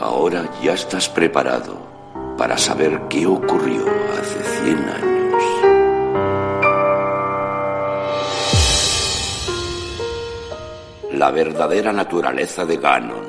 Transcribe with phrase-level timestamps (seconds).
[0.00, 1.76] Ahora ya estás preparado
[2.36, 3.84] para saber qué ocurrió
[4.18, 5.08] hace 100 años.
[11.12, 13.26] La verdadera naturaleza de Ganon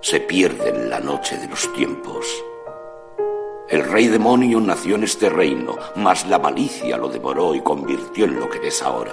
[0.00, 2.26] se pierde en la noche de los tiempos.
[3.68, 8.40] El rey demonio nació en este reino, mas la malicia lo devoró y convirtió en
[8.40, 9.12] lo que ves ahora.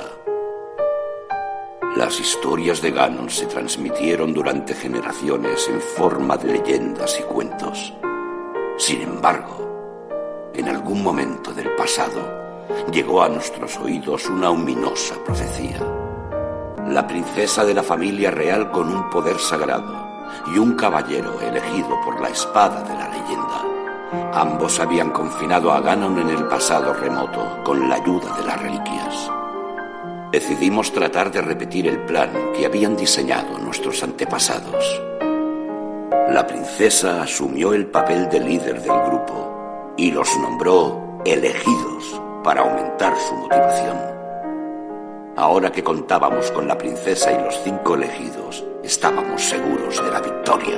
[2.00, 7.94] Las historias de Ganon se transmitieron durante generaciones en forma de leyendas y cuentos.
[8.78, 12.22] Sin embargo, en algún momento del pasado
[12.90, 15.80] llegó a nuestros oídos una ominosa profecía.
[16.88, 22.22] La princesa de la familia real con un poder sagrado y un caballero elegido por
[22.22, 24.40] la espada de la leyenda.
[24.40, 29.32] Ambos habían confinado a Ganon en el pasado remoto con la ayuda de las reliquias.
[30.32, 35.02] Decidimos tratar de repetir el plan que habían diseñado nuestros antepasados.
[36.30, 43.18] La princesa asumió el papel de líder del grupo y los nombró elegidos para aumentar
[43.18, 43.98] su motivación.
[45.36, 50.78] Ahora que contábamos con la princesa y los cinco elegidos, estábamos seguros de la victoria.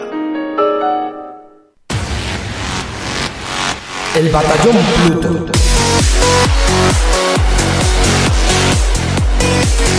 [4.16, 4.78] El batallón
[5.20, 5.52] Pluto.
[9.42, 9.92] Música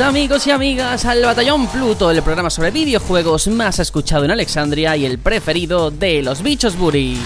[0.00, 5.04] Amigos y amigas al Batallón Pluto, el programa sobre videojuegos más escuchado en Alexandria y
[5.04, 7.18] el preferido de los bichos Buri.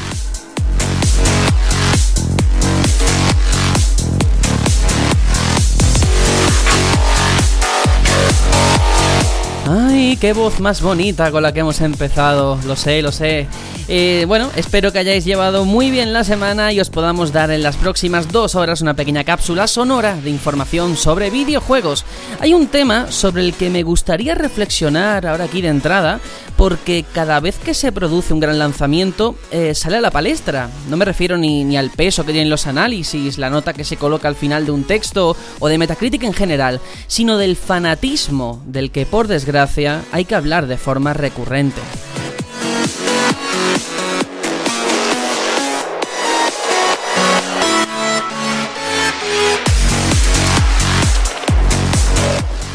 [10.14, 13.48] Qué voz más bonita con la que hemos empezado, lo sé, lo sé.
[13.88, 17.62] Eh, bueno, espero que hayáis llevado muy bien la semana y os podamos dar en
[17.62, 22.04] las próximas dos horas una pequeña cápsula sonora de información sobre videojuegos.
[22.40, 26.20] Hay un tema sobre el que me gustaría reflexionar ahora aquí de entrada,
[26.56, 30.70] porque cada vez que se produce un gran lanzamiento eh, sale a la palestra.
[30.88, 33.96] No me refiero ni, ni al peso que tienen los análisis, la nota que se
[33.96, 38.90] coloca al final de un texto o de Metacritic en general, sino del fanatismo del
[38.90, 41.80] que por desgracia hay que hablar de forma recurrente.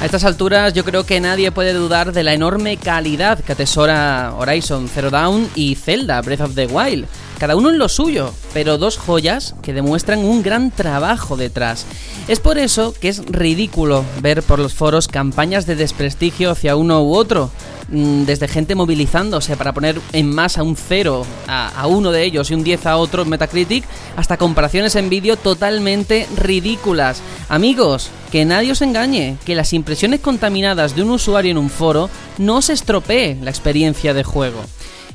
[0.02, 4.34] A estas alturas yo creo que nadie puede dudar de la enorme calidad que atesora
[4.36, 7.06] Horizon Zero Dawn y Zelda Breath of the Wild.
[7.38, 11.86] Cada uno en lo suyo, pero dos joyas que demuestran un gran trabajo detrás.
[12.28, 17.04] Es por eso que es ridículo ver por los foros campañas de desprestigio hacia uno
[17.04, 17.52] u otro,
[17.92, 22.64] desde gente movilizándose para poner en masa un 0 a, uno de ellos y un
[22.64, 23.84] 10 a otro Metacritic,
[24.16, 27.22] hasta comparaciones en vídeo totalmente ridículas.
[27.50, 32.10] Amigos, que nadie os engañe, que las impresiones contaminadas de un usuario en un foro
[32.38, 34.62] no os estropee la experiencia de juego.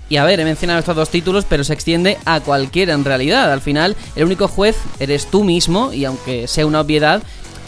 [0.09, 3.53] Y a ver, he mencionado estos dos títulos, pero se extiende a cualquiera en realidad.
[3.53, 7.23] Al final, el único juez eres tú mismo, y aunque sea una obviedad,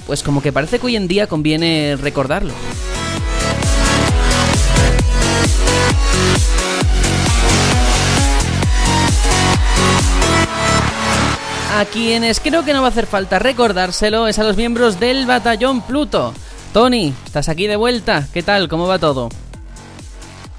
[0.07, 2.53] pues como que parece que hoy en día conviene recordarlo.
[11.79, 15.27] A quienes creo que no va a hacer falta recordárselo es a los miembros del
[15.27, 16.35] Batallón Pluto.
[16.73, 18.27] Tony, estás aquí de vuelta.
[18.35, 18.69] ¿Qué tal?
[18.69, 19.29] ¿Cómo va todo?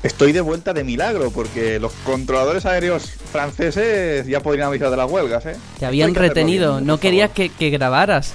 [0.02, 5.12] Estoy de vuelta de milagro, porque los controladores aéreos franceses ya podrían avisar de las
[5.12, 5.58] huelgas, ¿eh?
[5.78, 8.32] Te habían retenido, bien, no querías que, que, grabaras.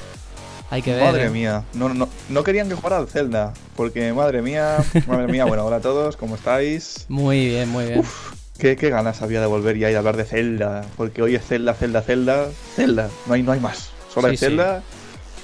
[0.68, 1.04] Hay que ver.
[1.04, 1.30] Madre ¿eh?
[1.30, 5.64] mía, no, no, no querían que jugara al Zelda, porque madre mía, madre mía, bueno,
[5.64, 7.06] hola a todos, ¿cómo estáis?
[7.08, 8.00] Muy bien, muy bien.
[8.00, 11.44] Uf, qué, qué, ganas había de volver ya y hablar de Zelda, porque hoy es
[11.46, 14.46] Zelda, Zelda, Zelda, Zelda, no hay, no hay más, solo hay sí.
[14.46, 14.82] Zelda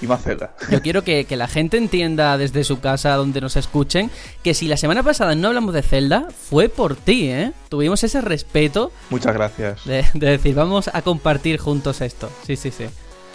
[0.02, 0.54] y más Zelda.
[0.70, 4.10] Yo quiero que, que la gente entienda desde su casa donde nos escuchen
[4.42, 7.52] que si la semana pasada no hablamos de Zelda, fue por ti, ¿eh?
[7.68, 9.84] Tuvimos ese respeto Muchas gracias.
[9.84, 12.30] de, de decir, vamos a compartir juntos esto.
[12.46, 12.86] Sí, sí, sí.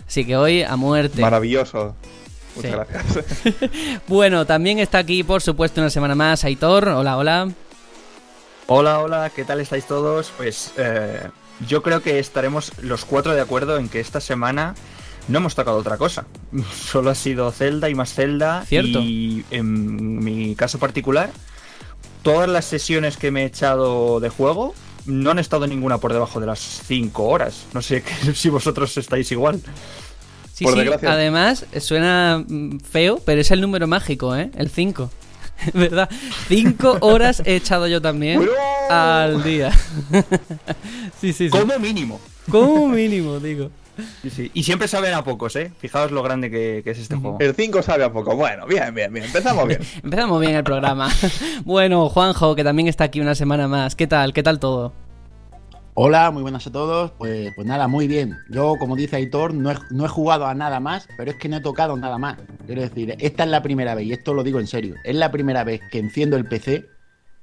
[0.08, 1.22] Así que hoy a muerte.
[1.22, 1.96] Maravilloso.
[2.56, 2.78] Muchas Sí.
[2.78, 3.06] gracias.
[4.08, 6.88] Bueno, también está aquí, por supuesto, una semana más, Aitor.
[6.88, 7.50] Hola, hola.
[8.68, 10.32] Hola, hola, ¿qué tal estáis todos?
[10.38, 11.28] Pues eh,
[11.68, 14.74] yo creo que estaremos los cuatro de acuerdo en que esta semana
[15.28, 16.26] no hemos tocado otra cosa.
[16.74, 18.66] Solo ha sido Zelda y más Zelda.
[18.66, 19.00] Cierto.
[19.00, 21.30] Y en mi caso particular,
[22.24, 24.74] todas las sesiones que me he echado de juego
[25.06, 27.66] no han estado ninguna por debajo de las 5 horas.
[27.74, 28.04] No sé
[28.34, 29.62] si vosotros estáis igual.
[30.54, 31.12] Sí, Por sí, desgracia.
[31.12, 34.50] además suena mm, feo, pero es el número mágico, ¿eh?
[34.58, 35.12] El 5.
[35.74, 36.10] ¿Verdad?
[36.48, 38.52] 5 horas he echado yo también Bueno.
[38.90, 39.72] al día.
[41.22, 41.50] sí, sí, sí.
[41.50, 42.20] Como mínimo.
[42.50, 43.70] Como mínimo, digo.
[44.22, 44.52] Sí, sí.
[44.54, 45.72] Y siempre saben a pocos, ¿eh?
[45.80, 47.38] Fijaos lo grande que, que es este juego.
[47.40, 48.36] El 5 sabe a poco.
[48.36, 49.26] Bueno, bien, bien, bien.
[49.26, 49.80] Empezamos bien.
[50.04, 51.10] Empezamos bien el programa.
[51.64, 53.96] Bueno, Juanjo, que también está aquí una semana más.
[53.96, 54.34] ¿Qué tal?
[54.34, 54.94] ¿Qué tal todo?
[55.98, 57.12] Hola, muy buenas a todos.
[57.12, 58.38] Pues, pues nada, muy bien.
[58.50, 61.48] Yo, como dice Aitor, no he, no he jugado a nada más, pero es que
[61.48, 62.38] no he tocado nada más.
[62.66, 65.32] Quiero decir, esta es la primera vez, y esto lo digo en serio, es la
[65.32, 66.86] primera vez que enciendo el PC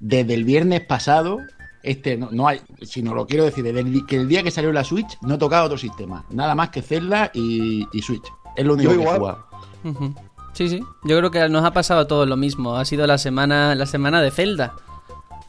[0.00, 1.38] desde el viernes pasado.
[1.82, 4.50] Este no, no hay, si no lo quiero decir, desde el, que el día que
[4.50, 6.26] salió la Switch no he tocado otro sistema.
[6.28, 8.31] Nada más que Zelda y, y Switch.
[8.54, 9.46] Es lo único Yo que he jugado.
[9.82, 10.14] Ujú.
[10.52, 10.81] Sí, sí.
[11.04, 12.76] Yo creo que nos ha pasado a todos lo mismo.
[12.76, 14.75] Ha sido la semana, la semana de Zelda.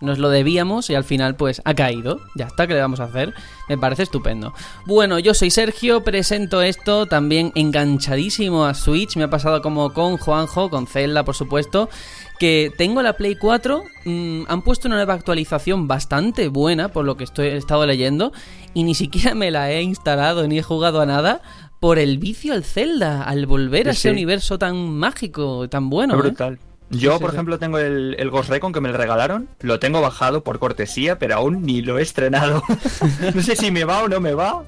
[0.03, 2.19] Nos lo debíamos y al final pues ha caído.
[2.35, 3.33] Ya está, ¿qué le vamos a hacer?
[3.69, 4.53] Me parece estupendo.
[4.85, 9.15] Bueno, yo soy Sergio, presento esto también enganchadísimo a Switch.
[9.15, 11.89] Me ha pasado como con Juanjo, con Zelda por supuesto.
[12.37, 17.15] Que tengo la Play 4, mm, han puesto una nueva actualización bastante buena por lo
[17.15, 18.33] que estoy, he estado leyendo
[18.73, 21.41] y ni siquiera me la he instalado ni he jugado a nada
[21.79, 24.09] por el vicio al Zelda, al volver a ese sí.
[24.09, 26.21] universo tan mágico, tan bueno.
[26.23, 26.57] Es ¿eh?
[26.93, 27.35] Yo, Sí, por sí.
[27.35, 29.47] ejemplo, tengo el, el Ghost Recon que me regalaron.
[29.61, 32.63] Lo tengo bajado por cortesía, pero aún ni lo he estrenado.
[33.35, 34.63] no sé si me va o no me va.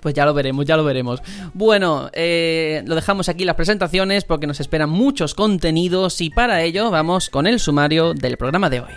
[0.00, 1.22] Pues ya lo veremos, ya lo veremos.
[1.52, 6.90] Bueno, eh, lo dejamos aquí las presentaciones porque nos esperan muchos contenidos y para ello
[6.90, 8.92] vamos con el sumario del programa de hoy.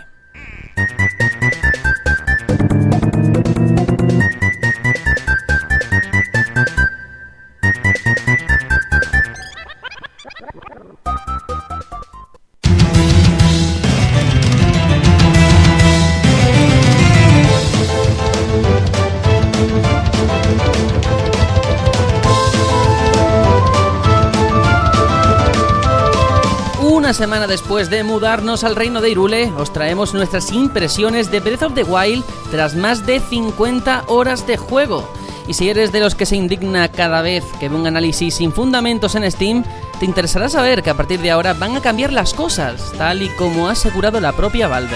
[27.20, 31.74] Semana después de mudarnos al reino de Irule, os traemos nuestras impresiones de Breath of
[31.74, 35.06] the Wild tras más de 50 horas de juego.
[35.46, 38.54] Y si eres de los que se indigna cada vez que ve un análisis sin
[38.54, 39.66] fundamentos en Steam,
[40.00, 43.28] te interesará saber que a partir de ahora van a cambiar las cosas, tal y
[43.28, 44.96] como ha asegurado la propia Valve.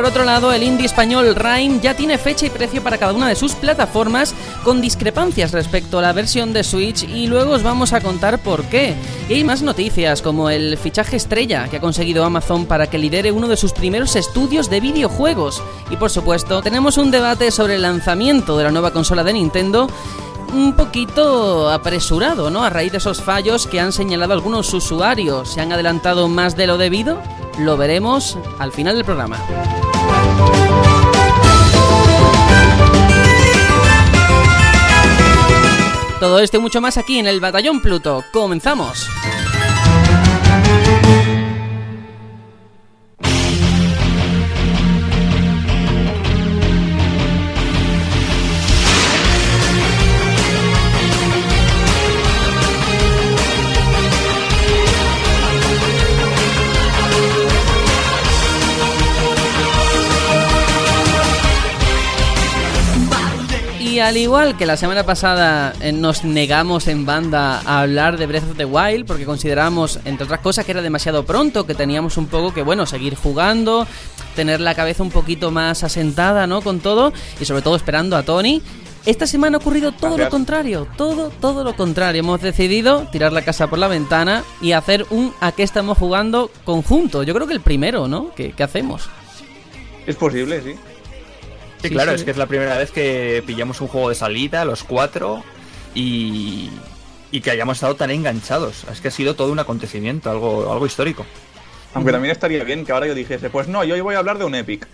[0.00, 3.28] Por otro lado, el indie español Rime ya tiene fecha y precio para cada una
[3.28, 7.92] de sus plataformas, con discrepancias respecto a la versión de Switch, y luego os vamos
[7.92, 8.94] a contar por qué.
[9.28, 13.30] Y hay más noticias, como el fichaje estrella que ha conseguido Amazon para que lidere
[13.30, 15.62] uno de sus primeros estudios de videojuegos.
[15.90, 19.86] Y por supuesto, tenemos un debate sobre el lanzamiento de la nueva consola de Nintendo
[20.54, 22.64] un poquito apresurado, ¿no?
[22.64, 25.52] A raíz de esos fallos que han señalado algunos usuarios.
[25.52, 27.18] ¿Se han adelantado más de lo debido?
[27.58, 29.36] Lo veremos al final del programa.
[36.20, 38.22] Todo esto y mucho más aquí en el Batallón Pluto.
[38.30, 39.08] ¡Comenzamos!
[64.00, 68.24] Y al igual que la semana pasada eh, nos negamos en banda a hablar de
[68.24, 72.16] Breath of the Wild porque consideramos, entre otras cosas, que era demasiado pronto, que teníamos
[72.16, 73.86] un poco que, bueno, seguir jugando,
[74.34, 76.62] tener la cabeza un poquito más asentada, ¿no?
[76.62, 78.62] Con todo y sobre todo esperando a Tony.
[79.04, 82.20] Esta semana ha ocurrido todo lo contrario, todo, todo lo contrario.
[82.20, 86.50] Hemos decidido tirar la casa por la ventana y hacer un a qué estamos jugando
[86.64, 87.22] conjunto.
[87.22, 88.34] Yo creo que el primero, ¿no?
[88.34, 89.10] ¿Qué, qué hacemos?
[90.06, 90.74] Es posible, sí.
[91.82, 92.16] Sí, Sí, claro, sí.
[92.16, 95.42] es que es la primera vez que pillamos un juego de salida, los cuatro,
[95.94, 96.68] y,
[97.30, 98.84] y que hayamos estado tan enganchados.
[98.92, 101.24] Es que ha sido todo un acontecimiento, algo, algo histórico.
[101.94, 104.38] Aunque también estaría bien que ahora yo dijese, pues no, yo hoy voy a hablar
[104.38, 104.86] de un Epic.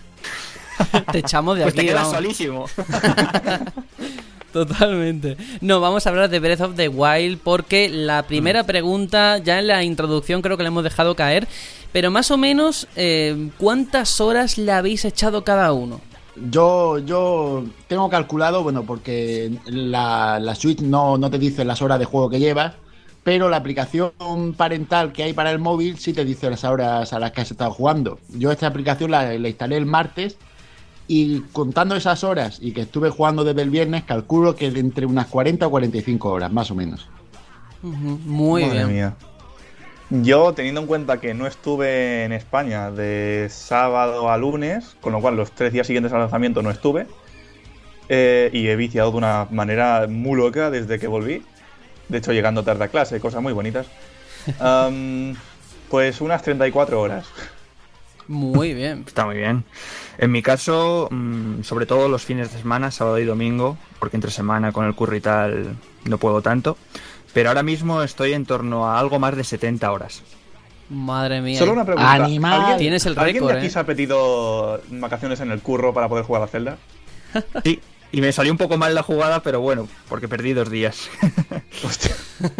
[1.11, 1.89] Te echamos de Pues te aquí.
[1.89, 2.15] quedas vamos.
[2.15, 2.65] solísimo.
[4.53, 5.37] Totalmente.
[5.61, 9.67] No, vamos a hablar de Breath of the Wild porque la primera pregunta, ya en
[9.67, 11.47] la introducción creo que la hemos dejado caer,
[11.91, 16.01] pero más o menos, eh, ¿cuántas horas le habéis echado cada uno?
[16.39, 21.97] Yo, yo tengo calculado, bueno, porque la, la Switch no, no te dice las horas
[21.99, 22.75] de juego que llevas,
[23.23, 24.13] pero la aplicación
[24.55, 27.51] parental que hay para el móvil sí te dice las horas a las que has
[27.51, 28.21] estado jugando.
[28.27, 30.39] Yo esta aplicación la, la instalé el martes
[31.07, 35.05] Y contando esas horas y que estuve jugando desde el viernes, calculo que de entre
[35.05, 37.11] unas 40 o 45 horas, más o menos.
[37.81, 38.87] Muy Madre bien.
[38.87, 39.17] mía.
[40.09, 45.19] Yo, teniendo en cuenta que no estuve en España de sábado a lunes, con lo
[45.19, 47.07] cual los tres días siguientes al lanzamiento no estuve,
[48.07, 51.43] eh, y he viciado de una manera muy loca desde que volví,
[52.07, 53.87] de hecho llegando tarde a clase, cosas muy bonitas,
[55.89, 57.27] pues unas 34 horas.
[58.29, 59.03] Muy bien.
[59.07, 59.63] Está muy bien.
[60.17, 64.31] En mi caso, mm, sobre todo los fines de semana, sábado y domingo, porque entre
[64.31, 66.77] semana con el curry y tal no puedo tanto.
[67.37, 70.23] Pero ahora mismo estoy en torno a algo más de 70 horas.
[70.89, 71.59] Madre mía.
[71.59, 72.11] Solo una pregunta.
[72.13, 72.61] Animal.
[72.61, 73.69] ¿Alguien- Tienes el ¿Alguien récord, de aquí eh?
[73.69, 76.77] se ha pedido vacaciones en el curro para poder jugar a Zelda?
[77.63, 77.79] Sí,
[78.11, 81.09] y me salió un poco mal la jugada, pero bueno, porque perdí dos días.
[81.83, 82.15] Hostia.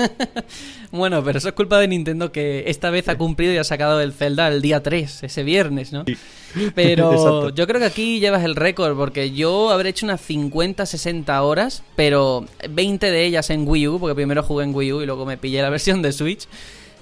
[0.89, 3.99] Bueno, pero eso es culpa de Nintendo que esta vez ha cumplido y ha sacado
[3.99, 6.05] el Zelda el día 3, ese viernes, ¿no?
[6.75, 7.49] Pero Exacto.
[7.49, 11.83] yo creo que aquí llevas el récord, porque yo habré hecho unas 50, 60 horas,
[11.97, 15.25] pero 20 de ellas en Wii U, porque primero jugué en Wii U y luego
[15.25, 16.47] me pillé la versión de Switch.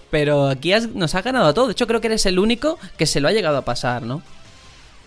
[0.09, 1.67] Pero aquí has- nos ha ganado a todos.
[1.67, 4.23] De hecho, creo que eres el único que se lo ha llegado a pasar, ¿no?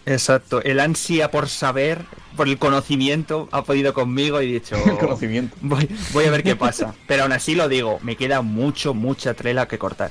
[0.09, 2.05] Exacto, el ansia por saber,
[2.37, 4.77] por el conocimiento, ha podido conmigo y he dicho...
[4.87, 5.57] El conocimiento.
[5.61, 6.95] Voy, voy a ver qué pasa.
[7.07, 10.11] Pero aún así lo digo, me queda mucho, mucha trela que cortar.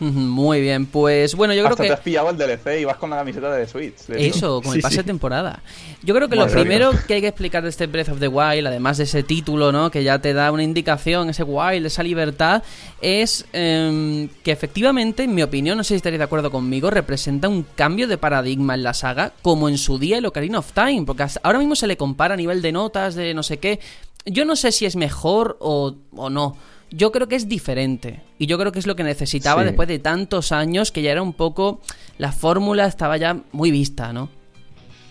[0.00, 1.84] Muy bien, pues bueno, yo creo que...
[1.84, 3.94] te has pillado el DLC y vas con la camiseta de Switch.
[4.08, 4.98] Eso, con el Sí, pase sí.
[5.02, 5.62] de temporada.
[6.02, 6.54] Yo creo que lo mía.
[6.54, 9.72] primero que hay que explicar de este Breath of the Wild, además de ese título,
[9.72, 9.90] ¿no?
[9.90, 12.62] Que ya te da una indicación, ese wild, esa libertad,
[13.00, 17.48] es em, que efectivamente, en mi opinión, no sé si estaréis de acuerdo conmigo, representa
[17.48, 21.04] un cambio de paradigma en la saga, como en su día el Ocarina of Time,
[21.06, 23.80] porque hasta ahora mismo se le compara a nivel de notas, de no sé qué.
[24.26, 26.56] Yo no sé si es mejor o, o no.
[26.96, 28.22] Yo creo que es diferente.
[28.38, 29.66] Y yo creo que es lo que necesitaba Sí.
[29.66, 31.80] después de tantos años que ya era un poco.
[32.18, 34.28] La fórmula estaba ya muy vista, ¿no?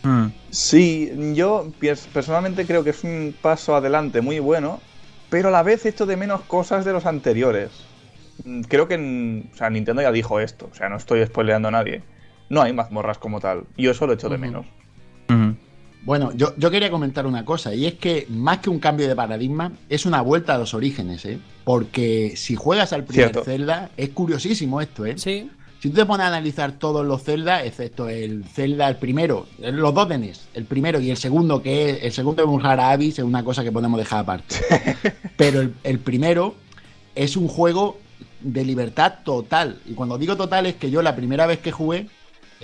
[0.04, 0.28] Mm.
[0.50, 1.72] Sí, yo
[2.14, 4.80] personalmente creo que es un paso adelante muy bueno,
[5.30, 7.70] pero a la vez echo de menos cosas de los anteriores.
[8.46, 11.68] Mm, Creo que en- o sea, Nintendo ya dijo esto, o sea, no estoy spoileando
[11.70, 12.02] a nadie.
[12.50, 14.66] No hay mazmorras como tal, yo eso lo echo de menos.
[16.06, 19.16] Bueno, yo, yo quería comentar una cosa, y es que más que un cambio de
[19.16, 21.40] paradigma, es una vuelta a los orígenes, ¿eh?
[21.64, 23.44] Porque si juegas al primer Cierto.
[23.44, 25.18] Zelda, es curiosísimo esto, ¿eh?
[25.18, 25.50] Sí.
[25.80, 29.94] Si tú te pones a analizar todos los Zelda, excepto el Zelda, el primero, los
[29.94, 33.20] dos de NES, el primero y el segundo, que es el segundo de Murhara Abyss,
[33.20, 34.56] es una cosa que podemos dejar aparte.
[35.38, 36.56] Pero el, el primero
[37.16, 37.98] es un juego
[38.40, 39.80] de libertad total.
[39.86, 42.08] Y cuando digo total es que yo la primera vez que jugué,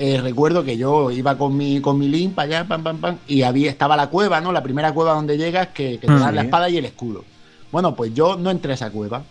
[0.01, 3.19] eh, recuerdo que yo iba con mi, con mi Link para allá, pam, pam, pam,
[3.27, 4.51] y había, estaba la cueva, ¿no?
[4.53, 7.25] La primera cueva donde llegas, que, que te Mm, dan la espada y el escudo.
[7.71, 9.25] Bueno, pues yo no entré a esa cueva.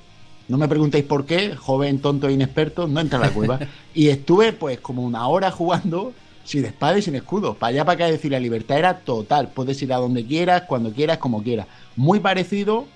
[0.46, 3.62] No me preguntéis por qué, joven, tonto e inexperto, no entré a la cueva.
[3.94, 7.54] y estuve pues como una hora jugando sin espada y sin escudo.
[7.54, 9.48] Para allá, para acá, es decir, la libertad era total.
[9.54, 11.66] Puedes ir a donde quieras, cuando quieras, como quieras.
[11.96, 12.86] Muy parecido,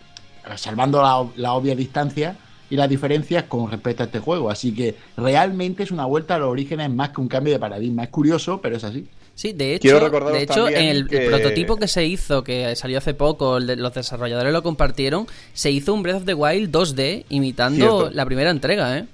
[0.56, 2.36] salvando la, la obvia distancia
[2.72, 4.48] y las diferencias con respecto a este juego.
[4.48, 8.04] Así que realmente es una vuelta a los orígenes más que un cambio de paradigma.
[8.04, 9.06] Es curioso, pero es así.
[9.34, 13.12] Sí, de Quiero hecho, de hecho en el, prototipo que se hizo, que salió hace
[13.12, 17.76] poco, de- los desarrolladores lo compartieron, se hizo un Breath of the Wild 2D imitando
[17.76, 18.10] Cierto.
[18.10, 19.04] la primera entrega, ¿eh?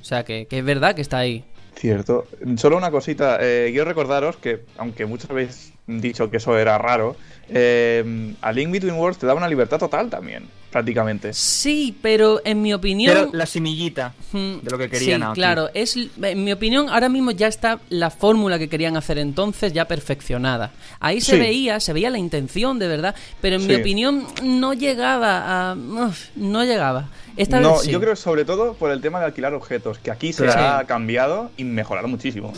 [0.00, 1.42] O sea, que, que es verdad que está ahí.
[1.74, 2.24] Cierto.
[2.56, 7.16] Solo una cosita, eh, quiero recordaros que, aunque muchos habéis dicho que eso era raro,
[7.48, 11.32] eh, a Link Between Worlds te da una libertad total también, prácticamente.
[11.32, 13.14] Sí, pero en mi opinión...
[13.14, 15.34] Pero la semillita de lo que querían Sí, aquí.
[15.34, 15.68] claro.
[15.74, 19.86] Es, en mi opinión, ahora mismo ya está la fórmula que querían hacer entonces ya
[19.88, 20.72] perfeccionada.
[21.00, 21.38] Ahí se Sí.
[21.38, 25.74] veía, se veía la intención de verdad, pero en mi opinión no llegaba a...
[25.74, 27.08] uf, no llegaba.
[27.36, 27.90] Esta no, vez sí.
[27.90, 30.78] yo creo sobre todo por el tema de alquilar objetos, que aquí se Claro.
[30.78, 32.52] ha cambiado y mejorado muchísimo.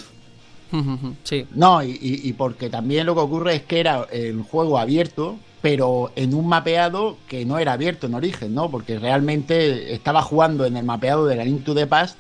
[1.25, 1.47] sí.
[1.55, 5.37] No, y, y- y porque también lo que ocurre es que era el juego abierto,
[5.61, 8.71] pero en un mapeado que no era abierto en origen, ¿no?
[8.71, 12.17] Porque realmente estaba jugando en el mapeado de la Link to the Past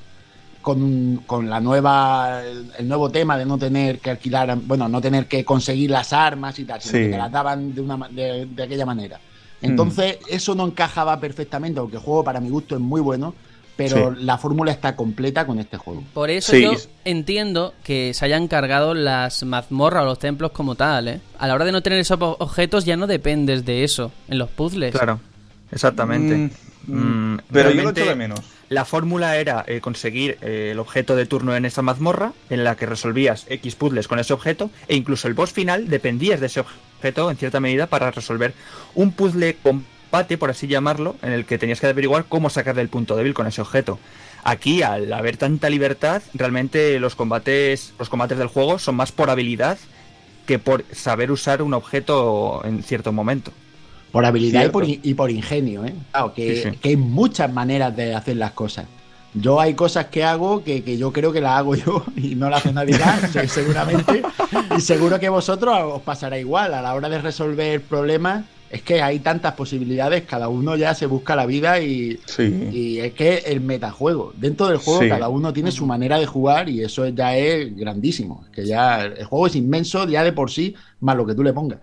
[0.61, 2.42] con, con la nueva
[2.78, 6.59] el, nuevo tema de no tener que alquilar, bueno, no tener que conseguir las armas
[6.59, 7.04] y tal, sino Sí.
[7.04, 9.20] que te las daban de, una, de, de aquella manera.
[9.62, 13.35] Entonces, eso no encajaba perfectamente, porque el juego para mi gusto es muy bueno,
[13.88, 14.22] pero Sí.
[14.25, 16.02] la fórmula está completa con este juego.
[16.14, 16.62] Por eso Sí.
[16.62, 16.72] yo
[17.04, 21.20] entiendo que se hayan cargado las mazmorras o los templos como tal, ¿eh?
[21.38, 24.38] A la hora de no tener esos ob- objetos ya no dependes de eso en
[24.38, 24.92] los puzzles.
[24.92, 25.20] Claro,
[25.72, 26.37] exactamente.
[26.37, 26.50] Mm,
[26.87, 28.40] Mm, pero yo lo echo de menos.
[28.70, 32.75] La fórmula era eh, conseguir eh, el objeto de turno en esta mazmorra, en la
[32.75, 36.60] que resolvías X puzzles con ese objeto, e incluso el boss final dependías de ese
[36.60, 38.54] objeto en cierta medida para resolver
[38.94, 39.56] un puzzle
[40.11, 43.33] combate, por así llamarlo, en el que tenías que averiguar cómo sacarle el punto débil
[43.33, 43.99] con ese objeto.
[44.43, 49.31] Aquí, al haber tanta libertad, realmente los combates, los combates del juego son más por
[49.31, 49.79] habilidad
[50.47, 53.52] que por saber usar un objeto en cierto momento.
[54.11, 55.95] Por habilidad y por, y por, ingenio, ¿eh?
[56.11, 58.87] Claro, que, que hay muchas maneras de hacer las cosas.
[59.35, 62.50] Yo hay cosas que hago que, que, yo creo que las hago yo y no
[62.50, 64.23] las hace nadie más, seguramente.
[64.76, 66.75] Y seguro que vosotros os pasará igual.
[66.75, 71.07] A la hora de resolver problemas, es que hay tantas posibilidades, cada uno ya se
[71.07, 74.33] busca la vida y, y es que el metajuego.
[74.37, 78.45] Dentro del juego, cada uno tiene su manera de jugar y eso ya es grandísimo.
[78.53, 81.53] que ya el juego es inmenso ya de por sí, más lo que tú le
[81.53, 81.81] pongas.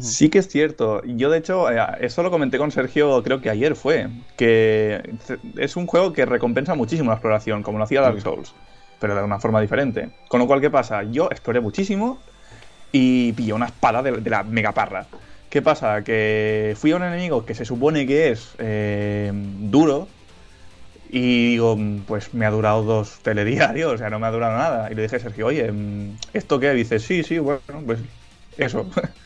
[0.00, 1.02] Sí que es cierto.
[1.04, 5.14] Yo, de hecho, eh, eso lo comenté con Sergio, creo que ayer fue, que
[5.56, 8.54] es un juego que recompensa muchísimo la exploración, como lo hacía Dark Souls,
[8.98, 10.10] pero de una forma diferente.
[10.28, 11.02] Con lo cual, ¿qué pasa?
[11.04, 12.18] Yo exploré muchísimo
[12.90, 15.06] y pillé una espada de, la megaparra.
[15.54, 16.02] ¿Qué pasa?
[16.02, 20.08] Que fui a un enemigo que se supone que es eh, duro,
[21.08, 24.90] y digo, pues me ha durado dos telediarios, o sea, no me ha durado nada.
[24.90, 25.72] Y le dije a Sergio, oye,
[26.32, 26.72] ¿esto qué?
[26.72, 28.00] Dice, sí, sí, bueno, pues
[28.58, 28.84] eso.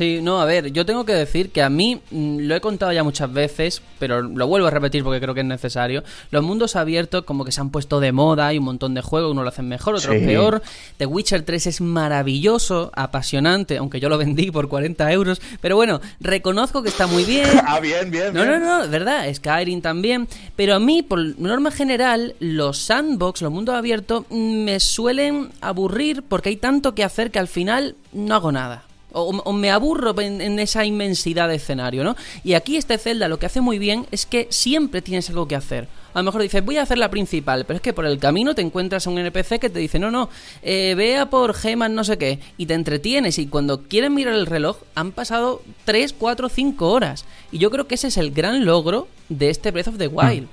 [0.00, 2.90] Sí, no, a ver, yo tengo que decir que a mí, mm, lo he contado
[2.90, 6.74] ya muchas veces, pero lo vuelvo a repetir porque creo que es necesario, los mundos
[6.74, 9.50] abiertos como que se han puesto de moda, hay un montón de juegos, uno lo
[9.50, 10.62] hacen mejor, otro peor.
[10.96, 16.00] The Witcher 3 es maravilloso, apasionante, aunque yo lo vendí por 40 euros, pero bueno,
[16.18, 17.50] reconozco que está muy bien.
[17.66, 18.32] ah, bien, bien.
[18.32, 23.42] No, no, no, es verdad, Skyrim también, pero a mí, por norma general, los sandbox,
[23.42, 27.96] los mundos abiertos, mm, me suelen aburrir porque hay tanto que hacer que al final
[28.14, 28.84] no hago nada.
[29.12, 32.16] O, me aburro en, esa inmensidad de escenario, ¿no?
[32.44, 35.56] Y aquí este Zelda lo que hace muy bien es que siempre tienes algo que
[35.56, 35.88] hacer.
[36.12, 38.54] A lo mejor dices, voy a hacer la principal, pero es que por el camino
[38.54, 40.28] te encuentras a un NPC que te dice, no, no,
[40.62, 44.46] eh, vea por gemas no sé qué, y te entretienes, y cuando quieres mirar el
[44.46, 47.24] reloj, han pasado 3, 4, 5 horas.
[47.52, 50.48] Y yo creo que ese es el gran logro de este Breath of the Wild.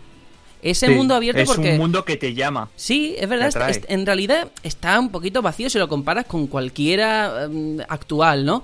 [0.62, 1.70] Ese mundo abierto porque...
[1.70, 2.70] Es un mundo que te llama.
[2.76, 3.52] Sí, es verdad.
[3.88, 8.64] en realidad está un poquito vacío si lo comparas con cualquiera em, actual, ¿no?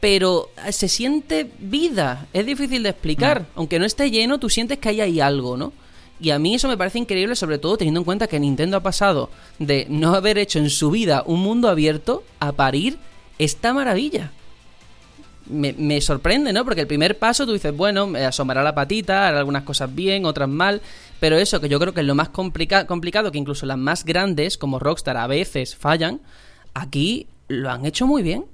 [0.00, 2.26] Pero eh, se siente vida.
[2.32, 3.42] Es difícil de explicar.
[3.42, 3.46] Mm.
[3.56, 5.72] Aunque no esté lleno, tú sientes que ahí hay algo, ¿no?
[6.20, 8.82] Y a mí eso me parece increíble, sobre todo teniendo en cuenta que Nintendo ha
[8.82, 12.98] pasado de no haber hecho en su vida un mundo abierto a parir
[13.38, 14.32] esta maravilla.
[15.46, 16.64] Me, me, sorprende, ¿no?
[16.64, 20.26] Porque el primer paso tú dices, bueno, me asomará la patita, hará algunas cosas bien,
[20.26, 20.82] otras mal,
[21.20, 24.58] pero eso, que yo creo que es lo más complicado, que incluso las más grandes,
[24.58, 26.20] como Rockstar, a veces fallan,
[26.74, 28.44] aquí lo han hecho muy bien.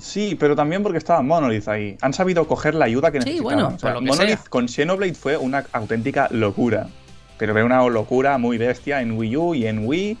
[0.00, 1.96] Sí, pero también porque estaba Monolith ahí.
[2.00, 3.76] Han sabido coger la ayuda que necesitaban.
[3.80, 6.88] bueno, Monolith con Xenoblade fue una auténtica locura.
[7.38, 10.18] Pero fue una locura muy bestia en Wii U y en Wii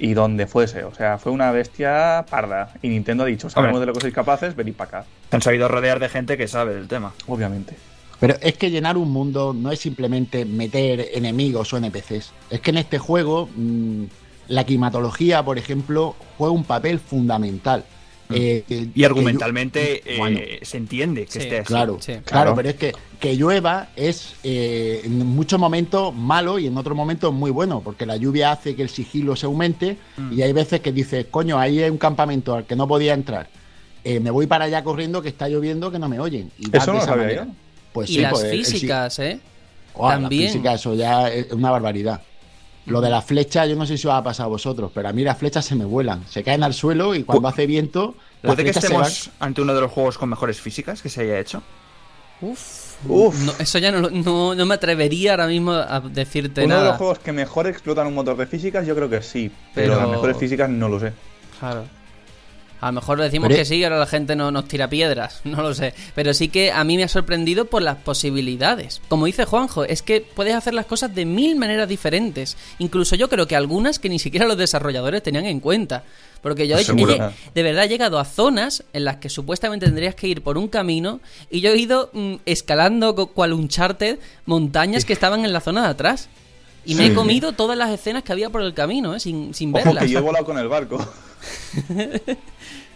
[0.00, 0.82] y donde fuese.
[0.82, 2.74] O sea, fue una bestia parda.
[2.82, 5.08] Y Nintendo ha dicho, sabemos de lo que sois capaces, venid para acá.
[5.30, 7.12] Han sabido rodear de gente que sabe del tema.
[7.28, 7.76] Obviamente.
[8.18, 12.32] Pero es que llenar un mundo no es simplemente meter enemigos o NPCs.
[12.50, 14.04] Es que en este juego mm,
[14.48, 17.84] la climatología, por ejemplo, juega un papel fundamental.
[18.28, 18.34] Mm.
[18.34, 21.66] Eh, y argumentalmente eh, se entiende que esté así.
[21.66, 26.76] Claro, claro, pero es que que llueva es eh, en muchos momentos malo y en
[26.76, 30.32] otros momentos muy bueno, porque la lluvia hace que el sigilo se aumente mm.
[30.32, 33.48] y hay veces que dices, coño, ahí hay un campamento al que no podía entrar.
[34.04, 36.50] me voy para allá corriendo que está lloviendo que no me oyen.
[36.58, 37.46] Y Eso no sabía
[37.96, 39.40] pues y las pues, físicas, ¿eh?
[39.98, 40.44] También.
[40.44, 42.20] Las físicas, eso ya es una barbaridad.
[42.84, 45.12] Lo de las flechas, yo no sé si os ha pasado a vosotros, pero a
[45.12, 48.14] mí las flechas se me vuelan, se caen al suelo y cuando hace viento.
[48.42, 51.62] ¿Puede que estemos ante uno de los juegos con mejores físicas que se haya hecho?
[52.42, 52.86] Uf.
[53.08, 53.60] Uf.
[53.60, 56.80] eso ya no, no, me atrevería ahora mismo a decirte nada.
[56.80, 59.50] Uno de los juegos que mejor explotan un motor de físicas, yo creo que sí,
[59.74, 61.12] pero, pero las mejores físicas no lo sé.
[61.58, 61.84] Claro.
[62.80, 65.62] A lo mejor decimos que sí y ahora la gente no nos tira piedras, no
[65.62, 65.94] lo sé.
[66.14, 69.00] Pero sí que a mí me ha sorprendido por las posibilidades.
[69.08, 72.56] Como dice Juanjo, es que puedes hacer las cosas de mil maneras diferentes.
[72.78, 76.04] Incluso yo creo que algunas que ni siquiera los desarrolladores tenían en cuenta.
[76.42, 80.28] Porque yo he, de verdad he llegado a zonas en las que supuestamente tendrías que
[80.28, 85.12] ir por un camino y yo he ido mm, escalando cual un charter montañas que
[85.12, 86.28] estaban en la zona de atrás.
[86.84, 89.18] Y me he comido todas las escenas que había por el camino, ¿eh?
[89.18, 90.04] sin, sin verlas.
[90.04, 91.04] que yo he volado con el barco.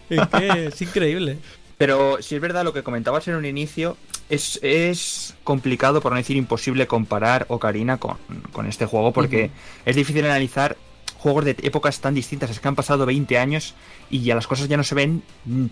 [0.09, 1.37] es que es increíble.
[1.77, 3.97] Pero si es verdad lo que comentabas en un inicio,
[4.29, 8.17] es, es complicado, por no decir imposible, comparar Ocarina con,
[8.51, 9.49] con este juego, porque
[9.85, 10.77] es difícil analizar
[11.17, 12.49] juegos de épocas tan distintas.
[12.49, 13.73] Es que han pasado 20 años
[14.09, 15.23] y ya las cosas ya no se ven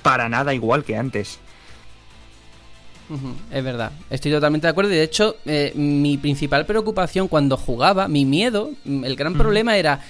[0.02, 1.40] para nada igual que antes.
[3.52, 4.92] Es verdad, estoy totalmente de acuerdo.
[4.92, 10.02] Y de hecho, eh, mi principal preocupación cuando jugaba, mi miedo, el gran problema era: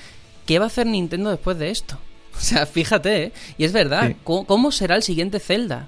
[0.45, 1.97] ¿qué va a hacer Nintendo después de esto?
[2.41, 3.31] O sea, fíjate, ¿eh?
[3.57, 5.87] Y es verdad, ¿cómo, será el siguiente Zelda?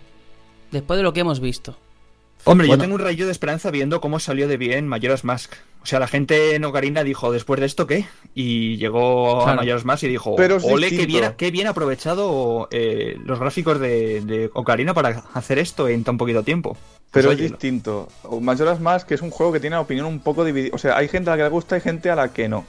[0.72, 1.78] Después de lo que hemos visto.
[2.44, 5.54] Hombre, yo tengo un rayo de esperanza viendo cómo salió de bien Majora's Mask.
[5.84, 8.06] O sea, la gente en Ocarina dijo, ¿después de esto qué?
[8.36, 9.56] Y llegó a.
[9.56, 14.22] Mayoras más y dijo, Pero ole, qué bien, qué bien aprovechado eh, los gráficos de,
[14.22, 16.74] de Ocarina para hacer esto en tan poquito tiempo.
[16.74, 18.08] Pues, Pero es oye, distinto.
[18.24, 20.76] O Majora's Mask que es un juego que tiene una opinión un poco dividida.
[20.76, 22.66] O sea, hay gente a la que le gusta y gente a la que no.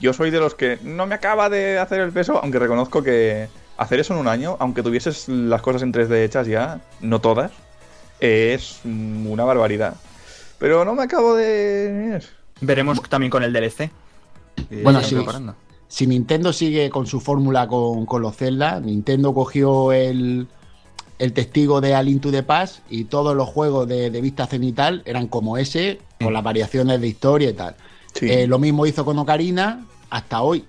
[0.00, 3.48] Yo soy de los que no me acaba de hacer el peso, aunque reconozco que
[3.76, 7.52] hacer eso en un año, aunque tuvieses las cosas en 3D hechas ya, no todas,
[8.20, 9.96] es una barbaridad.
[10.58, 12.22] Pero no me acabo de...
[12.60, 13.90] Veremos también con el DLC.
[14.68, 15.14] que Bueno, sí.
[15.14, 15.54] preparando.
[15.88, 20.48] Si Nintendo sigue con su fórmula con, con los Zelda, Nintendo cogió el,
[21.18, 25.02] el testigo de Al Into the Past y todos los juegos de, de vista cenital
[25.04, 27.76] eran como ese, con las variaciones de historia y tal.
[28.20, 30.64] Eh, lo mismo hizo con Ocarina hasta hoy.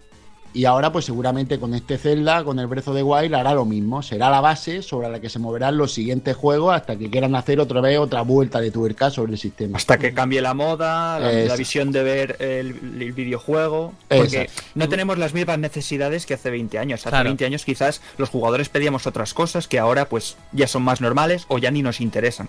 [0.55, 4.01] Y ahora, pues seguramente con este Zelda, con el of the Wild, hará lo mismo.
[4.01, 7.59] Será la base sobre la que se moverán los siguientes juegos hasta que quieran hacer
[7.59, 9.77] otra vez otra vuelta de tuerca sobre el sistema.
[9.77, 13.93] Hasta que cambie la moda, la, visión de ver el, el videojuego.
[14.07, 14.63] Porque Exacto.
[14.75, 17.01] no tenemos las mismas necesidades que hace 20 años.
[17.01, 17.25] Hace Claro.
[17.29, 21.45] 20 años quizás los jugadores pedíamos otras cosas que ahora pues ya son más normales
[21.49, 22.47] o ya ni nos interesan.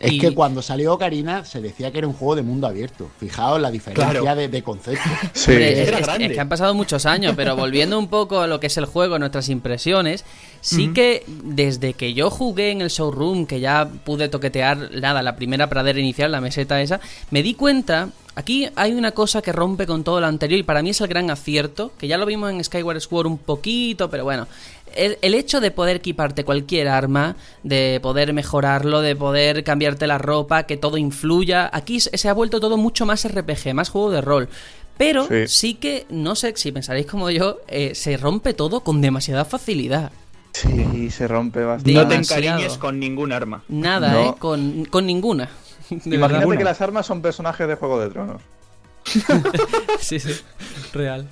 [0.00, 3.08] Es Y- que cuando salió Ocarina se decía que era un juego de mundo abierto.
[3.18, 4.36] Fijaos la diferencia Claro.
[4.40, 5.02] de, de concepto.
[5.34, 5.50] Sí.
[5.52, 8.68] Hombre, es, es que han pasado muchos años, pero volviendo un poco a lo que
[8.68, 10.24] es el juego, nuestras impresiones,
[10.60, 15.34] sí que desde que yo jugué en el showroom, que ya pude toquetear nada, la
[15.34, 17.00] primera pradera inicial, la meseta esa,
[17.30, 20.82] me di cuenta, aquí hay una cosa que rompe con todo lo anterior y para
[20.82, 24.24] mí es el gran acierto, que ya lo vimos en Skyward Sword un poquito, pero
[24.24, 24.46] bueno.
[24.94, 30.18] El, el hecho de poder equiparte cualquier arma, de poder mejorarlo, de poder cambiarte la
[30.18, 34.10] ropa, que todo influya, aquí se se ha vuelto todo mucho más RPG, más juego
[34.10, 34.50] de rol.
[34.98, 35.48] Pero Sí.
[35.48, 40.12] sí que, no sé si pensaréis como yo, eh, se rompe todo con demasiada facilidad.
[40.52, 41.92] Sí, se rompe bastante.
[41.94, 43.62] No te encariñes con ningún arma.
[43.68, 44.30] Nada, No.
[44.30, 44.34] ¿eh?
[44.38, 45.48] Con, con ninguna.
[45.90, 48.42] De Imagínate que las armas son personajes de Juego de Tronos.
[50.00, 50.30] Sí, sí.
[50.92, 51.26] Real.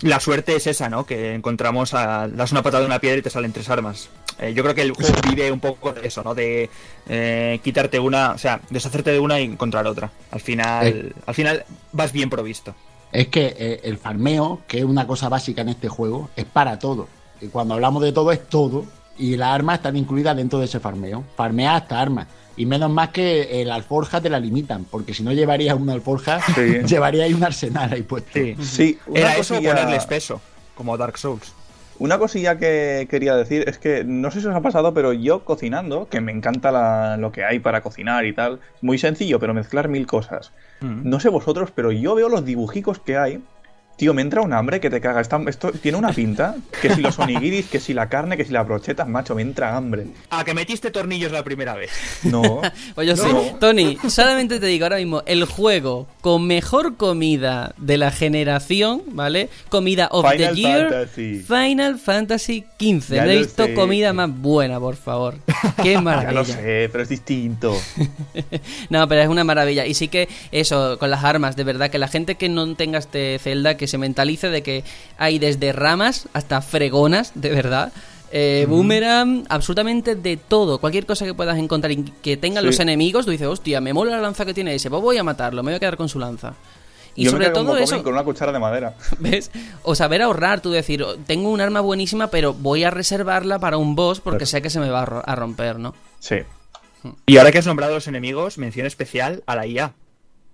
[0.00, 1.06] La suerte es esa, ¿no?
[1.06, 2.26] Que encontramos a.
[2.26, 4.08] das una patada de una piedra y te salen tres armas.
[4.40, 6.34] Eh, yo creo que el juego vive un poco de eso, ¿no?
[6.34, 6.68] De
[7.08, 10.10] eh, quitarte una, o sea, deshacerte de una y encontrar otra.
[10.32, 11.12] Al final, Eh.
[11.26, 12.74] al final vas bien provisto.
[13.12, 16.78] Es que eh, el farmeo, que es una cosa básica en este juego, es para
[16.78, 17.08] todo.
[17.40, 18.84] Y cuando hablamos de todo, es todo.
[19.18, 21.22] Y las armas están incluidas dentro de ese farmeo.
[21.36, 22.26] Farmea hasta armas.
[22.56, 26.40] Y menos más que el alforja te la limitan, porque si no llevarías una alforja,
[26.54, 26.78] Sí.
[26.86, 28.30] llevarías un arsenal ahí puesto.
[28.34, 28.56] Sí.
[28.62, 30.40] Sí, una Era eso cosilla- ponerles peso,
[30.74, 31.52] como Dark Souls.
[31.94, 35.44] Una cosilla que quería decir es que no sé si os ha pasado, pero yo
[35.44, 39.54] cocinando, que me encanta la- lo que hay para cocinar y tal, muy sencillo, pero
[39.54, 40.52] mezclar mil cosas.
[40.80, 41.08] Mm.
[41.08, 43.44] No sé vosotros, pero yo veo los dibujicos que hay.
[43.96, 45.20] Tío, me entra un hambre que te caga.
[45.20, 46.56] Está- esto tiene una pinta.
[46.80, 49.76] Que si los onigiris, que si la carne, que si las brochetas, macho, me entra
[49.76, 50.06] hambre.
[50.30, 51.90] Ah, que metiste tornillos la primera vez.
[52.24, 52.60] No.
[52.94, 53.42] Pues yo No.
[53.42, 53.52] sí.
[53.60, 59.48] Tony, solamente te digo ahora mismo, el juego con mejor comida de la generación, ¿vale?
[59.68, 60.90] Comida of Final the Year.
[60.90, 61.38] Fantasy.
[61.46, 63.14] Final Fantasy XV.
[63.14, 63.74] Ya no he visto sé.
[63.74, 65.36] comida más buena, por favor.
[65.82, 66.32] Qué Ya maravilla.
[66.32, 67.76] lo sé, pero es distinto.
[68.90, 69.86] No, pero es una maravilla.
[69.86, 72.98] Y sí que eso, con las armas, de verdad, que la gente que no tenga
[72.98, 74.84] este Zelda, que se mentalice de que
[75.18, 77.92] hay desde ramas hasta fregonas, de verdad.
[78.30, 80.78] Eh, Boomerang, absolutamente de todo.
[80.78, 82.66] Cualquier cosa que puedas encontrar y que tengan Sí.
[82.68, 85.24] los enemigos, tú dices, hostia, me mola la lanza que tiene ese, pues voy a
[85.24, 86.54] matarlo, me voy a quedar con su lanza.
[87.16, 88.94] Y yo sobre todo eso, con una cuchara de madera.
[89.18, 89.50] ¿Ves?
[89.82, 93.76] O saber ahorrar, tú decir, "Oh, tengo un arma buenísima, pero voy a reservarla para
[93.78, 95.94] un boss porque sé que se me va a ro- a romper, ¿no?
[96.20, 96.36] Sí.
[97.26, 99.92] Y ahora que has nombrado a los enemigos, mención especial a la IA.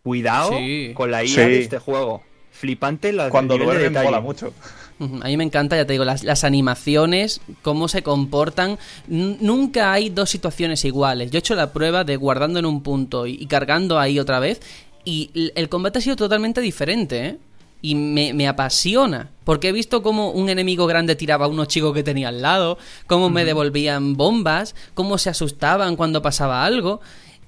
[0.03, 0.93] Cuidado Sí.
[0.95, 1.41] con la IA Sí.
[1.43, 2.23] de este juego.
[2.59, 4.07] Flipante la Cuando de duermen detalle.
[4.07, 4.53] mola mucho.
[5.01, 8.79] A mí me encanta, ya te digo, las, las animaciones, cómo se comportan.
[9.09, 11.31] N- nunca hay dos situaciones iguales.
[11.31, 14.41] Yo he hecho la prueba de guardando en un punto y, y cargando ahí otra
[14.41, 14.61] vez.
[15.05, 17.39] Y el combate ha sido totalmente diferente, ¿eh?
[17.81, 19.31] Y me, me apasiona.
[19.45, 22.77] Porque he visto cómo un enemigo grande tiraba a unos chicos que tenía al lado,
[23.07, 27.01] cómo me devolvían bombas, cómo se asustaban cuando pasaba algo.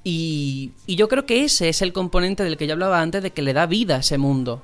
[0.04, 3.32] Y, y yo creo que ese es el componente del que yo hablaba antes, de
[3.32, 4.62] que le da vida a ese mundo.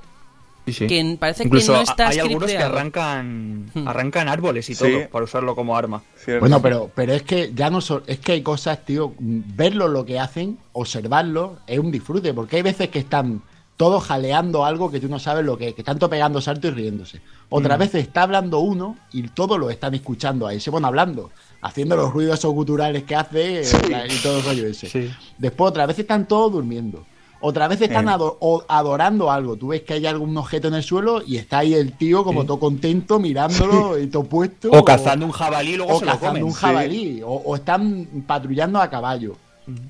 [0.66, 0.86] Sí, sí.
[0.88, 3.86] Que parece Incluso que no está hay algunos que arrancan, Hmm.
[3.88, 4.84] arrancan árboles y Sí.
[4.84, 6.02] todo para usarlo como arma.
[6.16, 6.40] Cierto.
[6.40, 10.04] Bueno, pero, pero es que ya no so- es que hay cosas, tío, verlo lo
[10.04, 13.42] que hacen, observarlo, es un disfrute, porque hay veces que están
[13.76, 16.70] todos jaleando algo que tú no sabes lo que es, que están todos pegando saltos
[16.72, 17.20] y riéndose.
[17.50, 21.94] Otras veces está hablando uno y todos lo están escuchando ahí, se van hablando, haciendo
[21.94, 24.88] los ruidos esos guturales que hace eh, y todo el rollo ese.
[24.88, 25.10] Sí.
[25.38, 27.06] Después otras veces están todos durmiendo.
[27.40, 28.12] Otras veces están Eh.
[28.12, 29.56] ado- o- adorando algo.
[29.56, 32.44] Tú ves que hay algún objeto en el suelo y está ahí el tío como
[32.46, 34.70] todo contento mirándolo y todo puesto.
[34.70, 36.44] O cazando un jabalí y luego o se lo cazando comen.
[36.44, 39.36] un jabalí, o, o están patrullando a caballo.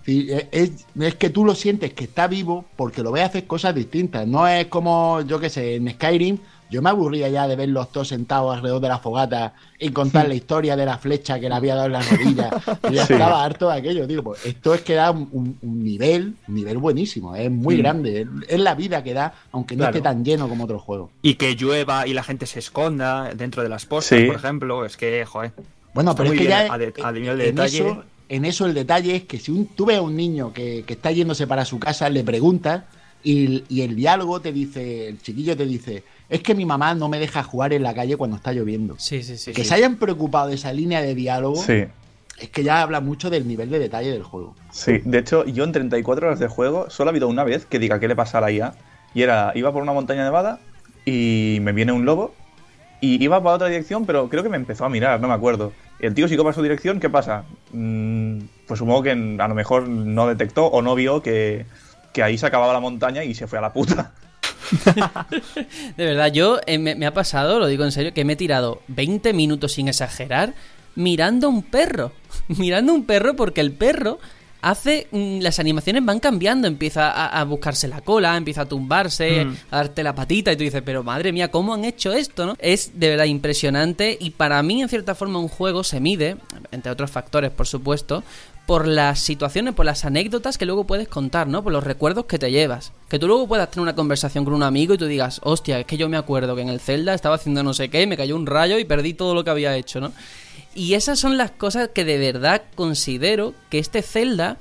[0.06, 3.46] Sí, Es, es- es que tú lo sientes que está vivo porque lo ves hacer
[3.46, 4.26] cosas distintas.
[4.26, 6.38] No es como, yo qué sé, en Skyrim.
[6.70, 10.35] Yo me aburría ya de verlos todos sentados alrededor de la fogata y contar la
[10.35, 12.50] historia de la flecha que le había dado en la rodilla.
[12.85, 13.12] Yo ya Sí.
[13.12, 14.07] estaba harto de aquello.
[14.07, 17.37] Digo, pues esto es que da un, nivel, un nivel buenísimo.
[17.37, 17.79] Es muy Mm.
[17.79, 18.20] grande.
[18.22, 19.96] Es, es la vida que da, aunque no Claro.
[19.96, 21.11] esté tan lleno como otros juegos.
[21.22, 24.26] Y que llueva y la gente se esconda dentro de las postas, Sí.
[24.26, 24.85] por ejemplo.
[24.85, 25.52] Es que, joder.
[25.94, 27.79] Bueno, pero es muy que ya a de- a nivel de en, detalle.
[27.79, 30.83] eso, en eso el detalle es que si un, tú ves a un niño que,
[30.87, 32.83] que está yéndose para su casa, le preguntas
[33.22, 37.08] y, y el diálogo te dice, el chiquillo te dice, es que mi mamá no
[37.08, 38.96] me deja jugar en la calle cuando está lloviendo.
[38.98, 39.52] Sí, sí, sí.
[39.52, 39.68] que sí.
[39.68, 41.84] se hayan preocupado de esa línea de diálogo Sí.
[42.38, 44.54] es que ya habla mucho del nivel de detalle del juego.
[44.72, 47.78] Sí, de hecho, yo en 34 horas de juego solo ha habido una vez que
[47.78, 48.74] diga qué le pasa a la IA.
[49.14, 50.58] Y era, iba por una montaña nevada
[51.04, 52.34] y me viene un lobo
[53.00, 55.72] y iba para otra dirección, pero creo que me empezó a mirar, no me acuerdo.
[56.00, 57.44] El tío siguió para su dirección, ¿qué pasa?
[57.72, 61.64] Mm, pues supongo que a lo mejor no detectó o no vio que,
[62.12, 64.12] que ahí se acababa la montaña y se fue a la puta.
[65.96, 68.37] De verdad, yo eh, me, me ha pasado, lo digo en serio, que me he
[68.37, 70.55] tirado 20 minutos sin exagerar
[70.94, 72.12] mirando a un perro.
[72.48, 74.18] mirando a un perro porque el perro
[74.62, 75.07] hace.
[75.11, 76.66] mm, las animaciones van cambiando.
[76.68, 79.57] Empieza a, a buscarse la cola, empieza a tumbarse, Mm.
[79.70, 82.57] a darte la patita y tú dices, pero madre mía, ¿cómo han hecho esto, no?
[82.59, 86.37] Es de verdad impresionante y para mí, en cierta forma, un juego se mide,
[86.72, 88.22] entre otros factores, por supuesto.
[88.66, 91.62] Por las situaciones, por las anécdotas que luego puedes contar, ¿no?
[91.62, 92.92] Por los recuerdos que te llevas.
[93.09, 95.87] Que tú luego puedas tener una conversación con un amigo y tú digas, hostia, es
[95.87, 98.35] que yo me acuerdo que en el Zelda estaba haciendo no sé qué, me cayó
[98.35, 100.12] un rayo y perdí todo lo que había hecho, ¿no?
[100.74, 104.57] Y esas son las cosas que de verdad considero que este Zelda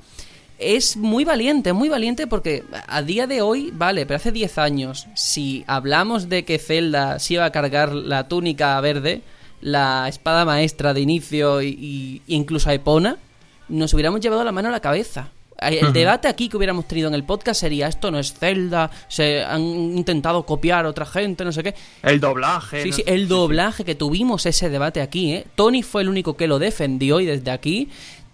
[0.58, 5.06] es muy valiente, muy valiente porque a día de hoy, vale, pero hace 10 años,
[5.14, 9.20] si hablamos de que Zelda se iba a cargar la túnica verde,
[9.60, 13.18] la espada maestra de inicio y, y- incluso a Epona,
[13.68, 15.28] nos hubiéramos llevado la mano a la cabeza.
[15.58, 19.42] El debate aquí que hubiéramos tenido en el podcast sería esto no es Zelda, se
[19.42, 21.74] han intentado copiar a otra gente, no sé qué.
[22.02, 22.82] El doblaje.
[22.82, 25.46] Sí, no sí, el doblaje que tuvimos ese debate aquí, ¿eh?
[25.54, 27.88] Tony fue el único que lo defendió y desde aquí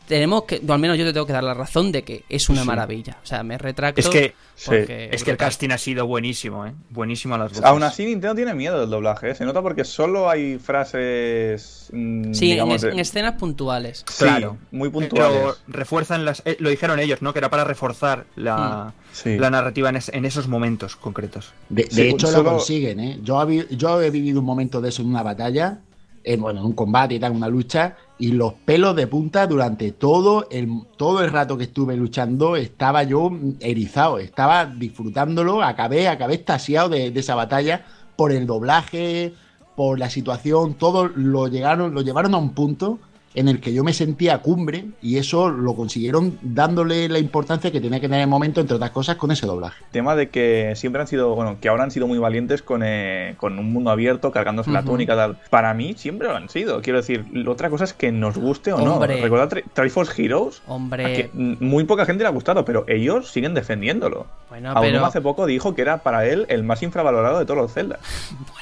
[0.07, 2.49] tenemos que, o al menos yo te tengo que dar la razón de que es
[2.49, 3.19] una maravilla.
[3.23, 4.01] O sea, me retracto.
[4.01, 4.35] Es que-
[4.67, 6.73] porque- Es que el casting ha sido buenísimo, ¿eh?
[6.91, 7.65] Buenísimo a las voces.
[7.65, 9.35] Aún así, Nintendo tiene miedo del doblaje, ¿eh?
[9.35, 11.89] Se nota porque solo hay frases.
[11.93, 14.05] mm, Sí, en, digamos, es- de- en escenas puntuales.
[14.09, 14.57] Sí, Claro.
[14.71, 15.37] muy puntuales.
[15.39, 16.43] Pero refuerzan las.
[16.45, 17.33] eh, lo dijeron ellos, ¿no?
[17.33, 19.37] Que era para reforzar la, Sí.
[19.39, 21.53] la narrativa en, es- en esos momentos concretos.
[21.69, 23.19] De, de Sí, hecho, solo- lo consiguen, ¿eh?
[23.23, 25.81] Yo, yo he vivido un momento de eso en una batalla,
[26.25, 29.93] en, bueno, en un combate y tal, una lucha, y los pelos de punta durante
[29.93, 33.31] todo el, todo el rato que estuve luchando estaba yo
[33.61, 37.85] erizado, estaba disfrutándolo, acabé, acabé extasiado de, de esa batalla
[38.17, 39.35] por el doblaje,
[39.77, 42.99] por la situación, todo lo llegaron, lo llevaron a un punto
[43.35, 47.81] en el que yo me sentía cumbre y eso lo consiguieron dándole la importancia que
[47.81, 49.83] tenía que tener en el momento, entre otras cosas, con ese doblaje.
[49.91, 53.35] tema de que siempre han sido, bueno, que ahora han sido muy valientes con, eh,
[53.39, 55.39] con un mundo abierto, cargándose la túnica, tal.
[55.51, 56.81] Para mí siempre lo han sido.
[56.83, 59.17] Quiero decir, otra cosa es que nos guste o Hombre.
[59.17, 59.23] no.
[59.23, 60.63] Recuerda Tri- Triforce Heroes.
[60.67, 61.31] Hombre.
[61.35, 64.27] muy poca gente le ha gustado, pero ellos siguen defendiéndolo.
[64.51, 65.07] Bueno, Aún pero.
[65.07, 67.99] hace poco dijo que era para él el más infravalorado de todos los Zelda.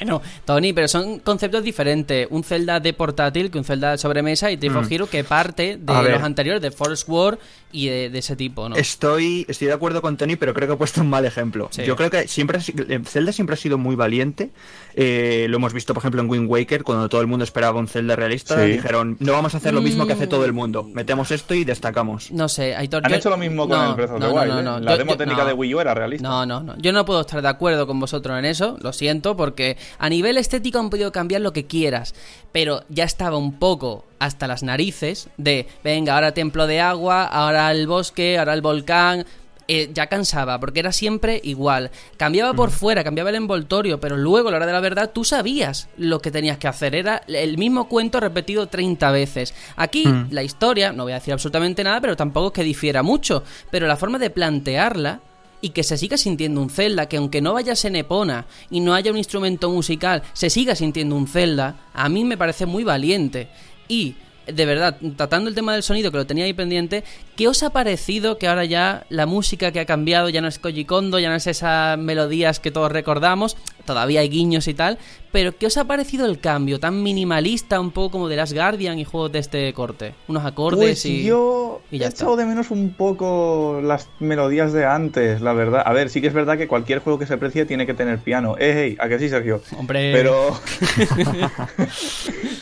[0.01, 2.27] Bueno, Tony, pero son conceptos diferentes.
[2.31, 4.95] Un Zelda de portátil que un Zelda de sobremesa y Triforce Mm.
[4.95, 7.39] Hero que parte de los anteriores, de Force War
[7.73, 8.77] y de, de ese tipo, ¿no?
[8.77, 11.69] Estoy, estoy de acuerdo con Tony, pero creo que he puesto un mal ejemplo.
[11.71, 11.83] Sí.
[11.85, 14.51] Yo creo que siempre eh, Zelda siempre ha sido muy valiente.
[14.95, 17.89] Eh, lo hemos visto, por ejemplo, en Wind Waker, cuando todo el mundo esperaba un
[17.89, 18.63] Zelda realista.
[18.65, 18.73] Sí.
[18.73, 20.31] Dijeron, no vamos a hacer lo mismo que hace Mm.
[20.31, 20.83] todo el mundo.
[20.85, 22.31] Metemos esto y destacamos.
[22.33, 23.03] No sé, Aitor.
[23.05, 24.53] Han yo- hecho lo mismo con no, el Breath of the no, no, Wild.
[24.55, 24.63] no, ¿eh?
[24.63, 24.81] no.
[24.81, 25.47] La Yo- demo yo- técnica no.
[25.49, 26.29] de Wii U era realista.
[26.29, 26.77] No, no, no.
[26.79, 30.37] Yo no puedo estar de acuerdo con vosotros en eso, lo siento, porque a nivel
[30.39, 32.15] estético han podido cambiar lo que quieras,
[32.53, 37.60] pero ya estaba un poco hasta las narices de, venga, ahora templo de agua, ahora
[37.69, 39.25] el bosque, ahora el volcán.
[39.73, 41.93] eh, ya cansaba, porque era siempre igual.
[42.17, 45.23] Cambiaba por fuera, cambiaba el envoltorio, pero luego, a la hora de la verdad, tú
[45.23, 46.97] sabías lo que tenías que hacer.
[46.97, 49.55] Era el mismo cuento repetido 30 veces.
[49.77, 50.27] Aquí, Mm.
[50.33, 53.45] la historia, no voy a decir absolutamente nada, pero tampoco es que difiera mucho.
[53.71, 55.21] Pero la forma de plantearla
[55.61, 58.93] y que se siga sintiendo un Zelda, que aunque no vayas en Epona y no
[58.95, 63.49] haya un instrumento musical, se siga sintiendo un Zelda, a mí me parece muy valiente.
[63.87, 64.17] Y,
[64.53, 67.05] de verdad, tratando el tema del sonido, que lo tenía ahí pendiente,
[67.37, 70.59] ¿qué os ha parecido que ahora ya la música que ha cambiado ya no es
[70.59, 74.99] Koji Kondo, ya no es esas melodías que todos recordamos, todavía hay guiños y tal,
[75.33, 78.99] pero ¿qué os ha parecido el cambio tan minimalista, un poco como de Last Guardian
[78.99, 80.15] y juegos de este corte?
[80.29, 81.25] Unos acordes Pues y...
[81.25, 82.25] yo y he ya está.
[82.25, 85.83] echado de menos un poco las melodías de antes, la verdad.
[85.87, 88.19] A ver, sí que es verdad que cualquier juego que se precie tiene que tener
[88.19, 88.57] piano.
[88.59, 89.63] Eh, hey, ¿a que sí, Sergio?
[89.79, 90.13] Hombre...
[90.13, 90.59] Pero.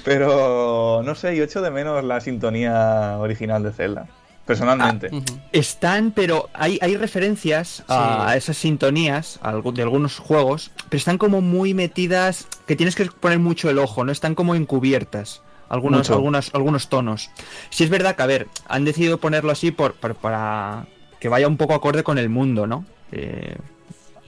[0.08, 1.02] pero.
[1.04, 4.06] No sé, yo echo de menos la sintonía original de Zelda.
[4.46, 5.10] personalmente.
[5.52, 11.18] Están, pero hay, hay referencias a, a esas sintonías a de algunos juegos, pero están
[11.18, 14.12] como muy metidas, que tienes que poner mucho el ojo, ¿no?
[14.12, 15.42] Están como encubiertas.
[15.68, 16.14] Algunos, Mucho.
[16.14, 17.30] algunos, algunos tonos.
[17.68, 20.86] Si es verdad que, a ver, han decidido ponerlo así por, por- para
[21.20, 22.86] que vaya un poco acorde con el mundo, ¿no?
[23.12, 23.54] Eh,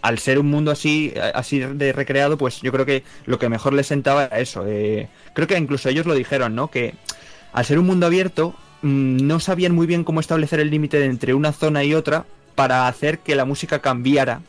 [0.03, 3.73] al ser un mundo así, así de recreado, pues yo creo que lo que mejor
[3.73, 4.65] les sentaba era eso.
[4.67, 6.69] eh, creo que incluso ellos lo dijeron, ¿no?
[6.71, 6.95] Que
[7.53, 11.35] al ser un mundo abierto, mm, no sabían muy bien cómo establecer el límite entre
[11.35, 14.43] una zona y otra para hacer que la música cambiara.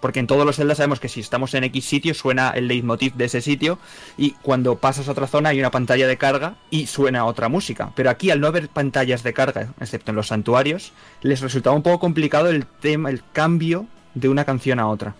[0.00, 3.14] Porque en todos los Zelda sabemos que si estamos en X sitio suena el leitmotiv
[3.14, 3.78] de ese sitio
[4.18, 7.90] y cuando pasas a otra zona hay una pantalla de carga y suena otra música.
[7.96, 11.82] Pero aquí al no haber pantallas de carga, excepto en los santuarios, les resultaba un
[11.82, 15.14] poco complicado el tema, el cambio de una canción a otra.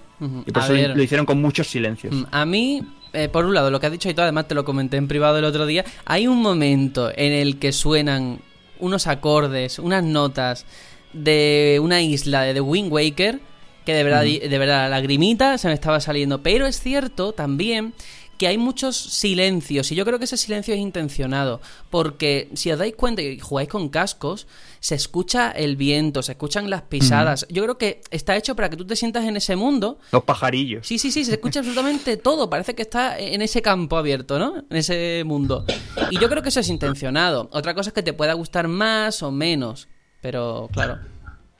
[0.46, 0.96] Y por A eso ver.
[0.96, 2.14] lo hicieron con muchos silencios.
[2.14, 4.54] Mm, A mí, eh, por un lado, lo que has dicho y todo, además te
[4.54, 8.38] lo comenté en privado el otro día, hay un momento en el que suenan
[8.78, 10.66] unos acordes, unas notas
[11.12, 13.40] de una isla de The Wind Waker
[13.84, 16.42] que de verdad, de verdad, la lagrimita se me estaba saliendo.
[16.42, 17.92] Pero es cierto también
[18.36, 22.78] que hay muchos silencios y yo creo que ese silencio es intencionado porque si os
[22.78, 24.46] dais cuenta y jugáis con cascos
[24.80, 27.46] se escucha el viento, se escuchan las pisadas.
[27.48, 30.86] Yo creo que está hecho para que tú te sientas en ese mundo Los pajarillos.
[30.86, 32.50] Sí, sí, sí, se escucha absolutamente todo.
[32.50, 34.58] Parece que está en ese campo abierto, ¿no?
[34.68, 35.64] En ese mundo.
[36.10, 37.48] Y yo creo que eso es intencionado.
[37.52, 39.88] Otra cosa es que te pueda gustar más o menos.
[40.20, 40.98] Pero, claro.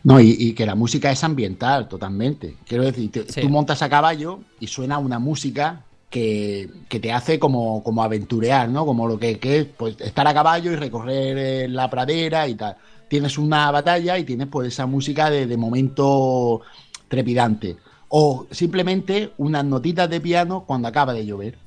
[0.03, 2.57] No, y, y que la música es ambiental totalmente.
[2.67, 3.41] Quiero decir, te- Sí.
[3.41, 5.83] tú montas a caballo y suena una música
[6.15, 8.87] que, te hace como, como aventurear, ¿no?
[8.87, 12.55] Como lo que, que es pues, estar a caballo y recorrer eh, la pradera y
[12.55, 12.77] tal.
[13.09, 16.61] Tienes una batalla y tienes pues esa música de, de momento
[17.09, 17.77] trepidante.
[18.09, 21.59] O simplemente unas notitas de piano cuando acaba de llover.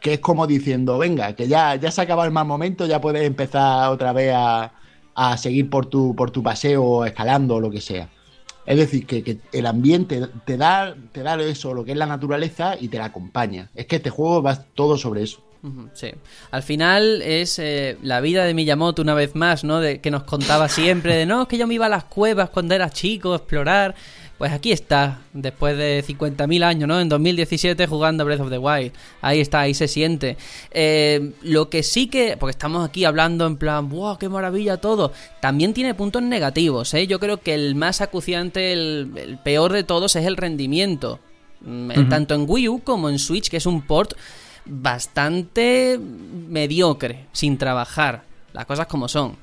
[0.00, 3.24] Que es como diciendo, venga, que ya, ya se acaba el mal momento, ya puedes
[3.24, 4.72] empezar otra vez a,
[5.16, 8.08] a seguir por tu, por tu paseo, escalando o lo que sea.
[8.70, 12.76] Es decir, que, el ambiente te da, te da eso, lo que es la naturaleza,
[12.80, 13.68] y te la acompaña.
[13.74, 15.42] Es que este juego va todo sobre eso.
[15.92, 16.12] Sí.
[16.52, 19.80] Al final es eh, la vida de Miyamoto una vez más, ¿no?
[19.80, 22.50] De, que nos contaba siempre de, no, es que yo me iba a las cuevas
[22.50, 23.96] cuando era chico a explorar.
[24.40, 26.98] Pues aquí está, después de 50.000 años, ¿no?
[26.98, 28.90] En 2017 jugando Breath of the Wild.
[29.20, 30.38] Ahí está, ahí se siente.
[30.70, 35.12] Eh, lo que sí que, porque estamos aquí hablando en plan, ¡wow, qué maravilla todo!
[35.42, 37.06] También tiene puntos negativos, ¿eh?
[37.06, 41.20] Yo creo que el más acuciante, el, el peor de todos es el rendimiento.
[41.60, 42.08] Mm.
[42.08, 44.14] Tanto en Wii U como en Switch, que es un port
[44.64, 48.24] bastante mediocre, sin trabajar,
[48.54, 49.36] las cosas como son.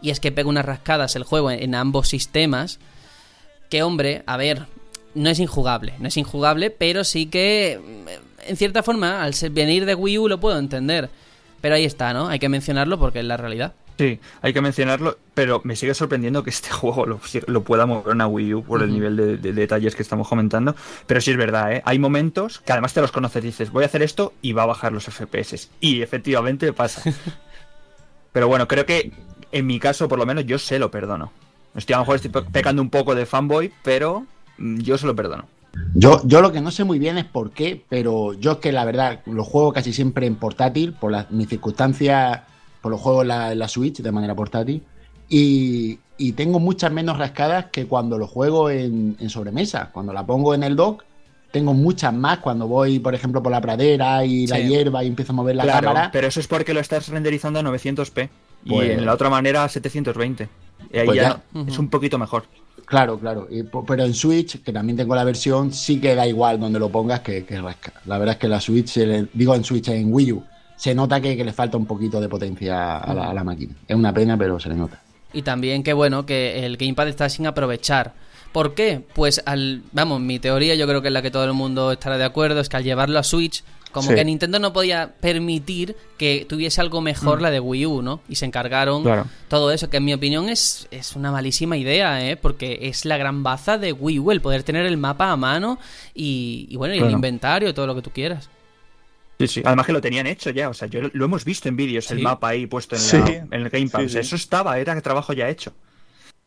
[0.00, 2.78] Y es que pega unas rascadas el juego en, en ambos sistemas,
[3.68, 4.66] que hombre, a ver,
[5.14, 9.86] no es injugable, no es injugable, pero sí que, mm, en cierta forma, al venir
[9.86, 11.10] de Wii U lo puedo entender.
[11.60, 12.28] Pero ahí está, ¿no?
[12.28, 13.72] Hay que mencionarlo porque es la realidad.
[13.96, 18.14] Sí, hay que mencionarlo, pero me sigue sorprendiendo que este juego lo, lo pueda mover
[18.14, 20.74] una Wii U por el nivel de, de detalles que estamos comentando.
[21.06, 21.82] Pero sí es verdad, ¿eh?
[21.84, 24.66] hay momentos que además te los conoces, dices, voy a hacer esto y va a
[24.66, 25.70] bajar los FPS.
[25.80, 27.02] Y efectivamente pasa.
[28.32, 29.12] pero bueno, creo que
[29.52, 31.32] en mi caso, por lo menos, yo se lo perdono.
[31.74, 34.26] Estoy a lo mejor estoy pe- pecando un poco de fanboy, pero
[34.58, 35.46] mm, yo se lo perdono.
[35.94, 38.70] Yo, yo lo que no sé muy bien es por qué, pero yo es que
[38.70, 42.42] la verdad lo juego casi siempre en portátil, por las, mis circunstancias,
[42.80, 44.82] por los juegos en la, la Switch de manera portátil,
[45.28, 49.90] y, y tengo muchas menos rascadas que cuando lo juego en, en sobremesa.
[49.92, 51.02] Cuando la pongo en el dock,
[51.50, 54.62] tengo muchas más cuando voy, por ejemplo, por la pradera y la Sí.
[54.68, 56.10] hierba y empiezo a mover la claro, cámara.
[56.12, 58.28] pero eso es porque lo estás renderizando a 900p
[58.68, 60.48] Pues- y en la otra manera a 720.
[60.92, 61.42] Y ahí Pues ya, ya.
[61.52, 62.44] no- es un poquito mejor.
[62.86, 63.48] Claro, claro.
[63.50, 66.90] Y pero en Switch, que también tengo la versión, sí que da igual donde lo
[66.90, 67.92] pongas que, que rasca.
[68.06, 70.44] La verdad es que la Switch, se le- digo en Switch, en Wii U,
[70.76, 73.74] se nota que, que le falta un poquito de potencia a la, a la máquina.
[73.88, 75.00] Es una pena, pero se le nota.
[75.32, 78.12] Y también que bueno, que el Gamepad está sin aprovechar.
[78.52, 79.00] ¿Por qué?
[79.14, 79.82] Pues al.
[79.92, 82.60] Vamos, mi teoría, yo creo que es la que todo el mundo estará de acuerdo,
[82.60, 84.14] es que al llevarlo a Switch, como Sí.
[84.16, 88.20] que Nintendo no podía permitir que tuviese algo mejor la de Wii U, ¿no?
[88.28, 89.26] Y se encargaron Claro.
[89.48, 92.36] todo eso, que en mi opinión es, es una malísima idea, ¿eh?
[92.36, 95.78] Porque es la gran baza de Wii U, el poder tener el mapa a mano
[96.14, 98.50] y, y bueno, y el inventario, todo lo que tú quieras.
[99.38, 99.62] Sí, sí.
[99.64, 102.20] Además que lo tenían hecho ya, o sea, yo lo hemos visto en vídeos, el
[102.20, 103.16] mapa ahí puesto en, Sí.
[103.18, 104.18] la- en el sea, sí.
[104.18, 105.72] eso estaba, era trabajo ya hecho.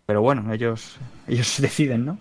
[0.08, 0.96] Pero bueno, ellos,
[1.28, 2.18] ellos deciden, ¿no?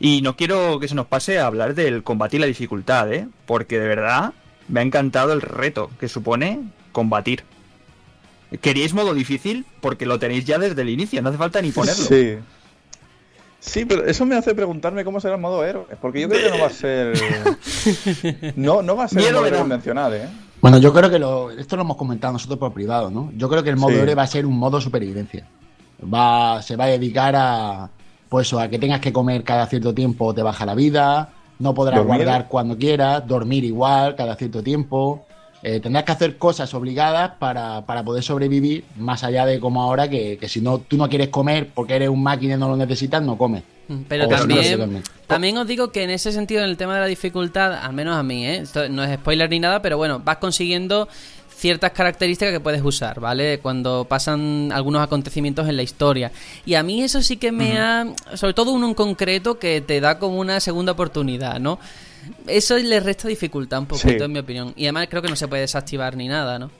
[0.00, 3.28] Y no quiero que se nos pase a hablar del combate y la dificultad, ¿eh?
[3.46, 4.32] Porque de verdad
[4.66, 7.44] me ha encantado el reto que supone combatir.
[8.60, 9.64] ¿Queríais modo difícil?
[9.80, 12.04] Porque lo tenéis ya desde el inicio, no hace falta ni ponerlo.
[12.04, 12.36] Sí.
[13.60, 15.84] Sí, pero eso me hace preguntarme cómo será el modo héroe.
[16.00, 17.12] Porque yo creo que no va a ser.
[18.56, 20.28] No, no va a ser Miedo el modo héroe convencional, ¿eh?
[20.60, 23.30] Bueno, yo creo que lo, esto lo hemos comentado nosotros por privado, ¿no?
[23.36, 23.98] Yo creo que el modo Sí.
[24.00, 25.46] héroe va a ser un modo supervivencia.
[26.02, 27.90] Va, se va a dedicar a,
[28.28, 31.98] pues, a que tengas que comer cada cierto tiempo, te baja la vida, no podrás
[31.98, 32.24] ¿Dormir?
[32.24, 35.24] guardar cuando quieras, dormir igual cada cierto tiempo.
[35.60, 40.08] Eh, tendrás que hacer cosas obligadas para, para poder sobrevivir, más allá de como ahora,
[40.08, 42.76] que, que si no tú no quieres comer porque eres un máquina y no lo
[42.76, 43.64] necesitas, no comes.
[43.88, 46.76] Mm, Pero O si no, también, también os digo que en ese sentido, en el
[46.76, 48.58] tema de la dificultad, al menos a mí, ¿eh?
[48.58, 51.08] Esto no es spoiler ni nada, pero bueno, vas consiguiendo
[51.58, 53.58] ciertas características que puedes usar, ¿vale?
[53.58, 56.30] Cuando pasan algunos acontecimientos en la historia.
[56.64, 58.06] Y a mí eso sí que me ha...
[58.34, 61.80] Sobre todo uno en concreto que te da como una segunda oportunidad, ¿no?
[62.46, 64.22] Eso le resta dificultad un poquito, Sí.
[64.22, 64.72] en mi opinión.
[64.76, 66.70] Y además creo que no se puede desactivar ni nada, ¿no?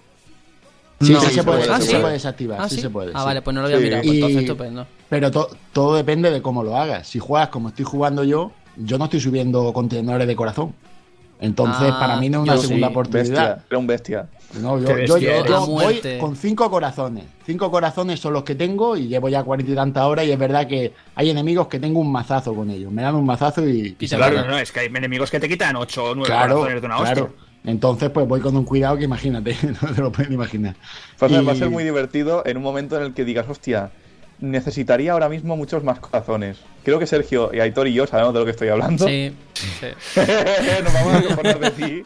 [1.00, 2.00] Sí, No, sí, se puede, puede, sí se se puede.
[2.02, 3.12] puede desactivar, Ah, sí, se puede.
[3.14, 3.24] Ah, sí.
[3.26, 3.84] vale, pues no lo había Sí.
[3.84, 4.86] mirado, pues Y- entonces estupendo.
[5.08, 7.08] Pero to- todo depende de cómo lo hagas.
[7.08, 10.74] Si juegas como estoy jugando yo, yo no estoy subiendo contenedores de corazón.
[11.40, 13.24] Entonces, Ah, para mí no es una Yo segunda sí, oportunidad.
[13.48, 14.28] Bestia, era un bestia.
[14.60, 17.24] No, yo, yo- yo- voy con cinco corazones.
[17.46, 20.38] Cinco corazones son los que tengo y llevo ya cuarenta y tantas horas y es
[20.38, 22.90] verdad que hay enemigos que tengo un mazazo con ellos.
[22.90, 25.48] Me dan un mazazo y, Y Claro, no, no, es que hay enemigos que te
[25.48, 27.14] quitan 8 o 9 claro, corazones de una hostia.
[27.14, 27.34] claro.
[27.64, 30.74] Entonces, pues voy con un cuidado que imagínate, no te lo pueden imaginar.
[31.22, 33.46] Va a ser- va a ser muy divertido en un momento en el que digas,
[33.48, 33.90] hostia,
[34.40, 36.58] necesitaría ahora mismo muchos más corazones.
[36.84, 39.06] Creo que Sergio y Aitor y yo sabemos de lo que estoy hablando.
[39.06, 39.86] Sí, sí.
[40.84, 42.02] Nos vamos a acompañar de ti.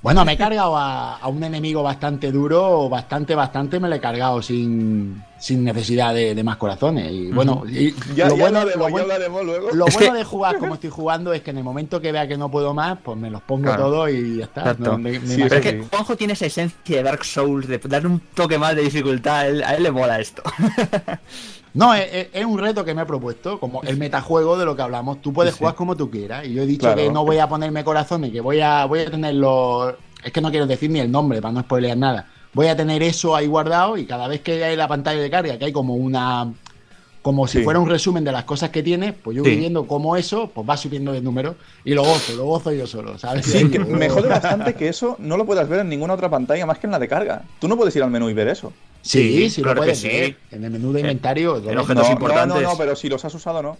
[0.00, 4.00] Bueno, me he cargado a, a un enemigo bastante duro, bastante, bastante me lo he
[4.00, 7.08] cargado sin, sin necesidad de, de más corazones.
[7.12, 9.70] Y bueno, y Ya, lo ya bueno, hablaremos, lo ya bueno- hablaremos luego.
[9.72, 12.36] lo bueno de jugar como estoy jugando es que en el momento que vea que
[12.36, 13.84] no puedo más, pues me los pongo Claro.
[13.84, 14.60] todos y ya está.
[14.62, 14.90] Exacto.
[14.90, 17.68] No, me- me Sí, imagino- Pero es que Juanjo tiene esa esencia de Dark Souls,
[17.68, 19.36] de darle un toque más de dificultad.
[19.42, 20.42] A él, a él le mola esto.
[21.74, 24.76] No, es, es- es un reto que me he propuesto, como el metajuego de lo
[24.76, 25.22] que hablamos.
[25.22, 25.58] Tú puedes Sí.
[25.60, 26.46] jugar como tú quieras.
[26.46, 26.96] Y yo he dicho Claro.
[26.96, 29.94] que no voy a ponerme corazones, que voy a, voy a tener los.
[30.22, 32.28] Es que no quiero decir ni el nombre para no spoilear nada.
[32.54, 35.58] Voy a tener eso ahí guardado y cada vez que hay la pantalla de carga,
[35.58, 36.52] que hay como una.
[37.22, 37.64] Como si Sí.
[37.64, 39.50] fuera un resumen de las cosas que tienes, pues yo Sí.
[39.50, 41.54] voy viendo cómo eso, pues va subiendo de número
[41.84, 43.46] y lo gozo, lo gozo yo solo, ¿sabes?
[43.46, 46.66] Sí, que me jode bastante que eso no lo puedas ver en ninguna otra pantalla
[46.66, 47.42] más que en la de carga.
[47.60, 48.72] Tú no puedes ir al menú y ver eso.
[49.02, 50.08] Sí, Sí, sí, claro lo que puedes sí.
[50.08, 50.36] ver.
[50.52, 51.56] En el menú de inventario.
[51.56, 52.56] en objetos no, importantes.
[52.56, 53.76] No, no, no, pero si los has usado, no.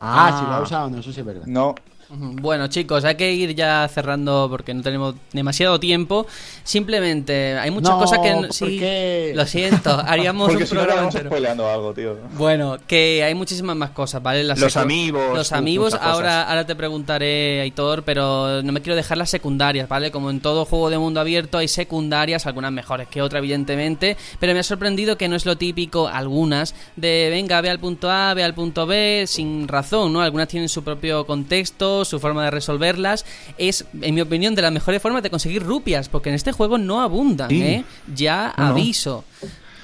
[0.00, 1.44] Ah, si lo has usado, no, eso sí es verdad.
[1.46, 1.74] No.
[2.10, 6.26] Bueno, chicos, hay que ir ya cerrando porque no tenemos demasiado tiempo.
[6.62, 8.32] Simplemente, hay muchas No, cosas que.
[8.32, 9.32] ¿por Sí, qué?
[9.34, 11.30] lo siento, haríamos Porque un si no programa estamos entero.
[11.30, 12.16] spoileando algo, tío.
[12.36, 14.42] Bueno, que hay muchísimas más cosas, ¿vale?
[14.44, 16.06] Las Los amigos, Los uf, amigos, cosas.
[16.06, 20.10] ahora, ahora te preguntaré, Aitor, pero no me quiero dejar las secundarias, ¿vale?
[20.10, 24.52] Como en todo juego de mundo abierto hay secundarias, algunas mejores que otras, evidentemente, pero
[24.52, 28.34] me ha sorprendido que no es lo típico, algunas, de venga, ve al punto A,
[28.34, 30.22] ve al punto B, sin razón, ¿no?
[30.22, 33.26] Algunas tienen su propio contexto, su forma de resolverlas.
[33.58, 36.78] Es, en mi opinión, de las mejores formas de conseguir rupias, porque en este juego
[36.78, 37.62] no abundan, Sí.
[37.62, 37.84] ¿eh?
[38.14, 39.24] Ya No, aviso.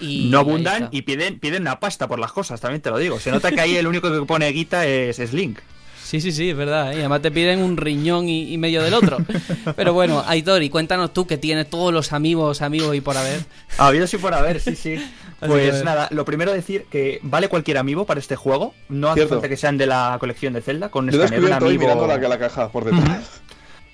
[0.00, 3.20] Y no abundan y piden, piden una pasta por las cosas, también te lo digo.
[3.20, 5.58] Se nota que ahí el único que pone guita es, es Link.
[6.02, 6.92] Sí, sí, sí, es verdad.
[6.92, 6.96] ¿eh?
[6.96, 9.18] Y además te piden un riñón y, y medio del otro.
[9.76, 13.44] Pero bueno, Aitor, y cuéntanos tú que tienes todos los amigos, amigos y por haber.
[13.78, 14.96] Ha habido sí por haber, sí, sí.
[15.46, 18.74] Pues nada, lo primero decir que vale cualquier amigo para este juego.
[18.88, 19.34] No hace Cierto.
[19.34, 20.90] falta que sean de la colección de Zelda.
[20.90, 21.80] Con Yo escanear un amigo.
[21.82, 23.40] mirando la, la caja por detrás.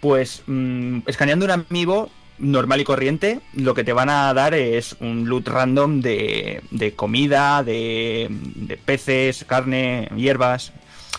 [0.01, 4.97] Pues mm, escaneando un amiibo normal y corriente, lo que te van a dar es
[5.01, 10.73] un loot random de, de comida, de, de peces, carne, hierbas,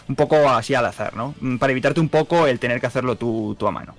[0.07, 1.33] un poco así al azar, ¿no?
[1.41, 3.95] Mm, Para evitarte un poco el tener que hacerlo tú, tú a mano.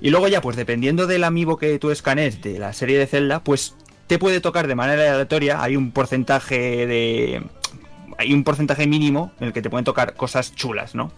[0.00, 3.40] Y luego ya, pues dependiendo del amiibo que tú escanees de la serie de Zelda,
[3.42, 3.74] pues
[4.10, 7.44] te puede tocar de manera aleatoria, hay un porcentaje de...
[8.18, 11.12] Hay un porcentaje mínimo en el que te pueden tocar cosas chulas, ¿no?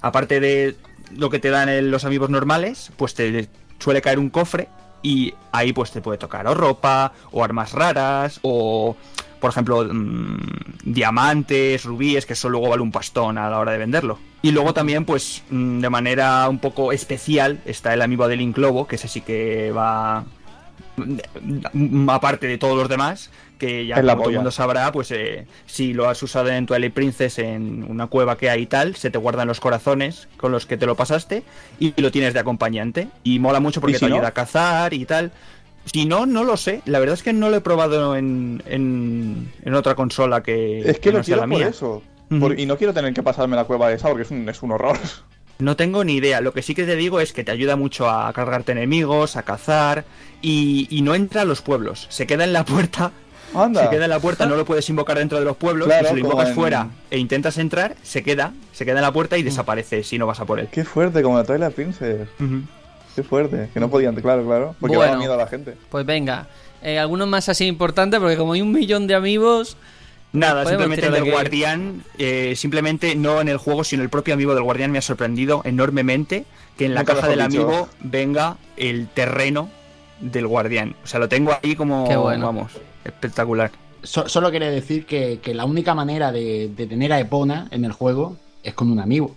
[0.00, 0.74] Aparte de
[1.14, 4.68] lo que te dan los amigos normales, pues te suele caer un cofre
[5.02, 8.96] y ahí pues te puede tocar o ropa, o armas raras, o
[9.40, 10.38] por ejemplo mm,
[10.84, 14.18] diamantes, rubíes, que eso luego vale un pastón a la hora de venderlo.
[14.40, 18.56] Y luego también pues mm, de manera un poco especial está el amigo de Link
[18.56, 20.24] Lobo, que ese sí que va
[22.08, 25.92] aparte de todos los demás, que ya como todo el mundo sabrá, pues eh, si
[25.92, 29.18] lo has usado en Twilight Princess en una cueva que hay y tal, se te
[29.18, 31.42] guardan los corazones con los que te lo pasaste
[31.80, 33.08] y lo tienes de acompañante.
[33.24, 34.16] Y mola mucho porque ¿Y si te no?
[34.16, 35.32] ayuda a cazar y tal.
[35.84, 36.82] Si no, no lo sé.
[36.84, 40.98] La verdad es que no lo he probado en, en, en otra consola que, Es
[41.00, 41.68] que no lo sea quiero la por mía.
[41.68, 42.02] eso.
[42.40, 44.72] Por- y no quiero tener que pasarme la cueva esa porque es un, es un
[44.72, 44.98] horror.
[45.58, 46.40] No tengo ni idea.
[46.40, 49.42] Lo que sí que te digo es que te ayuda mucho a cargarte enemigos, a
[49.42, 50.04] cazar
[50.40, 52.06] y, y no entra a los pueblos.
[52.10, 53.10] Se queda en la puerta.
[53.54, 53.84] Anda.
[53.84, 55.86] Se queda en la puerta, no lo puedes invocar dentro de los pueblos.
[55.88, 59.02] Claro, y si lo invocas en- fuera e intentas entrar, se queda, se queda en
[59.02, 60.68] la puerta y desaparece si no vas a por él.
[60.70, 62.28] Qué fuerte, como la Twilight Princess.
[63.16, 63.68] Qué fuerte.
[63.74, 64.76] Que no podían, claro, claro.
[64.78, 65.12] Porque Bueno.
[65.12, 65.74] daba miedo a la gente.
[65.90, 66.46] Pues venga,
[66.82, 69.76] eh, algunos más así importantes, porque como hay un millón de amigos,
[70.32, 71.30] Nada, simplemente el del aquí.
[71.30, 75.02] guardián, eh, simplemente no en el juego, sino el propio amigo del guardián me ha
[75.02, 76.44] sorprendido enormemente
[76.76, 77.62] que en la Nunca caja del dicho.
[77.62, 79.70] amigo venga el terreno
[80.20, 80.94] del guardián.
[81.02, 82.46] O sea, lo tengo ahí como, bueno.
[82.46, 82.72] vamos,
[83.04, 83.70] espectacular.
[84.02, 87.84] So- solo quería decir que, que la única manera de, de tener a Epona en
[87.84, 89.34] el juego es con un amigo.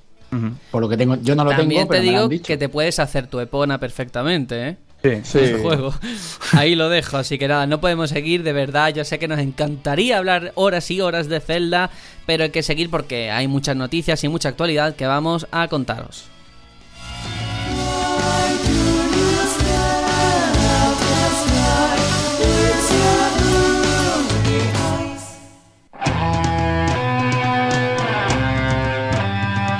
[0.71, 2.29] Por lo que tengo, yo no lo También tengo, pero te me lo digo han
[2.29, 2.47] dicho.
[2.47, 4.77] que te puedes hacer tu Epona perfectamente, ¿eh?
[5.03, 5.39] Sí.
[5.39, 5.93] El juego.
[6.53, 8.93] Ahí lo dejo, así que nada, no podemos seguir, de verdad.
[8.93, 11.89] Yo sé que nos encantaría hablar horas y horas de Zelda,
[12.25, 16.25] pero hay que seguir porque hay muchas noticias y mucha actualidad que vamos a contaros.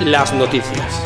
[0.04, 1.01] Las noticias.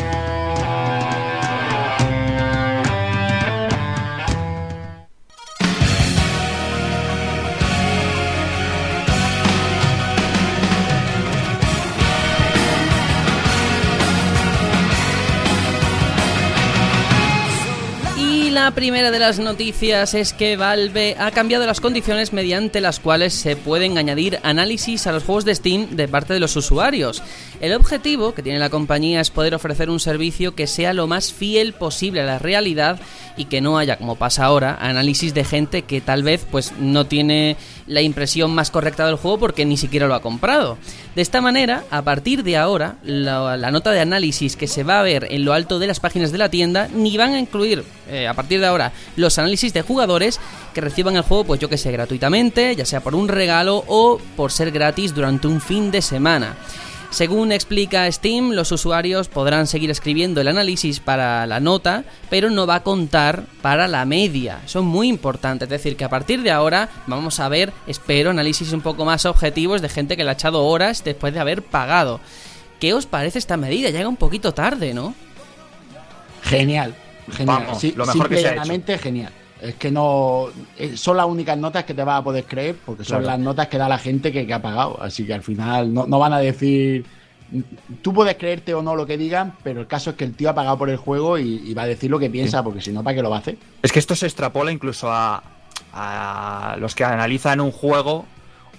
[18.63, 23.35] La primera de las noticias es que Valve ha cambiado las condiciones mediante las cuales
[23.35, 27.21] se pueden añadir análisis a los juegos de Steam de parte de los usuarios.
[27.59, 31.33] El objetivo que tiene la compañía es poder ofrecer un servicio que sea lo más
[31.33, 32.99] fiel posible a la realidad
[33.35, 37.07] y que no haya, como pasa ahora, análisis de gente que tal vez pues no
[37.07, 40.77] tiene la impresión más correcta del juego porque ni siquiera lo ha comprado.
[41.15, 45.03] De esta manera, a partir de ahora, la, nota de análisis que se va a
[45.03, 48.27] ver en lo alto de las páginas de la tienda ni van a incluir eh,
[48.27, 50.39] a partir de ahora los análisis de jugadores
[50.75, 54.19] que reciban el juego, pues yo que sé, gratuitamente, ya sea por un regalo o
[54.35, 56.55] por ser gratis durante un fin de semana.
[57.17, 62.67] Según explica Steam, los usuarios podrán seguir escribiendo el análisis para la nota, pero no
[62.67, 64.59] va a contar para la media.
[64.63, 68.29] Eso es muy importante, es decir, que a partir de ahora vamos a ver, espero,
[68.29, 71.63] análisis un poco más objetivos de gente que le ha echado horas después de haber
[71.63, 72.19] pagado.
[72.79, 73.89] ¿Qué os parece esta medida?
[73.89, 75.15] Llega un poquito tarde, ¿no?
[76.43, 76.93] Genial,
[77.31, 77.63] genial.
[77.65, 79.33] Vamos, Sí, lo mejor que se ha llanamente genial.
[79.61, 80.47] Es que no.
[80.77, 83.37] eh, Son las únicas notas que te vas a poder creer, porque son Claro.
[83.37, 85.01] las notas que da la gente que, que ha pagado.
[85.01, 87.05] Así que al final no, no van a decir.
[88.01, 90.49] Tú puedes creerte o no lo que digan, pero el caso es que el tío
[90.49, 92.91] ha pagado por el juego y, y va a decir lo que piensa, porque si
[92.91, 93.57] no, ¿para qué lo va a hacer?
[93.81, 95.41] Es que esto se extrapola incluso a,
[95.93, 98.25] a los que analizan un juego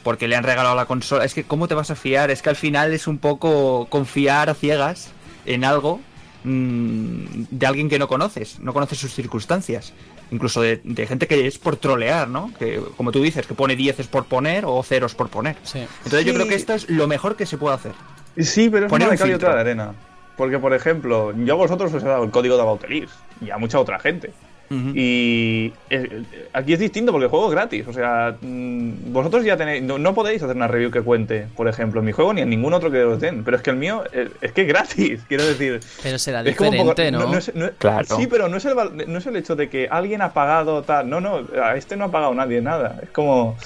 [0.02, 1.24] porque le han regalado la consola.
[1.24, 2.30] Es que, ¿cómo te vas a fiar?
[2.30, 5.10] Es que al final es un poco confiar a ciegas
[5.46, 6.00] en algo
[6.44, 9.92] mm, de alguien que no conoces, no conoces sus circunstancias.
[10.30, 12.52] Incluso de, de gente que es por trolear, ¿no?
[12.58, 15.56] Que, como tú dices, que pone 10 por poner o ceros por poner.
[15.62, 15.86] Sí.
[16.04, 17.92] Entonces yo creo que esto es lo mejor que se puede hacer.
[18.36, 19.94] Sí, pero es Poner una un de otra de arena.
[20.36, 23.10] Porque, por ejemplo, yo a vosotros os he dado el código de Abautelis
[23.40, 24.32] y a mucha otra gente.
[24.70, 27.86] Y eh, aquí es distinto porque el juego es gratis.
[27.88, 29.82] O sea, mm, vosotros ya tenéis.
[29.82, 32.50] No, no podéis hacer una review que cuente, por ejemplo, en mi juego ni en
[32.50, 33.44] ningún otro que os den.
[33.44, 35.80] Pero es que el mío eh, es que es gratis, quiero decir.
[36.02, 37.38] Pero será Es como un poco- diferente, ¿no?
[37.38, 38.16] es- Claro.
[38.16, 38.74] Sí, pero no es, el,
[39.06, 41.08] no es el hecho de que alguien ha pagado tal.
[41.08, 42.98] No, no, a este no ha pagado nadie nada.
[43.02, 43.56] Es como.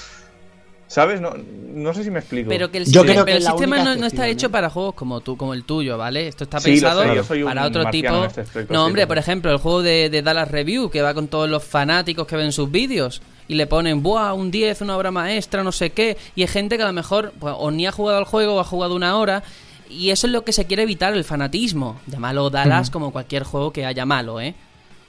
[0.92, 1.22] ¿Sabes?
[1.22, 1.32] No,
[1.72, 2.50] no sé si me explico.
[2.50, 4.68] Pero que el Yo sistema, creo que pero el sistema no, no está hecho para
[4.68, 6.28] juegos como tú, como el tuyo, ¿vale?
[6.28, 8.24] Esto está Sí, pensado sé, para otro tipo.
[8.26, 11.28] este aspecto, no, hombre, por ejemplo, el juego de, de Dallas Review que va con
[11.28, 14.34] todos los fanáticos que ven sus vídeos y le ponen, ¡buah!
[14.34, 16.18] Un 10, una obra maestra, no sé qué.
[16.34, 18.60] Y hay gente que a lo mejor pues, o ni ha jugado al juego o
[18.60, 19.42] ha jugado una hora.
[19.88, 22.00] Y eso es lo que se quiere evitar, el fanatismo.
[22.06, 24.54] Llámalo Dallas como cualquier juego que haya malo, ¿eh?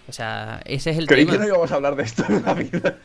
[0.08, 1.38] O sea, ese es el Creí tema.
[1.38, 2.98] que no íbamos a hablar de esto en la vida.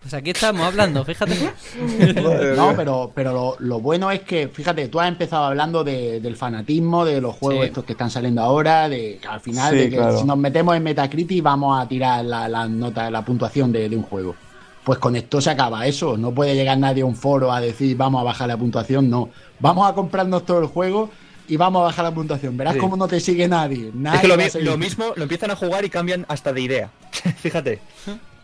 [0.00, 1.34] Pues aquí estamos hablando, fíjate.
[2.56, 6.36] No, pero, pero lo, lo bueno es que, fíjate, tú has empezado hablando de- del
[6.36, 7.68] fanatismo, de los juegos Sí.
[7.68, 10.18] estos que están saliendo ahora, de que al final, Sí, de que claro.
[10.18, 13.96] si nos metemos en Metacritic vamos a tirar la, la nota, la puntuación de, de
[13.96, 14.34] un juego.
[14.84, 16.16] Pues con esto se acaba eso.
[16.16, 19.10] No puede llegar nadie a un foro a decir vamos a bajar la puntuación.
[19.10, 19.28] No.
[19.58, 21.10] Vamos a comprarnos todo el juego
[21.48, 22.56] y vamos a bajar la puntuación.
[22.56, 22.80] Verás Sí.
[22.80, 23.90] cómo no te sigue nadie.
[23.94, 24.16] Nadie
[24.46, 26.90] es que lo, mi- mismo lo empiezan a jugar y cambian hasta de idea.
[27.38, 27.80] Fíjate.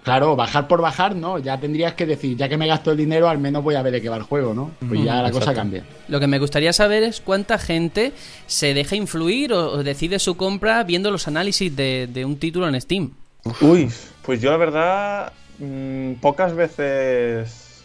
[0.03, 1.39] Claro, bajar por bajar, no.
[1.39, 3.93] Ya tendrías que decir, ya que me gasto el dinero, al menos voy a ver
[3.93, 4.73] de qué va el juego, ¿no?
[4.89, 5.85] Pues ya la cosa cambia.
[6.09, 8.13] Lo que me gustaría saber es cuánta gente
[8.47, 12.69] se deja influir o, o decide su compra viendo los análisis de, de un título
[12.69, 13.13] en Steam.
[13.61, 13.91] Uy,
[14.23, 17.85] pues yo la verdad, mm, pocas veces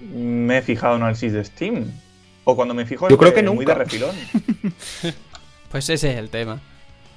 [0.00, 1.84] me he fijado en análisis de Steam.
[2.50, 3.74] O cuando me fijo Yo creo que muy nunca.
[3.74, 4.16] de refilón.
[5.70, 6.60] Pues ese es el tema.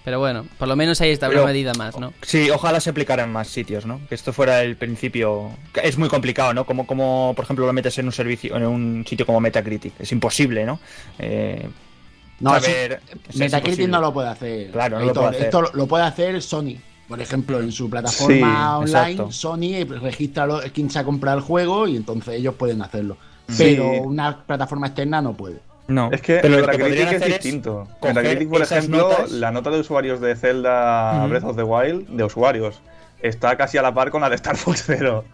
[0.03, 2.11] Pero bueno, por lo menos ahí está Pero- una medida más, ¿no?
[2.21, 4.01] Sí, ojalá se aplicara en más sitios, ¿no?
[4.09, 5.51] Que esto fuera el principio.
[5.73, 6.65] que Es muy complicado, ¿no?
[6.65, 9.93] Como, como por ejemplo, lo metes en un servicio, en un sitio como Metacritic.
[10.01, 10.81] Es imposible, ¿no?
[11.17, 11.65] Eh,
[12.41, 14.71] No, saber- sí, es Metacritic no lo puede hacer.
[14.71, 15.23] Claro, no lo Editor.
[15.23, 15.45] puede hacer.
[15.45, 16.75] Esto lo- lo puede hacer Sony.
[17.07, 19.31] Por ejemplo, en su plataforma Sí, online, exacto.
[19.31, 23.15] Sony registra lo- quién se ha comprado el juego y entonces ellos pueden hacerlo.
[23.57, 23.99] Pero Sí.
[24.03, 25.57] una plataforma externa no puede.
[25.87, 27.87] No, Es que pero lo que Metacritic es distinto.
[28.01, 31.25] Metacritic, por ejemplo, notas- la nota de usuarios de Zelda.
[31.27, 32.81] Breath of the Wild, de usuarios,
[33.21, 35.25] está casi a la par con la de Star Fox Zero.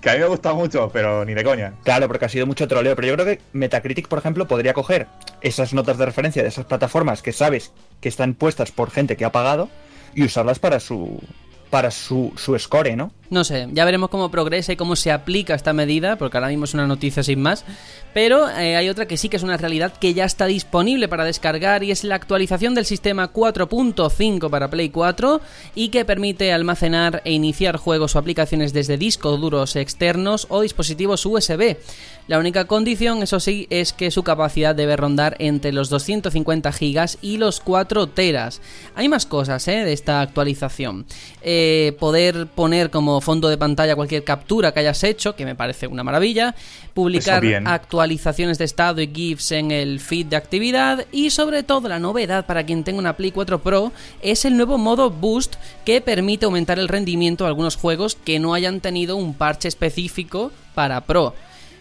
[0.00, 1.72] Que a mí me gusta mucho, pero ni de coña.
[1.82, 2.94] Claro, porque ha sido mucho troleo.
[2.96, 5.06] Pero yo creo que Metacritic, por ejemplo, podría coger
[5.40, 9.24] esas notas de referencia de esas plataformas que sabes que están puestas por gente que
[9.24, 9.68] ha pagado
[10.14, 11.20] y usarlas para su
[11.74, 13.10] para su, su score, ¿no?
[13.30, 16.66] No sé, ya veremos cómo progresa y cómo se aplica esta medida, porque ahora mismo
[16.66, 17.64] es una noticia sin más.
[18.14, 21.24] Pero eh, hay otra que sí que es una realidad que ya está disponible para
[21.24, 25.40] descargar y es la actualización del sistema 4.5 para Play 4
[25.74, 31.26] y que permite almacenar e iniciar juegos o aplicaciones desde discos duros externos o dispositivos
[31.26, 31.76] USB.
[32.26, 37.18] La única condición, eso sí, es que su capacidad debe rondar entre los 250 gigas
[37.20, 38.62] y los 4 teras.
[38.94, 39.84] Hay más cosas ¿eh?
[39.84, 41.04] de esta actualización.
[41.42, 45.86] Eh, poder poner como fondo de pantalla cualquier captura que hayas hecho, que me parece
[45.86, 46.54] una maravilla.
[46.94, 47.66] Publicar bien.
[48.04, 51.06] Actualizaciones de estado y GIFs en el feed de actividad.
[51.10, 54.76] Y sobre todo la novedad para quien tenga una Play 4 Pro es el nuevo
[54.76, 55.54] modo Boost
[55.86, 60.52] que permite aumentar el rendimiento de algunos juegos que no hayan tenido un parche específico
[60.74, 61.34] para Pro.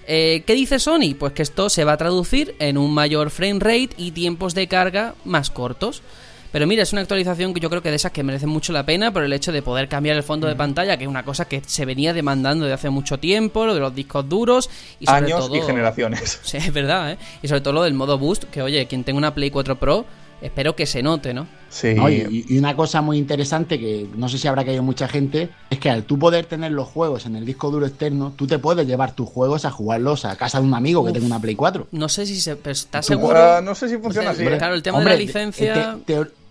[0.07, 1.13] Eh, ¿Qué dice Sony?
[1.19, 4.69] Pues que esto se va a traducir en un mayor frame rate y tiempos de
[4.69, 6.01] carga más cortos.
[6.53, 8.85] Pero mira, es una actualización que yo creo que de esas que merecen mucho la
[8.85, 11.45] pena por el hecho de poder cambiar el fondo de pantalla, que es una cosa
[11.45, 15.25] que se venía demandando desde hace mucho tiempo, lo de los discos duros y sobre
[15.25, 15.55] Años todo...
[15.57, 16.39] y generaciones.
[16.43, 17.17] Sí, es verdad, ¿eh?
[17.41, 20.05] Y sobre todo lo del modo boost, que oye, quien tenga una Play 4 Pro,
[20.43, 21.47] espero que se note, ¿no?
[21.69, 21.95] Sí.
[21.95, 22.07] ¿no?
[22.07, 25.79] Y, y una cosa muy interesante que no sé si habrá caído mucha gente es
[25.79, 28.85] que al tú poder tener los juegos en el disco duro externo, tú te puedes
[28.85, 31.87] llevar tus juegos a jugarlos a casa de un amigo que tenga una Play 4.
[31.93, 32.55] No sé si se...
[32.57, 33.59] Pero ¿estás Tú- seguro?
[33.61, 34.53] No sé si funciona Hombre, así.
[34.55, 34.57] ¿eh?
[34.59, 35.97] Claro, el tema Hombre, de la licencia...
[36.05, 36.42] te-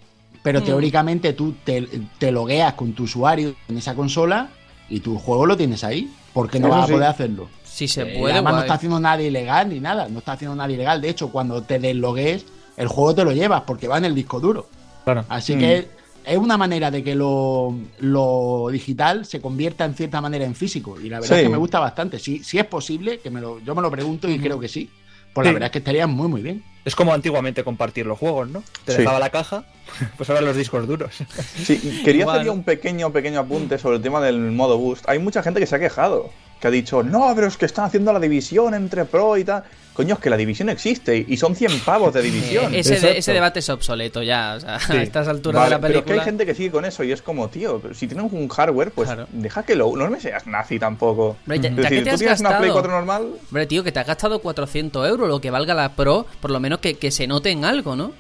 [0.43, 0.65] pero Mm.
[0.65, 1.89] teóricamente tú te,
[2.19, 4.49] te logueas con tu usuario en esa consola
[4.89, 6.13] y tu juego lo tienes ahí.
[6.33, 6.93] ¿Por qué no Eso vas sí.
[6.93, 7.49] a poder hacerlo?
[7.65, 10.55] Si se Eh, puede, además no está haciendo nada ilegal ni nada, no está haciendo
[10.57, 11.01] nada ilegal.
[11.01, 12.45] De hecho, cuando te deslogues,
[12.77, 14.67] el juego te lo llevas porque va en el disco duro.
[15.05, 15.25] Claro.
[15.29, 15.59] Así Mm.
[15.59, 15.89] que
[16.25, 21.01] es una manera de que lo, lo digital se convierta en cierta manera en físico.
[21.01, 21.41] Y la verdad Sí.
[21.41, 22.19] es que me gusta bastante.
[22.19, 24.91] Si, si es posible, que me lo, yo me lo pregunto y creo que sí.
[25.35, 26.63] Pues la verdad es que estaría muy, muy bien.
[26.85, 28.63] Es como antiguamente compartir los juegos, ¿no?
[28.85, 28.99] Te Sí.
[28.99, 29.65] dejaba la caja,
[30.17, 31.15] pues ahora los discos duros.
[31.65, 35.09] Sí, quería hacer ya un pequeño, pequeño apunte sobre el tema del modo boost.
[35.09, 36.31] Hay mucha gente que se ha quejado,
[36.63, 39.65] que ha dicho, no, pero es que están haciendo la división entre pro y tal.
[39.95, 42.73] Coño, es que la división existe y son 100 pavos de división.
[42.73, 43.19] Eh, ese, de- Exacto.
[43.19, 44.93] ese debate es obsoleto ya, o sea, Sí.
[44.97, 46.23] a estas alturas Vale, de la pero es que película.
[46.23, 48.93] hay gente que sigue con eso y es como, tío, pero si tienes un hardware,
[48.93, 49.27] pues Claro.
[49.33, 49.95] deja que lo.
[49.97, 51.37] No me seas nazi tampoco.
[51.45, 54.07] Hombre, ya- que tú tienes una Play gastado- 4 normal, Hombre, tío, que te has
[54.07, 57.51] gastado 400 euros, lo que valga la Pro, por lo menos que, que se note
[57.51, 58.13] en algo, ¿no?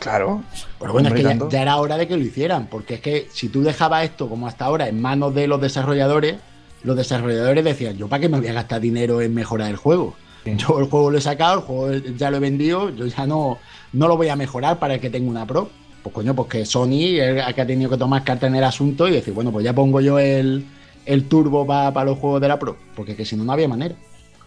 [0.00, 0.42] claro.
[0.78, 3.28] Pero bueno, es que ya, ya era hora de que lo hicieran, porque es que
[3.32, 6.36] si tú dejabas esto como hasta ahora en manos de los desarrolladores,
[6.82, 10.14] los desarrolladores decían, yo para qué me voy a gastar dinero en mejorar el juego.
[10.44, 13.58] Yo el juego lo he sacado, el juego ya lo he vendido, yo ya no,
[13.92, 15.68] no lo voy a mejorar para el que tenga una Pro.
[16.02, 18.64] Pues coño, pues que Sony es el que ha tenido que tomar carta en el
[18.64, 20.64] asunto y decir, bueno, pues ya pongo yo el,
[21.04, 23.94] el turbo para los juegos de la Pro, porque que si no, no había manera.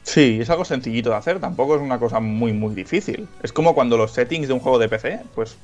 [0.04, 3.28] Sí, es algo sencillito de hacer, tampoco es una cosa muy, muy difícil.
[3.44, 5.58] Es como cuando los settings de un juego de PC, pues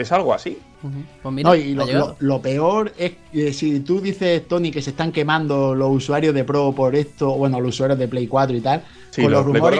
[0.00, 0.58] es algo así.
[1.22, 1.76] Pues mira, no, y
[2.20, 6.42] lo, peor es que si tú dices, Tony, que se están quemando los usuarios de
[6.42, 8.82] Pro por esto, bueno, los usuarios de Play 4 y tal.
[9.10, 9.78] Sí, los, rumores.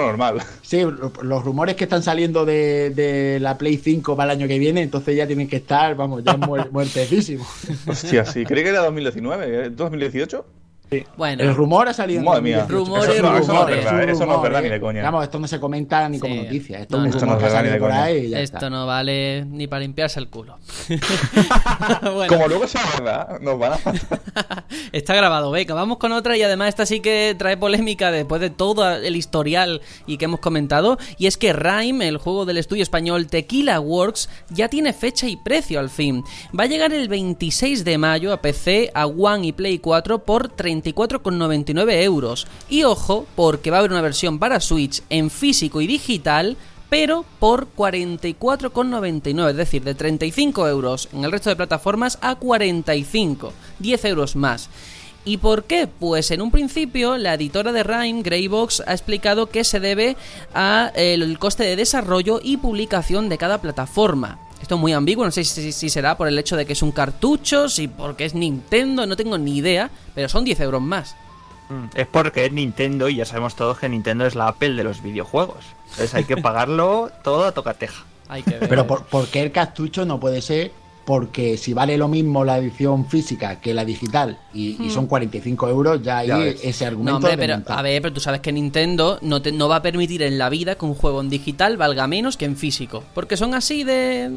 [0.61, 0.83] Sí,
[1.23, 4.83] los rumores que están saliendo de, de, la Play 5 para el año que viene,
[4.83, 6.37] entonces ya tienen que estar, vamos, ya
[6.71, 7.49] muertecísimos.
[7.87, 10.45] Hostia, sí, creí que era 2019, ¿2018?
[10.91, 11.05] Sí.
[11.17, 11.45] Bueno.
[11.45, 12.23] El rumor ha salido.
[12.23, 12.67] Madre mía.
[12.69, 13.45] Rumores, eso, no, rumores.
[13.45, 14.81] Eso no es verdad, eso no es verdad ni de ¿eh?
[14.81, 15.03] coña.
[15.03, 16.21] Vamos, esto no se comenta ni sí.
[16.21, 16.81] como noticia.
[16.81, 18.11] Esto, no, es esto no es verdad ni de coña.
[18.11, 18.71] Esto está.
[18.71, 20.59] no vale ni para limpiarse el culo.
[22.03, 22.27] bueno.
[22.27, 24.65] Como luego sea verdad, nos van a matar.
[24.93, 25.75] Está grabado, Beca.
[25.75, 29.83] Vamos con otra y además esta sí que trae polémica después de todo el historial
[30.07, 30.99] y que hemos comentado.
[31.19, 35.37] Y es que Rime, el juego del estudio español Tequila Works, ya tiene fecha y
[35.37, 36.25] precio al fin.
[36.59, 40.49] Va a llegar el 26 de mayo a PC, a One y Play 4 por
[40.49, 42.47] 30 34,99 euros.
[42.69, 46.57] Y ojo, porque va a haber una versión para Switch en físico y digital
[46.91, 53.53] pero por 44,99, es decir, de 35 euros en el resto de plataformas a 45,
[53.79, 54.69] 10 euros más.
[55.25, 55.87] ¿Y por qué?
[55.87, 60.17] Pues en un principio la editora de Rhyme, Greybox, ha explicado que se debe
[60.53, 64.41] a el, el coste de desarrollo y publicación de cada plataforma.
[64.61, 66.83] Esto es muy ambiguo, no sé si, si será por el hecho de que es
[66.83, 71.17] un cartucho, si porque es Nintendo, no tengo ni idea, pero son 10 euros más.
[71.95, 75.03] Es porque es Nintendo y ya sabemos todos que Nintendo es la Apple de los
[75.03, 75.65] videojuegos.
[75.91, 78.05] Entonces hay que pagarlo todo a tocateja.
[78.29, 78.69] Hay que ver.
[78.69, 80.73] Pero por, ¿por qué el cartucho no puede ser
[81.05, 85.69] porque si vale lo mismo la edición física que la digital y, y son 45
[85.69, 88.41] euros, ya ahí Ya ese No, argumento hombre, es pero, a ver, pero tú sabes
[88.41, 91.29] que Nintendo no, te- no va a permitir en la vida que un juego en
[91.31, 93.03] digital valga menos que en físico.
[93.15, 94.31] Porque son así de,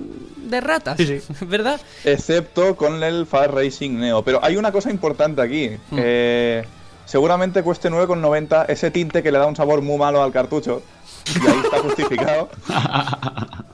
[0.50, 1.22] de ratas, Sí, sí.
[1.46, 1.80] ¿verdad?
[2.06, 4.24] Excepto con el Far Racing Neo.
[4.24, 5.70] Pero hay una cosa importante aquí.
[5.92, 5.96] Hmm.
[5.98, 6.66] que
[7.06, 10.82] seguramente cueste 9,90 ese tinte que le da un sabor muy malo al cartucho.
[11.28, 12.50] Y ahí está justificado.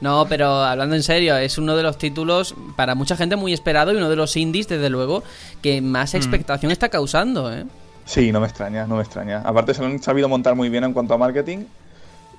[0.00, 3.92] No, pero hablando en serio, es uno de los títulos para mucha gente muy esperado
[3.92, 5.22] y uno de los indies, desde luego,
[5.62, 7.64] que más expectación está causando, ¿eh?
[8.04, 9.42] Sí, no me extraña, no me extraña.
[9.44, 11.64] Aparte se lo han sabido montar muy bien en cuanto a marketing.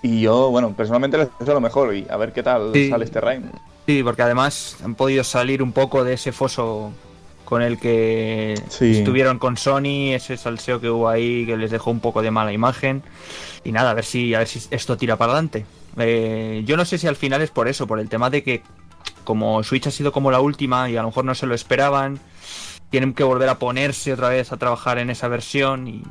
[0.01, 1.93] Y yo, bueno, personalmente les deseo lo mejor.
[1.93, 2.89] Y a ver qué tal Sí.
[2.89, 3.47] sale este Rhyme.
[3.85, 6.91] Sí, porque además han podido salir un poco de ese foso
[7.45, 8.97] con el que Sí.
[8.99, 12.53] estuvieron con Sony, ese salseo que hubo ahí que les dejó un poco de mala
[12.53, 13.03] imagen.
[13.63, 15.65] Y nada, a ver si, a ver si esto tira para adelante.
[15.97, 18.63] Eh, yo no sé si al final es por eso, por el tema de que
[19.23, 22.19] como Switch ha sido como la última y a lo mejor no se lo esperaban,
[22.89, 26.03] tienen que volver a ponerse otra vez a trabajar en esa versión y,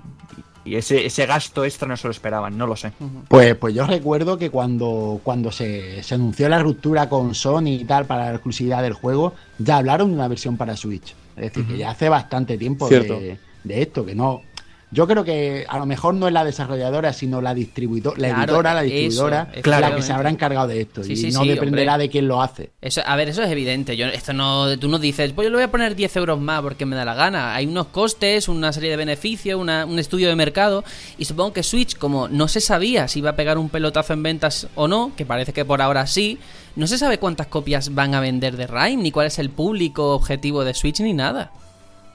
[0.65, 2.93] y ese, ese gasto extra no se lo esperaban, no lo sé.
[3.29, 7.85] Pues, pues yo recuerdo que cuando, cuando se, se anunció la ruptura con Sony y
[7.85, 11.15] tal para la exclusividad del juego, ya hablaron de una versión para Switch.
[11.37, 14.43] Es decir, que ya hace bastante tiempo de, de esto, que no.
[14.91, 18.43] Yo creo que a lo mejor no es la desarrolladora, sino la distribuidora, la Claro,
[18.53, 21.05] editora, la eso, distribuidora, la que se habrá encargado de esto.
[21.05, 22.07] Sí, y sí, no sí, dependerá hombre.
[22.07, 22.71] de quién lo hace.
[22.81, 23.99] Eso, a ver, eso es evidente.
[23.99, 26.63] Yo, esto no, tú no dices, pues yo le voy a poner 10 euros más
[26.63, 27.55] porque me da la gana.
[27.55, 30.85] Hay unos costes, una serie de beneficios, una- un estudio de mercado.
[31.19, 34.23] Y supongo que Switch, como no se sabía si iba a pegar un pelotazo en
[34.23, 36.39] ventas o no, que parece que por ahora sí,
[36.77, 40.15] no se sabe cuántas copias van a vender de Rime, ni cuál es el público
[40.15, 41.53] objetivo de Switch, ni nada.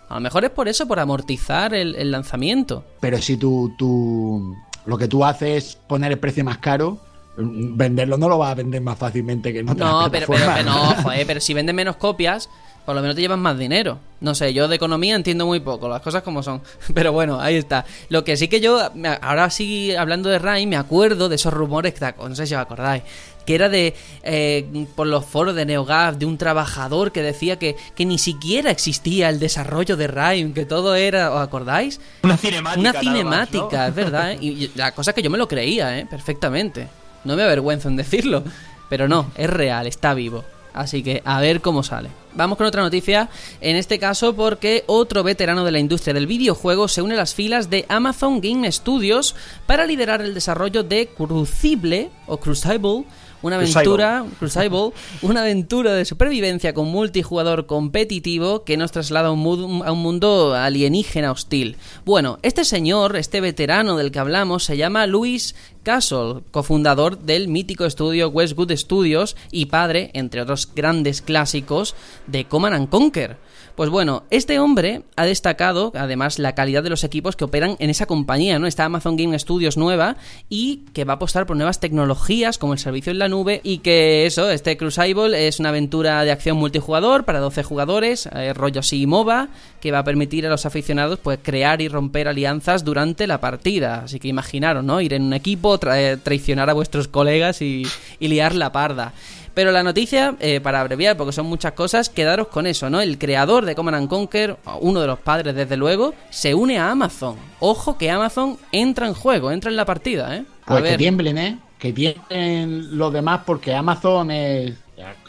[0.09, 2.83] A lo mejor es por eso, por amortizar el, el lanzamiento.
[2.99, 6.99] Pero si tú, tú lo que tú haces es poner el precio más caro,
[7.37, 10.63] venderlo no lo vas a vender más fácilmente que en otras No, pero, pero, pero
[10.63, 12.49] no, joder, pero si venden menos copias,
[12.85, 13.97] por lo menos te llevas más dinero.
[14.19, 16.61] No sé, yo de economía entiendo muy poco, las cosas como son.
[16.93, 17.85] Pero bueno, ahí está.
[18.09, 18.79] Lo que sí que yo,
[19.21, 22.61] ahora sí, hablando de Rai, me acuerdo de esos rumores, que no sé si os
[22.61, 23.03] acordáis,
[23.45, 27.75] que era de, eh, por los foros de NeoGAF, de un trabajador que decía que,
[27.95, 31.99] que ni siquiera existía el desarrollo de Rai, que todo era, ¿os acordáis?
[32.23, 32.79] Una cinemática.
[32.79, 33.11] Una nada más, ¿no?
[33.11, 34.31] cinemática, es verdad.
[34.31, 34.37] ¿eh?
[34.41, 36.05] Y, y la cosa es que yo me lo creía, ¿eh?
[36.09, 36.87] Perfectamente.
[37.23, 38.43] No me avergüenzo en decirlo.
[38.89, 40.43] Pero no, es real, está vivo.
[40.73, 42.09] Así que a ver cómo sale.
[42.35, 43.29] Vamos con otra noticia,
[43.61, 47.35] en este caso porque otro veterano de la industria del videojuego se une a las
[47.35, 49.35] filas de Amazon Game Studios
[49.67, 53.05] para liderar el desarrollo de Crucible o Crucible,
[53.43, 54.91] una aventura, Crucible,
[55.21, 59.99] una aventura de supervivencia con multijugador competitivo que nos traslada a un, mu- a un
[59.99, 61.77] mundo alienígena hostil.
[62.05, 67.85] Bueno, este señor, este veterano del que hablamos, se llama Luis Castle, cofundador del mítico
[67.85, 71.95] estudio Westwood Studios y padre, entre otros grandes clásicos,
[72.27, 73.37] de Command and Conquer.
[73.75, 77.89] Pues bueno, este hombre ha destacado además la calidad de los equipos que operan en
[77.89, 78.67] esa compañía, ¿no?
[78.67, 80.15] Esta Amazon Game Studios nueva
[80.47, 83.79] y que va a apostar por nuevas tecnologías como el servicio en la nube y
[83.79, 88.81] que eso, este Crucible es una aventura de acción multijugador para 12 jugadores, eh, rollo
[88.81, 89.49] así MOBA,
[89.81, 94.03] que va a permitir a los aficionados pues crear y romper alianzas durante la partida.
[94.03, 95.01] Así que imaginaros, ¿no?
[95.01, 97.83] Ir en un equipo, tra- traicionar a vuestros colegas y,
[98.19, 99.13] y liar la parda.
[99.53, 103.01] Pero la noticia, eh, para abreviar, porque son muchas cosas, quedaros con eso, ¿no?
[103.01, 106.89] El creador de Command and Conquer, uno de los padres desde luego, se une a
[106.89, 107.35] Amazon.
[107.59, 110.43] Ojo que Amazon entra en juego, entra en la partida, ¿eh?
[110.65, 111.59] A Pues que ver, tiemblen, ¿eh?
[111.77, 114.73] Que tiemblen los demás porque Amazon es...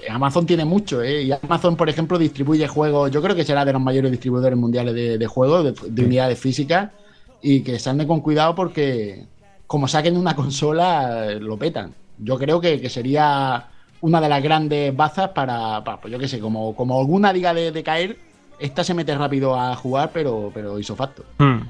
[0.09, 1.23] Amazon tiene mucho, ¿eh?
[1.25, 4.95] Y Amazon, por ejemplo, distribuye juegos, yo creo que será de los mayores distribuidores mundiales
[4.95, 6.91] de, de juegos, de, de unidades físicas,
[7.43, 9.25] y que se anden con cuidado porque
[9.67, 11.95] como saquen una consola, lo petan.
[12.19, 13.69] Yo creo que, que sería
[14.01, 17.55] una de las grandes bazas para, para, pues yo qué sé, como, como alguna diga
[17.55, 18.19] de, de caer,
[18.59, 21.25] esta se mete rápido a jugar, pero, pero hizo facto.
[21.39, 21.61] Hmm.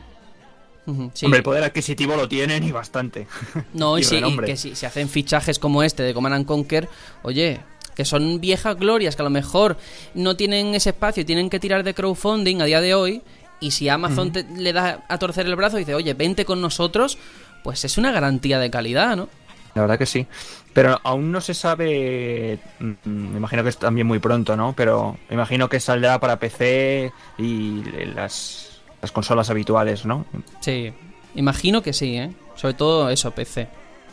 [1.15, 1.25] sí.
[1.27, 3.27] Hombre, el poder adquisitivo lo tienen y bastante.
[3.73, 6.47] No, y, Y sí, y que si se hacen fichajes como este de Command and
[6.47, 6.89] Conquer,
[7.23, 7.61] oye,
[7.95, 9.77] que son viejas glorias que a lo mejor
[10.15, 13.23] no tienen ese espacio y tienen que tirar de crowdfunding a día de hoy.
[13.61, 16.61] Y si Amazon te- le da a torcer el brazo y dice, oye, vente con
[16.61, 17.17] nosotros,
[17.65, 19.29] pues es una garantía de calidad, ¿no?
[19.75, 20.25] La verdad que sí.
[20.73, 22.61] Pero aún no se sabe.
[22.79, 24.73] mm, Me imagino que es también muy pronto, ¿no?
[24.77, 27.83] Pero me imagino que saldrá para PC y
[28.15, 30.27] las, las consolas habituales, ¿no?
[30.61, 30.93] Sí,
[31.35, 32.31] imagino que sí, ¿eh?
[32.55, 33.67] Sobre todo eso, PC.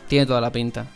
[0.08, 0.86] Tiene toda la pinta.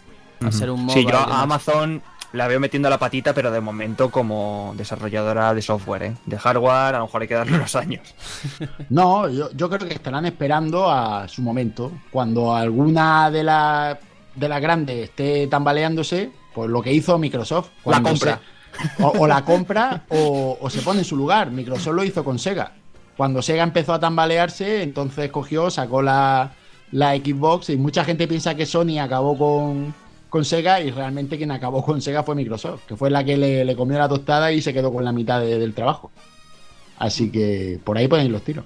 [0.41, 1.43] Al ser un Sí, mobile yo a.
[1.43, 2.03] Amazon
[2.37, 6.15] la veo metiendo la patita, pero de momento como desarrolladora de software, ¿eh?
[6.27, 8.15] De hardware, a lo mejor hay que darle unos años.
[8.91, 11.91] No, yo, yo creo que estarán esperando a su momento.
[12.11, 13.99] Cuando alguna de las
[14.35, 17.71] de las grandes esté tambaleándose, pues lo que hizo Microsoft.
[17.83, 18.41] Cuando compra.
[18.97, 21.51] se- O, o la compra o, o se pone en su lugar.
[21.51, 22.73] Microsoft lo hizo con Sega.
[23.17, 26.53] Cuando Sega empezó a tambalearse, entonces cogió, sacó la,
[26.93, 29.95] la Xbox y mucha gente piensa que Sony acabó con,
[30.37, 33.75] con Sega y realmente quien acabó con Sega fue Microsoft, que fue la que le,
[33.75, 36.11] comió la tostada y se quedó con la mitad de- del trabajo.
[36.99, 38.65] Así que por ahí pueden ir los tiros.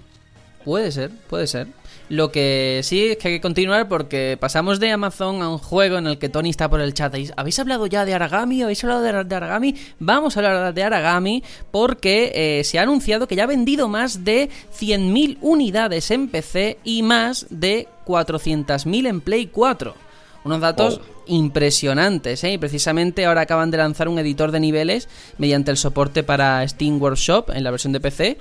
[0.65, 1.69] Puede ser, puede ser.
[2.09, 5.99] Lo que sí es que hay que continuar porque pasamos de Amazon a un juego
[5.99, 7.15] en el que Tony está por el chat.
[7.37, 8.63] ¿Habéis hablado ya de Aragami?
[8.63, 9.77] ¿Habéis hablado de, de Aragami?
[10.01, 14.25] Vamos a hablar de Aragami porque eh, se ha anunciado que ya ha vendido más
[14.25, 19.95] de 100.000 unidades en PC y más de 400.000 en Play 4.
[20.43, 22.53] Unos datos impresionantes, ¿eh?
[22.53, 27.01] Y precisamente ahora acaban de lanzar un editor de niveles mediante el soporte para Steam
[27.01, 28.39] Workshop en la versión de PC.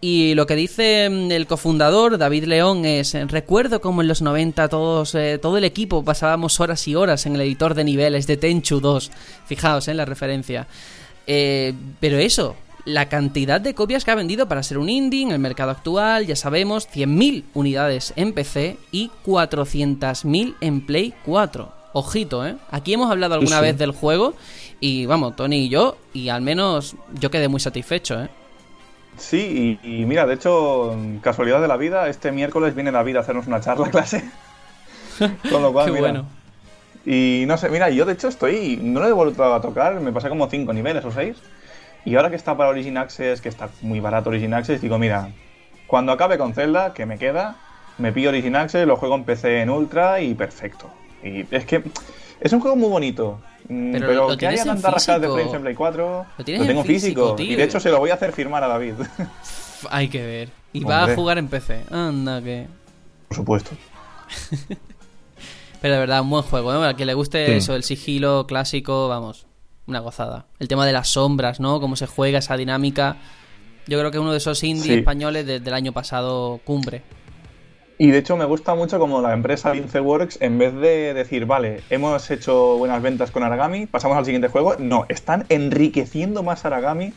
[0.00, 4.22] Y lo que dice mm, el cofundador, David León, es, eh, recuerdo como en los
[4.22, 8.26] 90 todos, eh, todo el equipo pasábamos horas y horas en el editor de niveles
[8.26, 9.10] de Tenchu 2.
[9.46, 10.66] Fijaos en la referencia.
[11.26, 15.30] Eh, pero eso, la cantidad de copias que ha vendido para ser un indie en
[15.30, 21.72] el mercado actual, ya sabemos, 100.000 unidades en PC y 400.000 en Play 4.
[21.92, 22.56] Ojito, ¿eh?
[22.70, 23.62] Aquí hemos hablado alguna sí.
[23.62, 24.34] vez del juego
[24.80, 28.28] y vamos, Tony y yo, y al menos yo quedé muy satisfecho, ¿eh?
[29.16, 33.20] Sí, y, y mira, de hecho, casualidad de la vida, este miércoles viene David a
[33.20, 34.24] hacernos una charla clase.
[35.50, 36.00] Con lo cual, Qué mira.
[36.00, 36.26] bueno.
[37.04, 38.78] Y no sé, mira, yo de hecho estoy.
[38.82, 41.36] No lo he vuelto a tocar, me pasé como 5 niveles o 6.
[42.04, 45.30] Y ahora que está para Origin Access, que está muy barato Origin Access, digo, mira,
[45.86, 47.56] cuando acabe con Zelda, que me queda,
[47.98, 50.88] me pillo Origin Access, lo juego en PC en Ultra y perfecto.
[51.22, 51.82] Y es que
[52.40, 53.38] es un juego muy bonito.
[53.68, 56.84] mm, Pero Pero, lo que haya tantas rajadas de frames en Play 4, Lo tengo
[56.84, 57.36] físico.
[57.38, 58.94] Y de hecho se lo voy a hacer firmar a David.
[59.90, 60.48] Hay que ver.
[60.72, 61.84] Y va a jugar en PC.
[61.90, 62.66] Anda que...
[63.28, 63.70] Por supuesto.
[65.80, 66.88] Pero de verdad, un buen juego, ¿eh?
[66.88, 67.52] A quien le guste Sí.
[67.52, 69.46] eso, el sigilo clásico, vamos,
[69.90, 70.46] una gozada.
[70.58, 71.80] El tema de las sombras, ¿no?
[71.80, 73.16] Cómo se juega esa dinámica.
[73.86, 74.94] Yo creo que es uno de esos indies Sí.
[74.94, 77.02] españoles de- del año pasado, cumbre.
[77.98, 81.82] Y de hecho me gusta mucho como la empresa Linceworks, en vez de decir, vale,
[81.90, 87.12] hemos hecho buenas ventas con Aragami, pasamos al siguiente juego, no, están enriqueciendo más Aragami.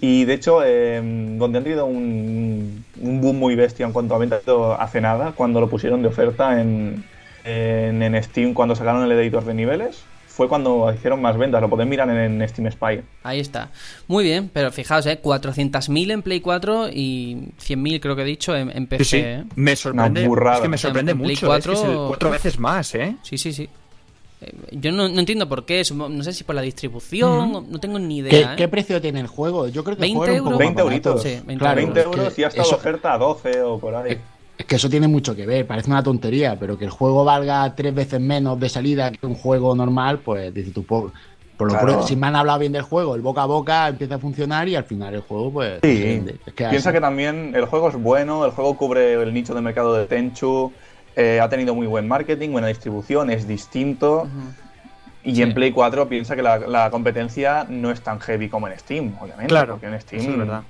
[0.00, 1.00] Y de hecho, eh,
[1.38, 4.42] donde han tenido un, un boom muy bestia en cuanto a ventas
[4.78, 7.04] hace nada, cuando lo pusieron de oferta en,
[7.44, 10.02] en, en Steam, cuando sacaron el editor de niveles,
[10.36, 11.62] fue cuando hicieron más ventas.
[11.62, 13.00] Lo podéis mirar en, en Steam Spy.
[13.22, 13.70] Ahí está.
[14.06, 15.18] Muy bien, pero fijaos, ¿eh?
[15.22, 19.16] 400.000 en Play 4 y 100.000 creo que he dicho en, en PC, Sí, sí.
[19.24, 19.44] ¿eh?
[19.56, 20.24] Me sorprende.
[20.24, 21.54] Es que me sorprende En Play mucho.
[21.56, 23.16] Es que es el 4 cuatro veces más, ¿eh?
[23.22, 23.68] Sí, sí, sí.
[24.42, 27.98] Eh, Yo no, no entiendo por qué, no sé si por la distribución, no tengo
[27.98, 28.52] ni ¿Qué, idea.
[28.52, 28.56] ¿eh?
[28.58, 29.68] qué precio tiene el juego?
[29.68, 30.66] Yo creo que el 20 juego era un poco euros.
[30.66, 31.10] más 20 barato.
[31.10, 31.22] euritos.
[31.22, 33.78] Sí, 20 Claro, 20 es que euros y ha estado eso- oferta a 12 o
[33.78, 34.18] por ahí.
[34.58, 37.74] Es que eso tiene mucho que ver, parece una tontería, pero que el juego valga
[37.74, 41.12] tres veces menos de salida que un juego normal, pues dices tú, por,
[41.58, 42.02] por lo Claro.
[42.06, 44.74] si me han hablado bien del juego, el boca a boca empieza a funcionar y
[44.76, 45.80] al final el juego, pues.
[45.82, 46.22] Sí.
[46.46, 46.96] Es que Piensa así.
[46.96, 50.72] que también el juego es bueno, el juego cubre el nicho de mercado de Tenchu,
[51.16, 54.26] eh, ha tenido muy buen marketing, buena distribución, es distinto.
[55.22, 55.42] Y Sí.
[55.42, 59.14] en Play 4 piensa que la, la competencia no es tan heavy como en Steam,
[59.20, 59.48] obviamente.
[59.48, 60.22] Claro, porque en Steam.
[60.22, 60.62] es verdad.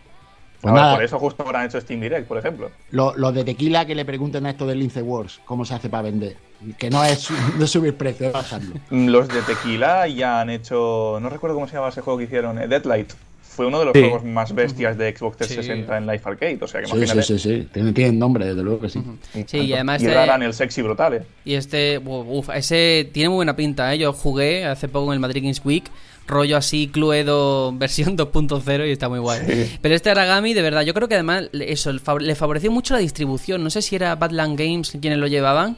[0.66, 0.94] Pues A ver, nada.
[0.96, 2.70] por eso justo ahora han hecho Steam Direct, por ejemplo.
[2.90, 5.88] Lo- Los de tequila que le pregunten a esto del Lince Wars, cómo se hace
[5.88, 6.36] para vender.
[6.78, 7.28] Que no es,
[7.66, 8.74] subir precio, es bajarlo.
[8.90, 11.18] Mm, Los de Tequila ya han hecho.
[11.20, 13.12] No recuerdo cómo se llama ese juego que hicieron, eh, Deadlight.
[13.42, 14.00] Fue uno de los Sí.
[14.00, 15.54] juegos más bestias de Xbox Sí.
[15.54, 16.58] 360 en Life Arcade.
[16.60, 17.22] O sea que Sí, imagínate.
[17.22, 17.68] sí, sí, sí.
[17.72, 19.02] Tienen, tienen nombre, desde luego que sí.
[19.46, 21.22] Sí, y además Y el sexy brutal, eh.
[21.44, 23.98] Y este, uf, ese tiene muy buena pinta, ¿eh?
[23.98, 25.84] Yo jugué hace poco en el Madrid Games Week,
[26.26, 29.40] rollo así Cluedo versión 2.0 y está muy guay.
[29.46, 29.78] Sí.
[29.80, 32.94] Pero este Aragami, de verdad, yo creo que además eso le fav- le favoreció mucho
[32.94, 33.62] la distribución.
[33.62, 35.76] No sé si era Badland Games quienes lo llevaban,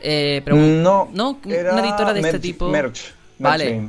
[0.00, 2.68] eh, pero No, no, era una editora de este tipo.
[2.68, 3.88] Merch, Vale,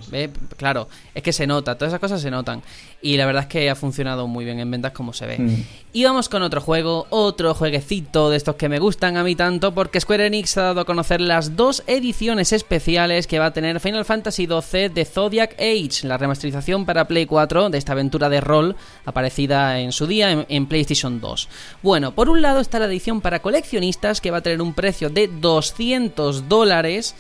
[0.58, 2.62] claro, es que se nota, todas esas cosas se notan.
[3.02, 5.40] Y la verdad es que ha funcionado muy bien en ventas como se ve.
[5.40, 5.64] Mm.
[5.94, 9.74] Y vamos con otro juego, otro jueguecito de estos que me gustan a mí tanto,
[9.74, 13.80] porque Square Enix ha dado a conocer las dos ediciones especiales que va a tener
[13.80, 18.42] Final Fantasy XII de Zodiac Age, la remasterización para Play 4 de esta aventura de
[18.42, 18.76] rol
[19.06, 21.48] aparecida en su día en, en PlayStation 2.
[21.82, 25.10] Bueno, por un lado está la edición para coleccionistas que va a tener un precio
[25.10, 27.16] de 200 dólares.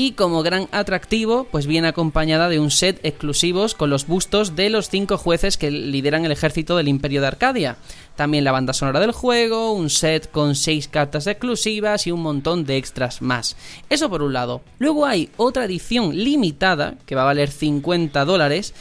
[0.00, 4.70] Y como gran atractivo, pues viene acompañada de un set exclusivos con los bustos de
[4.70, 7.78] los cinco jueces que lideran el ejército del Imperio de Arcadia.
[8.14, 12.64] También la banda sonora del juego, un set con seis cartas exclusivas y un montón
[12.64, 13.56] de extras más.
[13.90, 14.60] Eso por un lado.
[14.78, 18.74] Luego hay otra edición limitada que va a valer 50 dólares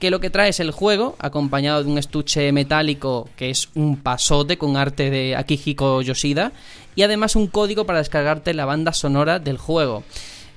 [0.00, 3.96] que lo que trae es el juego, acompañado de un estuche metálico que es un
[3.96, 6.50] pasote con arte de Akihiko Yoshida,
[6.96, 10.02] y además un código para descargarte la banda sonora del juego.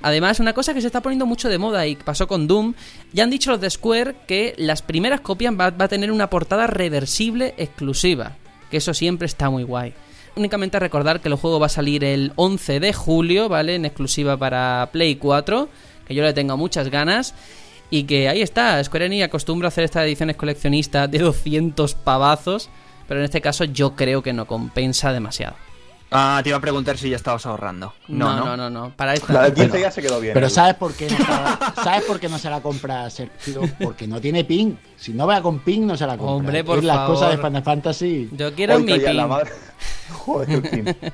[0.02, 2.76] Además, una cosa que se está poniendo mucho de moda y pasó con Doom,
[3.14, 6.68] ya han dicho los de Square que las primeras copias va, a tener una portada
[6.68, 8.38] reversible exclusiva,
[8.70, 9.94] que eso siempre está muy guay.
[10.36, 13.74] Únicamente recordar que el juego va a salir el 11 de julio, ¿vale?
[13.74, 15.68] En exclusiva para Play 4,
[16.06, 17.34] que yo le tengo muchas ganas.
[17.90, 22.70] Y que ahí está, Square Enix acostumbra a hacer estas ediciones coleccionistas de 200 pavazos,
[23.08, 25.56] pero en este caso yo creo que no compensa demasiado.
[26.10, 27.94] Ah, te iba a preguntar si ya estabas ahorrando.
[28.08, 29.64] No, no, no, no, Para esta La del no.
[29.64, 30.34] 15 ya se quedó bien.
[30.34, 30.50] Pero.
[30.50, 33.62] ¿sabes por qué no se la, ¿sabes por qué no se la compra Sergio?
[33.82, 34.76] Porque no tiene ping.
[34.96, 36.34] Si no va con ping, no se la compra.
[36.36, 37.16] Hombre, por es las favor.
[37.16, 38.30] cosas de Final Fantasy.
[38.32, 39.30] Yo quiero Hoy mi calla la pin.
[39.30, 39.52] madre.
[40.12, 40.96] Joder.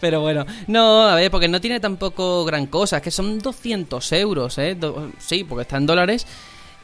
[0.00, 4.12] Pero bueno, no, a ver, porque no tiene tampoco gran cosa, es que son 200
[4.12, 4.74] euros, ¿eh?
[4.74, 6.26] Do- sí, porque está en dólares.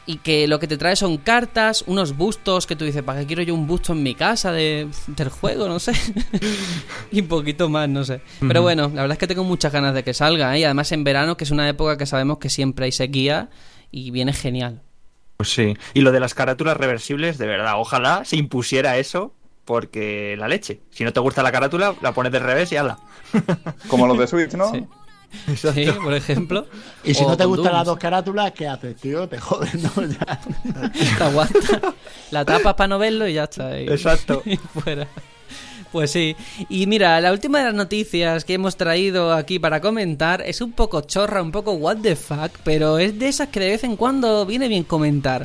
[0.06, 3.26] Y que lo que te trae son cartas, unos bustos que tú dices, ¿para qué
[3.26, 5.68] quiero yo un busto en mi casa de, del juego?
[5.68, 5.92] No sé.
[7.12, 8.20] y un poquito más, no sé.
[8.40, 10.60] Pero bueno, la verdad es que tengo muchas ganas de que salga, ¿eh?
[10.60, 13.50] Y además en verano, que es una época que sabemos que siempre hay sequía
[13.90, 14.82] y viene genial.
[15.36, 15.76] Pues sí.
[15.94, 19.32] Y lo de las carátulas reversibles, de verdad, ojalá se impusiera eso,
[19.64, 20.80] porque la leche.
[20.90, 22.98] Si no te gusta la carátula, la pones de revés y ala.
[23.88, 24.70] Como los de Switch, ¿no?
[24.72, 24.84] Sí.
[25.56, 26.66] Sí, por ejemplo.
[27.04, 29.28] Y si no te gustan las dos carátulas, ¿qué haces, tío?
[29.28, 29.90] Te jodes, ¿no?
[30.06, 30.40] Ya.
[31.18, 31.94] Te aguanta.
[32.30, 33.80] La tapas para no verlo y ya está.
[33.80, 34.42] y- Exacto.
[34.44, 35.06] y fuera.
[35.92, 36.36] Pues sí.
[36.68, 40.70] Y mira, la última de las noticias que hemos traído aquí para comentar es un
[40.72, 43.96] poco chorra, un poco what the fuck, pero es de esas que de vez en
[43.96, 45.44] cuando viene bien comentar.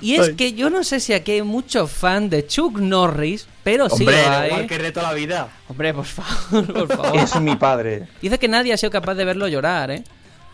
[0.00, 0.34] Y es Ay.
[0.36, 4.22] que yo no sé si aquí hay muchos fans de Chuck Norris, pero sí Hombre,
[4.24, 4.46] lo hay.
[4.48, 5.48] igual que reto la vida.
[5.68, 7.16] Hombre, por favor, por favor.
[7.20, 8.08] Es mi padre.
[8.22, 10.02] Dice que nadie ha sido capaz de verlo llorar, ¿eh?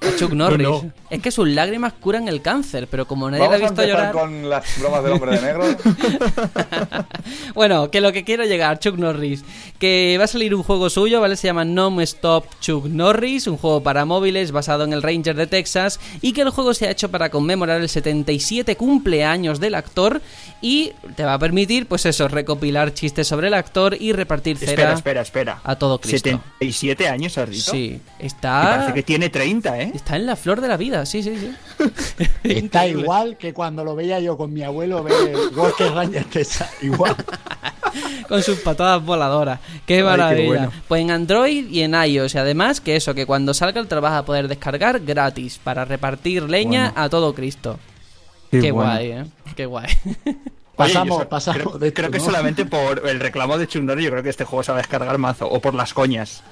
[0.01, 0.67] A Chuck Norris.
[0.67, 0.93] no.
[1.11, 4.13] Es que sus lágrimas curan el cáncer, pero como nadie ha a visto empezar llorar.
[4.13, 5.65] con las bromas del hombre de negro.
[7.55, 9.45] Bueno, que lo que quiero llegar, Chuck Norris,
[9.81, 11.37] que va a salir un juego suyo, ¿vale?
[11.37, 15.47] Se llama No Stop Chuck Norris, un juego para móviles basado en el Ranger de
[15.47, 20.21] Texas y que el juego se ha hecho para conmemorar el 77 cumpleaños del actor
[20.61, 24.71] y te va a permitir, pues eso, recopilar chistes sobre el actor y repartir cera
[24.73, 25.61] Espera, espera, espera.
[25.65, 26.29] a todo Cristo.
[26.29, 27.71] 77 años has dicho.
[27.71, 29.93] Sí, Y está parece que tiene 30, ¿eh?
[29.95, 31.51] está en la flor de la vida, sí, sí, sí.
[32.45, 35.15] Está igual que cuando lo veía yo con mi abuelo ver
[35.57, 36.71] Walker Ranger Texas.
[36.83, 37.17] Igual.
[38.29, 39.61] con sus patadas voladoras.
[39.87, 40.47] Qué qué maravilla.
[40.49, 40.73] bueno.
[40.89, 42.35] Pues en Android y en iOS.
[42.35, 45.85] Y además que eso, que cuando salga te lo vas a poder descargar gratis para
[45.85, 47.79] repartir leña a todo Cristo.
[48.51, 48.91] Qué, bueno.
[48.91, 49.25] guay, eh.
[49.55, 49.87] Qué guay.
[50.81, 52.25] Oye, Pasamos, pasamos Creo, de esto, creo que ¿no?
[52.25, 54.81] solamente por el reclamo de Chuck Norris, yo creo que este juego se va a
[54.81, 55.47] descargar mazo.
[55.47, 56.43] O por las coñas.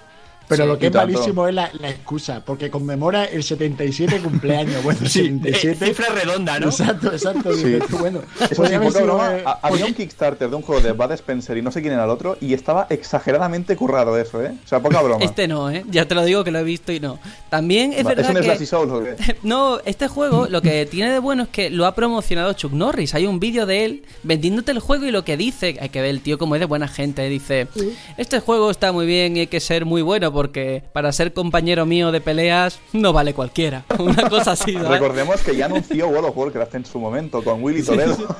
[0.48, 1.12] Pero Sí, lo que es tanto.
[1.12, 4.82] malísimo es la, la excusa, porque conmemora el 77 cumpleaños.
[4.82, 5.84] Bueno, Sí, 77.
[5.84, 6.66] eh, cifra redonda, ¿no?
[6.66, 7.52] Exacto, exacto.
[7.54, 7.78] Sí.
[8.00, 8.20] bueno,
[8.50, 9.36] Eso sí, poca broma.
[9.36, 11.92] eh, ha- Había un Kickstarter de un juego de Bud Spencer y no sé quién
[11.94, 14.52] era el otro, y estaba exageradamente currado eso, ¿eh?
[14.64, 15.24] O sea, poca broma.
[15.24, 15.84] Este no, eh.
[15.90, 17.18] Ya te lo digo que lo he visto y no.
[17.50, 18.74] También es Va, verdad un que.
[18.74, 19.36] O qué?
[19.42, 23.14] No, este juego lo que tiene de bueno es que lo ha promocionado Chuck Norris.
[23.14, 26.10] Hay un vídeo de él vendiéndote el juego y lo que dice, hay que ver
[26.10, 27.68] el tío como es de buena gente, eh, dice,
[28.16, 31.84] este juego está muy bien y hay que ser muy bueno porque para ser compañero
[31.84, 33.84] mío de peleas no vale cualquiera.
[33.98, 34.88] Una cosa así, ¿sabes?
[34.88, 38.36] Recordemos que ya anunció World of Warcraft en su momento con Willy Toledo.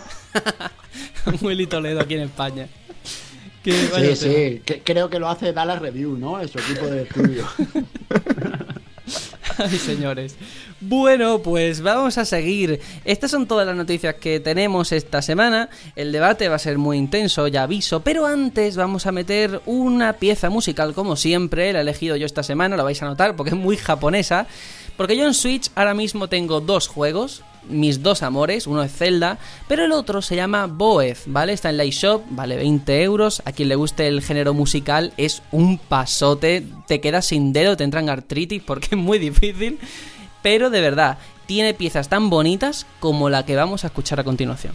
[1.42, 2.68] Willy Toledo aquí en España.
[3.64, 4.62] Que Sí, sí.
[4.64, 6.40] que- creo que lo hace Dallas Review, ¿no?
[6.40, 7.44] En su equipo de estudio.
[9.70, 10.36] Ay, señores.
[10.80, 12.80] Bueno, pues vamos a seguir.
[13.04, 15.68] Estas son todas las noticias que tenemos esta semana.
[15.96, 18.00] El debate va a ser muy intenso, ya aviso.
[18.00, 21.72] Pero antes vamos a meter una pieza musical, como siempre.
[21.72, 24.46] La he elegido yo esta semana, la vais a notar porque es muy japonesa.
[24.96, 29.38] Porque yo en Switch ahora mismo tengo dos juegos, mis dos amores, uno es Zelda,
[29.66, 31.52] pero el otro se llama Boez, ¿vale?
[31.52, 33.42] Está en la eShop, vale 20 euros.
[33.44, 37.84] A quien le guste el género musical es un pasote, te quedas sin dedo, te
[37.84, 39.78] entran artritis porque es muy difícil.
[40.42, 44.74] Pero de verdad, tiene piezas tan bonitas como la que vamos a escuchar a continuación.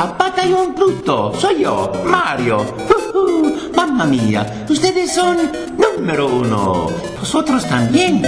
[0.00, 2.60] a Batallón Pluto, soy yo, Mario.
[2.62, 5.36] Ujú, Mamma mía, ustedes son
[5.76, 6.86] número uno.
[7.18, 8.22] Vosotros también.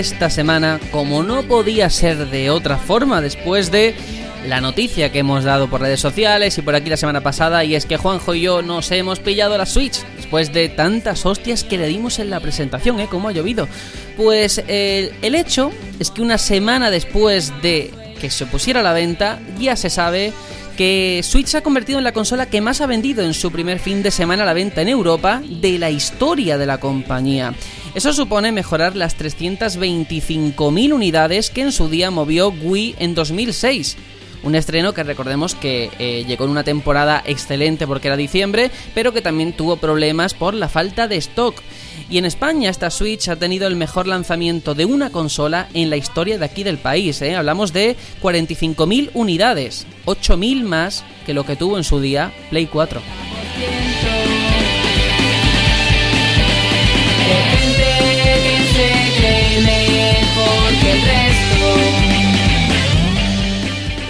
[0.00, 3.94] Esta semana, como no podía ser de otra forma después de
[4.48, 7.74] la noticia que hemos dado por redes sociales y por aquí la semana pasada, y
[7.74, 11.76] es que Juanjo y yo nos hemos pillado la Switch después de tantas hostias que
[11.76, 13.08] le dimos en la presentación, ¿eh?
[13.10, 13.68] Como ha llovido.
[14.16, 19.38] Pues el hecho es que una semana después de que se pusiera a la venta,
[19.58, 20.32] ya se sabe
[20.80, 23.80] que Switch se ha convertido en la consola que más ha vendido en su primer
[23.80, 27.52] fin de semana a la venta en Europa de la historia de la compañía.
[27.94, 33.98] Eso supone mejorar las 325.000 unidades que en su día movió Wii en 2006.
[34.42, 39.12] Un estreno que recordemos que eh, llegó en una temporada excelente porque era diciembre, pero
[39.12, 41.56] que también tuvo problemas por la falta de stock.
[42.10, 45.96] Y en España esta Switch ha tenido el mejor lanzamiento de una consola en la
[45.96, 47.22] historia de aquí del país.
[47.22, 47.36] ¿eh?
[47.36, 53.00] Hablamos de 45.000 unidades, 8.000 más que lo que tuvo en su día Play 4.
[57.28, 57.84] De gente
[58.42, 58.88] que se
[59.20, 62.09] cree mejor que el resto.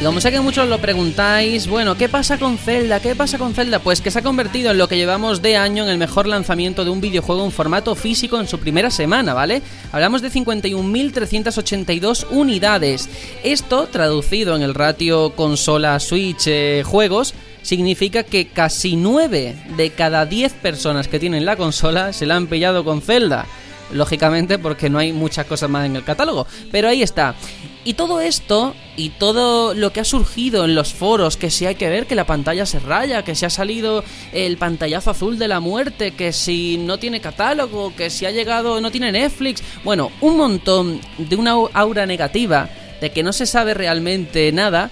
[0.00, 3.00] Y como sé que muchos lo preguntáis, bueno, ¿qué pasa con Zelda?
[3.00, 3.80] ¿Qué pasa con Zelda?
[3.80, 6.86] Pues que se ha convertido en lo que llevamos de año en el mejor lanzamiento
[6.86, 9.60] de un videojuego en formato físico en su primera semana, ¿vale?
[9.92, 13.10] Hablamos de 51.382 unidades.
[13.44, 20.24] Esto, traducido en el ratio consola Switch eh, juegos, significa que casi 9 de cada
[20.24, 23.44] 10 personas que tienen la consola se la han pillado con Zelda.
[23.92, 26.46] Lógicamente porque no hay muchas cosas más en el catálogo.
[26.70, 27.34] Pero ahí está.
[27.82, 31.76] Y todo esto y todo lo que ha surgido en los foros, que si hay
[31.76, 35.48] que ver que la pantalla se raya, que si ha salido el pantallazo azul de
[35.48, 40.12] la muerte, que si no tiene catálogo, que si ha llegado, no tiene Netflix, bueno,
[40.20, 42.68] un montón de una aura negativa,
[43.00, 44.90] de que no se sabe realmente nada,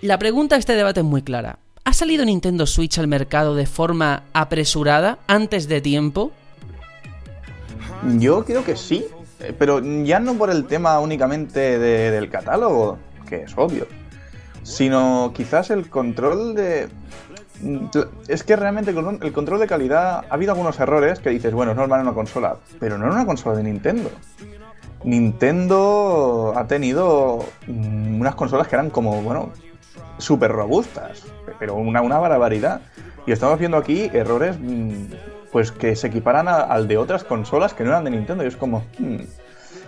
[0.00, 1.58] la pregunta de este debate es muy clara.
[1.84, 6.32] ¿Ha salido Nintendo Switch al mercado de forma apresurada, antes de tiempo?
[8.18, 9.04] Yo creo que sí,
[9.40, 12.98] eh, pero ya no por el tema únicamente de- del catálogo,
[13.28, 13.86] que es obvio,
[14.62, 16.88] sino quizás el control de...
[18.28, 21.76] Es que realmente el control de calidad ha habido algunos errores que dices, bueno, es
[21.78, 24.10] normal en una consola, pero no en una consola de Nintendo.
[25.04, 29.52] Nintendo ha tenido mm, unas consolas que eran como, bueno,
[30.18, 31.22] súper robustas,
[31.58, 32.80] pero una, una barbaridad.
[33.26, 35.04] Y estamos viendo aquí errores mm,
[35.52, 38.44] pues que se equiparan a- al de otras consolas que no eran de Nintendo.
[38.44, 38.84] Y es como...
[38.98, 39.16] hmm.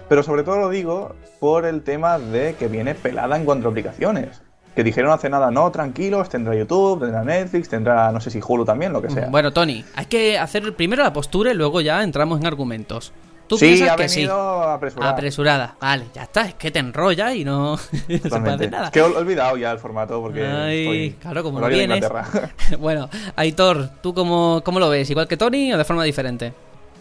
[0.09, 3.70] Pero sobre todo lo digo por el tema de que viene pelada en cuanto a
[3.70, 4.40] aplicaciones.
[4.74, 8.64] Que dijeron hace nada, no, tranquilos, tendrá YouTube, tendrá Netflix, tendrá no sé si Hulu
[8.64, 9.28] también, lo que sea.
[9.28, 13.12] Bueno, Tony, hay que hacer primero la postura y luego ya entramos en argumentos.
[13.49, 14.25] ¿Tú sí, piensas ha que sí?
[14.25, 15.11] apresurada.
[15.11, 15.77] Apresurada.
[15.81, 16.43] Vale, ya está.
[16.43, 17.77] Es que te enrolla y no, no
[18.09, 18.85] se puede hacer nada.
[18.87, 20.45] Es que he olvidado ya el formato porque.
[20.47, 21.97] Ay, estoy claro, como vienes.
[22.05, 22.51] Inglaterra.
[22.79, 25.09] bueno, Aitor, ¿tú cómo, cómo lo ves?
[25.11, 26.53] ¿Igual que Tony o de forma diferente?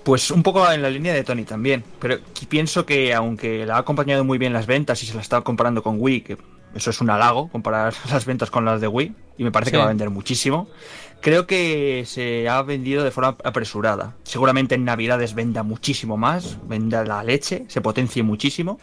[0.03, 1.83] Pues un poco en la línea de Tony también.
[1.99, 2.17] Pero
[2.47, 5.83] pienso que aunque la ha acompañado muy bien las ventas y se la está comparando
[5.83, 6.37] con Wii, que
[6.73, 9.73] eso es un halago comparar las ventas con las de Wii y me parece Sí.
[9.73, 10.69] que va a vender muchísimo.
[11.21, 14.15] Creo que se ha vendido de forma apresurada.
[14.23, 18.79] Seguramente en Navidades venda muchísimo más, venda la leche, se potencie muchísimo.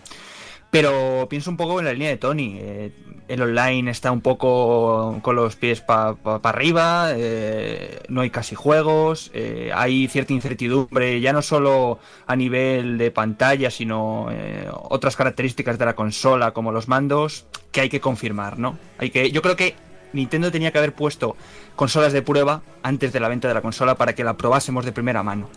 [0.74, 2.56] Pero pienso un poco en la línea de Tony.
[2.58, 2.92] eh,
[3.28, 9.30] el online está un poco con los pies para arriba, eh, no hay casi juegos,
[9.32, 14.28] eh, hay cierta incertidumbre, ya no solo a nivel de pantalla, sino
[14.72, 18.76] otras características de la consola, como los mandos, que hay que confirmar, ¿no?
[18.98, 19.76] Hay que, yo creo que
[20.12, 21.36] Nintendo tenía que haber puesto
[21.76, 24.92] consolas de prueba antes de la venta de la consola para que la probásemos de
[24.92, 25.48] primera mano.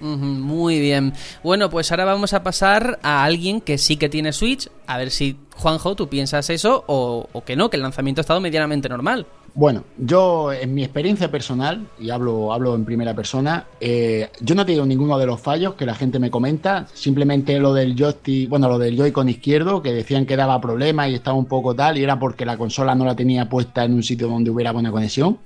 [0.00, 1.14] Muy bien.
[1.42, 4.68] Bueno, pues ahora vamos a pasar a alguien que sí que tiene Switch.
[4.86, 8.22] A ver si, Juanjo, tú piensas eso o, o que no, que el lanzamiento ha
[8.22, 9.26] estado medianamente normal.
[9.56, 14.62] Bueno, yo en mi experiencia personal, y hablo, hablo en primera persona, eh, yo no
[14.62, 18.48] he tenido ninguno de los fallos que la gente me comenta, simplemente lo del joystick,
[18.48, 21.98] bueno, lo del Joy-Con izquierdo, que decían que daba problemas y estaba un poco tal,
[21.98, 24.90] y era porque la consola no la tenía puesta en un sitio donde hubiera buena
[24.90, 25.38] conexión.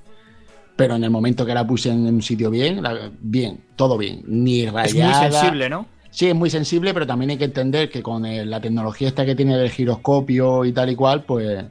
[0.79, 4.23] Pero en el momento que la puse en un sitio bien, la- bien, todo bien,
[4.29, 5.05] ni Es rayada.
[5.23, 5.87] muy sensible, ¿no?
[6.09, 9.27] Sí, es muy sensible, pero también hay que entender que con el- la tecnología esta
[9.27, 11.65] que tiene del giroscopio y tal y cual, pues,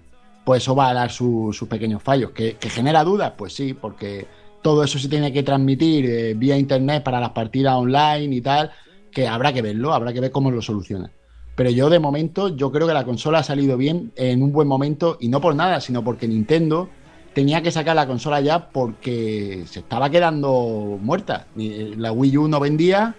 [0.44, 2.32] pues eso va a dar su- sus pequeños fallos.
[2.32, 3.32] ¿Que, que genera dudas?
[3.38, 4.28] Pues sí, porque
[4.62, 8.72] todo eso se tiene que transmitir eh, vía internet para las partidas online y tal,
[9.10, 11.10] que habrá que verlo, habrá que ver cómo lo soluciona.
[11.56, 14.68] Pero yo de momento, yo creo que la consola ha salido bien en un buen
[14.68, 16.90] momento y no por nada, sino porque Nintendo
[17.38, 21.46] tenía que sacar la consola ya porque se estaba quedando muerta.
[21.54, 23.14] Ni- La Wii U no vendía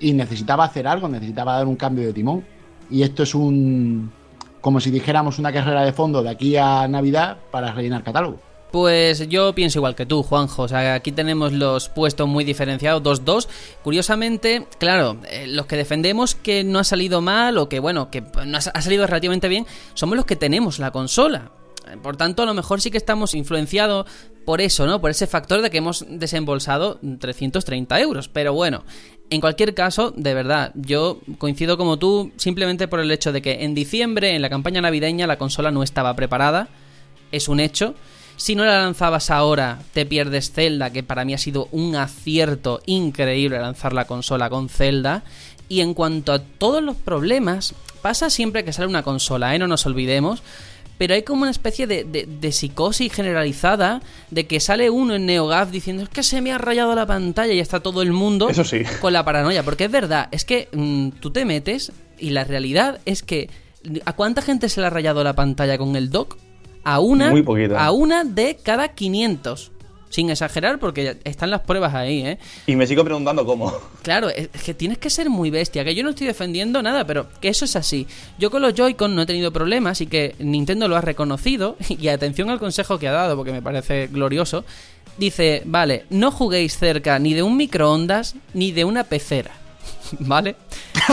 [0.00, 2.44] y necesitaba hacer algo, necesitaba dar un cambio de timón.
[2.90, 4.10] Y esto es un,
[4.60, 8.40] como si dijéramos una carrera de fondo de aquí a Navidad para rellenar catálogo.
[8.72, 10.62] Pues yo pienso igual que tú, Juanjo.
[10.62, 13.46] O sea, aquí tenemos los puestos muy diferenciados, 2-2.
[13.84, 18.22] Curiosamente, claro, eh, los que defendemos que no ha salido mal o que, bueno, que
[18.46, 19.64] no ha salido relativamente bien,
[19.94, 21.50] somos los que tenemos la consola.
[22.02, 24.06] Por tanto, a lo mejor sí que estamos influenciados
[24.44, 25.00] por eso, ¿no?
[25.00, 28.28] Por ese factor de que hemos desembolsado 330 euros.
[28.28, 28.84] Pero bueno,
[29.30, 33.64] en cualquier caso, de verdad, yo coincido como tú simplemente por el hecho de que
[33.64, 36.68] en diciembre, en la campaña navideña, la consola no estaba preparada.
[37.30, 37.94] Es un hecho.
[38.36, 42.80] Si no la lanzabas ahora, te pierdes Zelda, que para mí ha sido un acierto
[42.86, 45.22] increíble lanzar la consola con Zelda.
[45.68, 49.58] Y en cuanto a todos los problemas, pasa siempre que sale una consola, ¿eh?
[49.58, 50.42] No nos olvidemos.
[51.00, 55.24] Pero hay como una especie de, de- de psicosis generalizada de que sale uno en
[55.24, 58.50] NeoGAF diciendo es que se me ha rayado la pantalla y está todo el mundo
[58.50, 58.82] Eso sí.
[59.00, 59.62] con la paranoia.
[59.62, 63.48] Porque es verdad, es que mm, tú te metes y la realidad es que
[64.04, 66.36] ¿a cuánta gente se le ha rayado la pantalla con el dock?
[66.84, 67.44] A una, Muy
[67.78, 69.72] a una de cada 500.
[70.10, 72.38] Sin exagerar, porque ya están las pruebas ahí, ¿eh?
[72.66, 73.72] Y me sigo preguntando cómo.
[74.02, 77.28] Claro, es que tienes que ser muy bestia, que yo no estoy defendiendo nada, pero
[77.40, 78.06] que eso es así.
[78.38, 82.08] Yo con los Joy-Con no he tenido problemas y que Nintendo lo ha reconocido, y
[82.08, 84.64] atención al consejo que ha dado, porque me parece glorioso.
[85.16, 89.52] Dice, vale, no juguéis cerca ni de un microondas ni de una pecera,
[90.20, 90.56] ¿vale?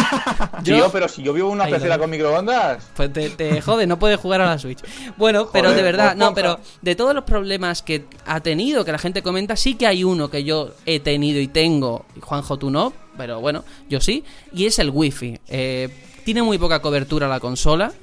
[0.63, 2.83] Tío, pero si yo vivo una pecera con microondas.
[2.95, 4.79] Pues te, te jode, no puedes jugar a la Switch.
[5.17, 8.91] Bueno, pero de verdad, pues no, pero de todos los problemas que ha tenido, que
[8.91, 12.57] la gente comenta, sí que hay uno que yo he tenido y tengo, y Juanjo
[12.57, 15.39] tú no, pero bueno, yo sí, y es el wifi.
[15.47, 15.89] Eh,
[16.23, 17.93] tiene muy poca cobertura la consola.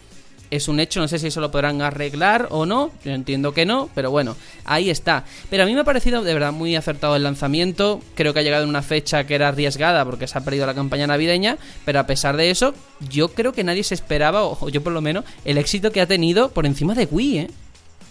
[0.54, 2.92] Es un hecho, no sé si eso lo podrán arreglar o no.
[3.04, 5.24] Yo entiendo que no, pero bueno, ahí está.
[5.50, 8.00] Pero a mí me ha parecido de verdad muy acertado el lanzamiento.
[8.14, 10.74] Creo que ha llegado en una fecha que era arriesgada porque se ha perdido la
[10.74, 11.58] campaña navideña.
[11.84, 12.72] Pero a pesar de eso,
[13.10, 16.06] yo creo que nadie se esperaba, o yo por lo menos, el éxito que ha
[16.06, 17.50] tenido por encima de Wii, ¿eh?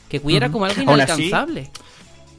[0.10, 1.72] Que Wii era como algo Aún así, inalcanzable.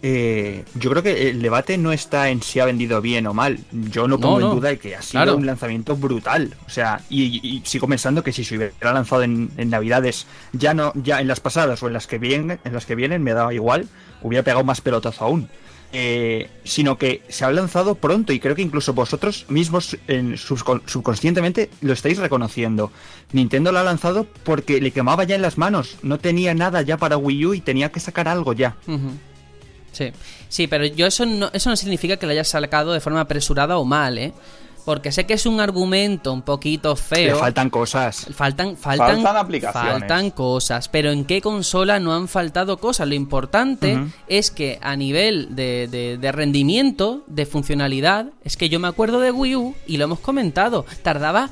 [0.06, 3.58] Eh, yo creo que el debate no está en si ha vendido bien o mal.
[3.72, 4.52] Yo no pongo No, no.
[4.52, 5.36] en duda de que ha sido Claro.
[5.38, 6.54] un lanzamiento brutal.
[6.66, 10.74] O sea, y, y sigo pensando que si se hubiera lanzado en, en Navidades, ya
[10.74, 13.32] no, ya en las pasadas o en las que vienen, en las que vienen, me
[13.32, 13.88] daba igual,
[14.20, 15.48] hubiera pegado más pelotazo aún.
[15.96, 20.82] Eh, sino que se ha lanzado pronto y creo que incluso vosotros mismos en subcon-
[20.86, 22.90] subconscientemente lo estáis reconociendo.
[23.32, 26.96] Nintendo lo ha lanzado porque le quemaba ya en las manos, no tenía nada ya
[26.98, 28.74] para Wii U y tenía que sacar algo ya.
[28.88, 29.12] Ujú.
[29.94, 30.12] Sí,
[30.48, 33.78] sí, pero yo eso no, eso no significa que lo hayas sacado de forma apresurada
[33.78, 34.32] o mal, ¿eh?
[34.84, 37.38] Porque sé que es un argumento un poquito Le feo.
[37.38, 38.26] faltan cosas.
[38.34, 39.90] Faltan, faltan, Faltan aplicaciones.
[40.00, 43.08] faltan cosas, pero ¿en qué consola no han faltado cosas?
[43.08, 43.98] Lo importante
[44.28, 49.20] es que a nivel de, de- de rendimiento, de funcionalidad, es que yo me acuerdo
[49.20, 51.48] de Wii U y lo hemos comentado, tardaba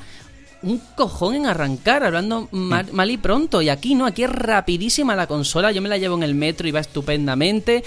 [0.62, 5.16] un cojón en arrancar, hablando mal, mal y pronto, y aquí no, aquí es rapidísima
[5.16, 7.82] la consola, yo me la llevo en el metro y va estupendamente.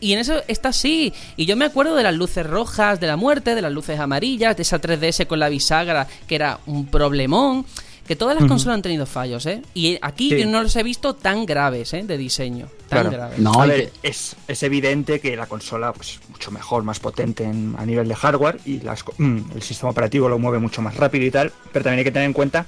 [0.00, 1.12] Y en eso está así.
[1.36, 4.56] Y yo me acuerdo de las luces rojas de la muerte, de las luces amarillas,
[4.56, 7.64] de esa 3DS con la bisagra que era un problemón.
[8.06, 9.62] Que todas las consolas han tenido fallos, ¿eh?
[9.74, 10.38] Y aquí Sí.
[10.38, 12.04] yo no los he visto tan graves, ¿eh?
[12.04, 12.68] De diseño.
[12.88, 13.10] Tan Claro.
[13.10, 13.38] graves.
[13.40, 17.42] No, a ver, que- es, es evidente que la consola pues mucho mejor, más potente
[17.42, 20.82] en- a nivel de hardware y las, co- mm, el sistema operativo lo mueve mucho
[20.82, 22.66] más rápido y tal, pero también hay que tener en cuenta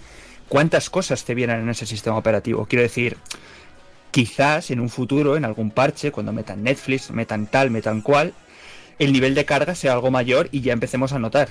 [0.48, 2.66] cuántas cosas te vienen en ese sistema operativo.
[2.68, 3.16] Quiero decir,
[4.18, 8.34] quizás en un futuro, en algún parche, cuando metan Netflix, metan tal, metan cual,
[8.98, 11.48] el nivel de carga sea algo mayor y ya empecemos a notar.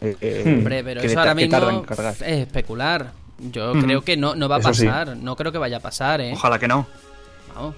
[0.00, 2.14] eh, eh, Hombre, pero que eso ahora que tarda en mismo cargar.
[2.14, 3.12] es especular.
[3.38, 3.82] Yo Ujú.
[3.84, 4.86] creo que no, no va a Eso sí.
[4.86, 5.16] pasar.
[5.16, 6.32] No creo que vaya a pasar, ¿eh?
[6.32, 6.84] Ojalá que no.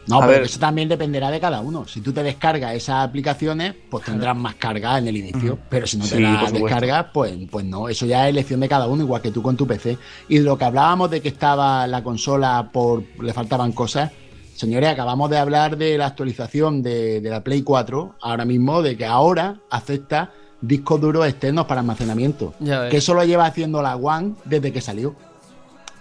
[0.07, 0.43] No, A pero ver.
[0.43, 1.87] eso también dependerá de cada uno.
[1.87, 5.59] Si tú te descargas esas aplicaciones, pues tendrás más carga en el inicio.
[5.69, 7.89] Pero si no te Sí, las descargas, pues, pues no.
[7.89, 9.99] Eso ya es elección de cada uno, igual que tú con tu PC.
[10.29, 14.11] Y de lo que hablábamos de que estaba la consola por le faltaban cosas.
[14.55, 18.97] Señores, acabamos de hablar de la actualización de, de la Play 4, ahora mismo, de
[18.97, 20.31] que ahora acepta
[20.63, 22.55] discos duros externos para almacenamiento.
[22.91, 25.15] Que eso lo lleva haciendo la One desde que salió.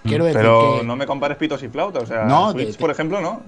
[0.03, 0.85] Quiero decir Pero que...
[0.85, 2.03] no me compares pitos y flautas.
[2.03, 3.41] O sea, No, Switch, te- por ejemplo, no.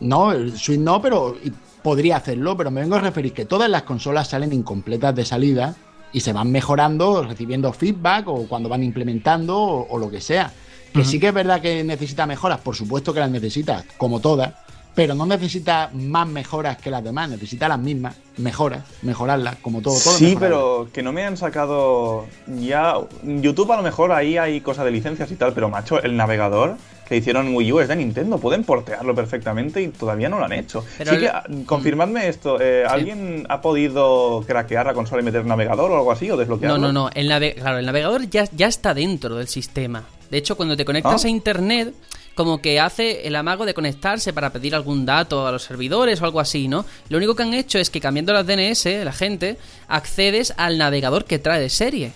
[0.00, 1.36] No, el Switch no, pero
[1.82, 5.76] podría hacerlo, pero me vengo a referir que todas las consolas salen incompletas de salida
[6.12, 10.52] y se van mejorando, recibiendo feedback o cuando van implementando o, o lo que sea.
[10.92, 14.54] Que sí que es verdad que necesita mejoras, por supuesto que las necesita, como todas,
[14.94, 19.94] pero no necesita más mejoras que las demás, necesita las mismas mejoras, mejorarlas, como todo.
[20.02, 22.26] todo sí, pero que no me han sacado
[22.60, 22.94] ya.
[23.22, 26.76] YouTube a lo mejor ahí hay cosas de licencias y tal, pero macho, el navegador
[27.08, 30.52] que hicieron Wii U es de Nintendo, pueden portearlo perfectamente y todavía no lo han
[30.54, 30.84] hecho.
[30.96, 35.24] Pero sí el- que, ah, confirmadme esto, eh, ¿alguien ha podido craquear la consola y
[35.24, 36.78] meter navegador o algo así o No, desbloquearlo?
[36.78, 37.10] no, no.
[37.14, 40.02] El nave- claro, el navegador ya, ya está dentro del sistema.
[40.30, 41.28] De hecho, cuando te conectas Ah.
[41.28, 41.94] a internet,
[42.34, 46.24] como que hace el amago de conectarse para pedir algún dato a los servidores o
[46.24, 46.84] algo así, ¿no?
[47.08, 49.56] Lo único que han hecho es que cambiando las DNS, la gente,
[49.88, 52.12] accedes al navegador que trae de serie.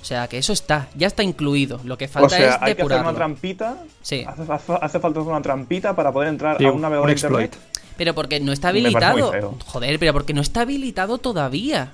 [0.00, 1.80] O sea, que eso está, ya está incluido.
[1.84, 3.84] Lo que O falta sea, es hay que hacer una trampita.
[4.02, 4.24] Sí.
[4.26, 7.14] Hace, hace- hace falta hacer una trampita para poder entrar Sí, a un navegador un
[7.14, 7.54] de internet.
[7.54, 7.80] exploit.
[7.98, 9.30] Pero porque no está habilitado.
[9.66, 11.92] Joder, pero porque no está habilitado todavía.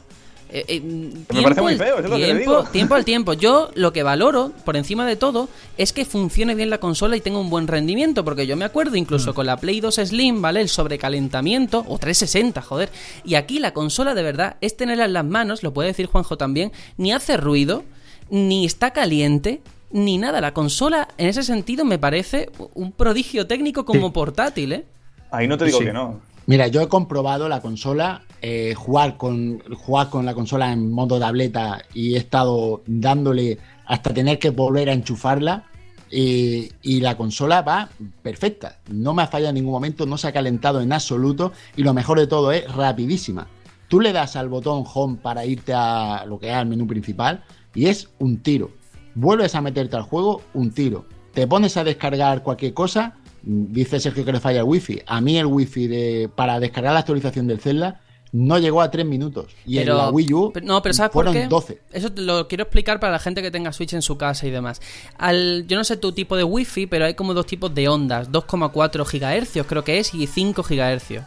[0.49, 2.65] Eh, eh, Me parece muy al- feo, eso es lo que te tiempo, digo.
[2.71, 3.33] tiempo al tiempo.
[3.33, 7.21] Yo lo que valoro, por encima de todo, es que funcione bien la consola y
[7.21, 8.25] tenga un buen rendimiento.
[8.25, 8.97] Porque yo me acuerdo Mm.
[8.99, 10.61] incluso con la Play 2 Slim, ¿vale?
[10.61, 12.91] El sobrecalentamiento, o 360, joder.
[13.25, 16.37] Y aquí la consola de verdad es tenerla en las manos, lo puede decir Juanjo
[16.37, 17.85] también, ni hace ruido,
[18.31, 19.61] ni está caliente.
[19.91, 24.13] Ni nada, la consola en ese sentido me parece un prodigio técnico como Sí.
[24.13, 24.85] portátil, ¿eh?
[25.31, 25.85] Ahí no te digo Sí.
[25.85, 26.21] que no.
[26.47, 31.19] Mira, yo he comprobado la consola, eh, jugar, con, jugar con la consola en modo
[31.19, 35.65] tableta y he estado dándole hasta tener que volver a enchufarla.
[36.09, 37.89] y la consola va
[38.23, 41.83] perfecta, no me ha fallado en ningún momento, no se ha calentado en absoluto y
[41.83, 43.49] lo mejor de todo es rapidísima.
[43.89, 47.43] Tú le das al botón home para irte a lo que es al menú principal
[47.75, 48.71] y es un tiro.
[49.17, 51.07] Vuelves a meterte al juego, un tiro.
[51.35, 53.17] Te pones a descargar cualquier cosa,
[53.47, 55.01] dice Sergio que le falla el wifi.
[55.07, 58.01] A mí el wifi de, para descargar la actualización del Zelda
[58.33, 59.47] no llegó a 3 minutos.
[59.65, 61.49] Y en la Wii U pero- no, pero ¿sabes por fueron qué?
[61.49, 61.81] 12.
[61.93, 64.51] Eso te lo quiero explicar para la gente que tenga Switch en su casa y
[64.51, 64.83] demás.
[65.17, 68.31] Al, yo no sé tu tipo de wifi, pero hay como dos tipos de ondas,
[68.31, 71.23] 2,4 GHz creo que es y 5 GHz.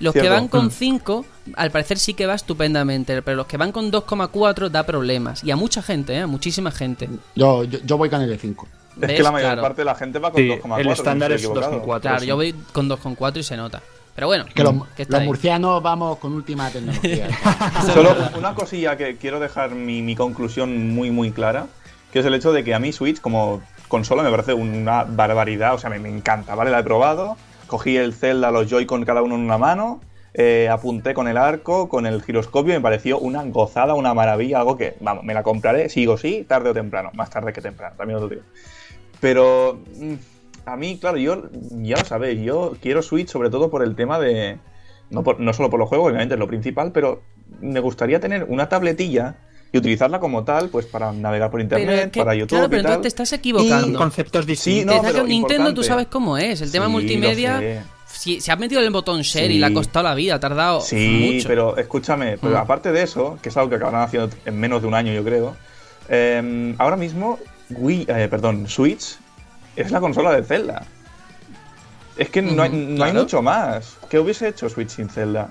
[0.00, 1.24] Los que van con 5,
[1.54, 5.44] al parecer sí que va estupendamente, pero los que van con 2,4 da problemas.
[5.44, 6.20] Y a mucha gente, ¿eh?
[6.20, 7.08] a muchísima gente.
[7.36, 8.66] Yo, yo, yo voy con el de 5.
[8.94, 9.16] Es ¿Ves?
[9.16, 9.62] que la mayor Claro.
[9.62, 10.80] parte de la gente va con Sí, 2,4.
[10.80, 11.82] el estándar no es estoy equivocado.
[11.82, 12.00] 2,4.
[12.00, 12.26] Claro, sí.
[12.26, 13.82] yo voy con 2,4 y se nota.
[14.14, 15.26] Pero bueno, Que los, que está los ahí.
[15.26, 17.28] murcianos vamos con última tecnología.
[17.94, 21.66] Solo una cosilla que quiero dejar mi, mi conclusión muy, muy clara,
[22.12, 25.74] que es el hecho de que a mí Switch como consola me parece una barbaridad,
[25.74, 26.70] o sea, me, me encanta, ¿vale?
[26.70, 30.00] La he probado, cogí el Zelda, los Joy-Con cada uno en una mano,
[30.32, 34.58] eh, apunté con el arco, con el giroscopio, y me pareció una gozada, una maravilla,
[34.58, 37.94] algo que, vamos, me la compraré, sigo sí, tarde o temprano, más tarde que temprano,
[37.96, 38.42] también os lo digo.
[39.20, 40.14] Pero mm,
[40.66, 41.42] a mí, claro, yo,
[41.82, 44.58] ya lo sabéis, yo quiero Switch sobre todo por el tema de...
[45.10, 47.22] No, por- no solo por los juegos, obviamente es lo principal, pero
[47.60, 49.36] me gustaría tener una tabletilla
[49.70, 52.82] y utilizarla como tal, pues para navegar por internet, que- para YouTube claro, pero y
[52.82, 52.92] tal.
[52.92, 53.98] entonces te estás equivocando.
[53.98, 54.96] Conceptos Sí, distintos.
[54.96, 56.60] no, pero un Nintendo, tú sabes cómo es.
[56.62, 57.84] El tema Sí, multimedia.
[58.06, 59.58] Si se ha metido el botón share y Sí.
[59.60, 61.48] le ha costado la vida, ha tardado Sí, mucho.
[61.48, 62.58] pero escúchame, pero Mm.
[62.58, 65.24] aparte de eso, que es algo que acabarán haciendo en menos de un año, yo
[65.24, 65.56] creo,
[66.08, 67.38] eh, ahora mismo
[67.70, 69.16] Wii, eh, perdón, Switch
[69.76, 70.86] es la consola de Zelda.
[72.16, 73.96] Es que no, hay, no hay mucho más.
[74.08, 75.50] ¿Qué hubiese hecho Switch sin Zelda?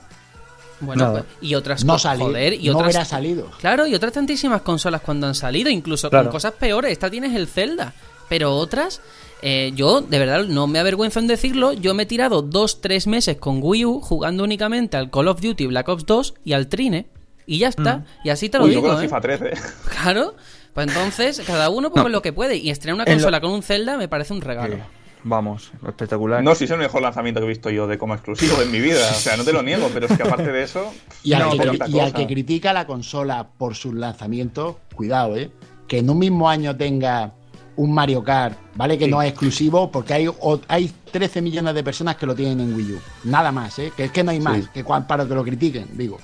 [0.80, 1.24] Bueno, Nada.
[1.24, 3.52] pues, y otras No cosas, salió, joder, y no otras hubiera salido.
[3.60, 6.26] Claro, y otras tantísimas consolas cuando han salido, incluso Claro.
[6.26, 6.92] con cosas peores.
[6.92, 7.94] Esta tienes el Zelda,
[8.30, 9.02] pero otras,
[9.42, 13.08] eh, yo de verdad no me avergüenzo en decirlo, yo me he tirado dos, tres
[13.08, 16.68] meses con Wii U jugando únicamente al Call of Duty Black Ops 2 y al
[16.68, 17.08] Trine,
[17.46, 19.08] y ya está, y así te lo Uy, yo digo, con el ¿eh?
[19.08, 19.52] FIFA 13.
[20.02, 20.36] Claro,
[20.74, 22.10] Pues entonces, cada uno pues, No.
[22.10, 22.58] lo que puede.
[22.58, 24.76] Y estrenar una lo- consola con un Zelda me parece un regalo.
[24.76, 24.82] Sí.
[25.26, 26.44] Vamos, espectacular.
[26.44, 28.80] No, si es el mejor lanzamiento que he visto yo de como exclusivo en mi
[28.82, 29.10] vida.
[29.10, 30.92] O sea, no te lo niego, pero es que aparte de eso.
[31.24, 35.50] Y al, no, que, y al que critica la consola por sus lanzamientos, cuidado, ¿eh?
[35.88, 37.34] Que en un mismo año tenga
[37.78, 38.98] un Mario Kart, ¿vale?
[38.98, 39.12] Que Sí.
[39.12, 42.76] no es exclusivo, porque hay, o- hay 13 millones de personas que lo tienen en
[42.76, 43.00] Wii U.
[43.24, 43.94] Nada más, ¿eh?
[43.96, 46.20] Que es que no hay más, que cua- para que lo critiquen, digo.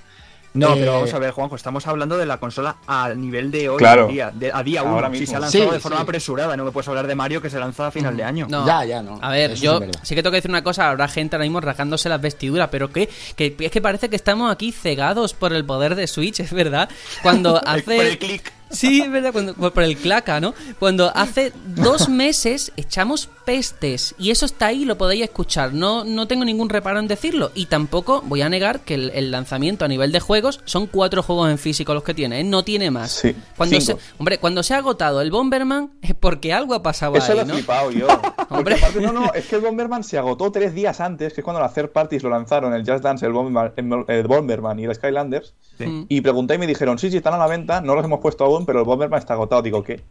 [0.60, 3.70] No, Eh, pero vamos a ver, Juanjo, estamos hablando de la consola a nivel de
[3.70, 4.08] hoy Claro.
[4.08, 5.16] día, de- a día Ahora 1.
[5.16, 5.32] Si mismo.
[5.32, 6.04] se ha lanzado Sí, de forma sí.
[6.04, 8.48] apresurada, no me puedes hablar de Mario que se lanza a final de año.
[8.50, 8.66] No.
[8.66, 9.20] Ya, ya, no.
[9.22, 11.62] A ver, Eso yo sí que tengo que decir una cosa, habrá gente ahora mismo
[11.62, 15.66] rasgándose las vestiduras, pero que, que es que parece que estamos aquí cegados por el
[15.66, 16.90] poder de Switch, es verdad.
[17.22, 17.96] Cuando hace...
[17.98, 18.52] Por el click.
[18.70, 20.54] Sí, es verdad, cuando, por el claca, ¿no?
[20.80, 25.74] Cuando hace dos meses echamos pestes y eso está ahí, lo podéis escuchar.
[25.74, 27.52] No, no tengo ningún reparo en decirlo.
[27.56, 31.24] Y tampoco voy a negar que el, el lanzamiento a nivel de juegos son cuatro
[31.24, 32.44] juegos en físico los que tiene, ¿eh?
[32.44, 33.12] no tiene más.
[33.12, 37.16] Sí, Cuando se, hombre, cuando se ha agotado el Bomberman es porque algo ha pasado
[37.16, 37.54] Eso lo ahí, he ¿no?
[37.56, 38.08] flipado yo.
[38.50, 38.76] Hombre.
[38.76, 41.60] Aparte, no, no, es que el Bomberman se agotó tres días antes, que es cuando
[41.62, 43.74] las third parties lo lanzaron, el Just Dance, el Bomberman,
[44.08, 45.54] el Bomberman y el Skylanders.
[46.08, 48.44] Y pregunté y me dijeron, sí, sí, están a la venta, no los hemos puesto
[48.44, 49.62] aún, pero el Bomberman está agotado.
[49.62, 50.02] Digo, ¿qué?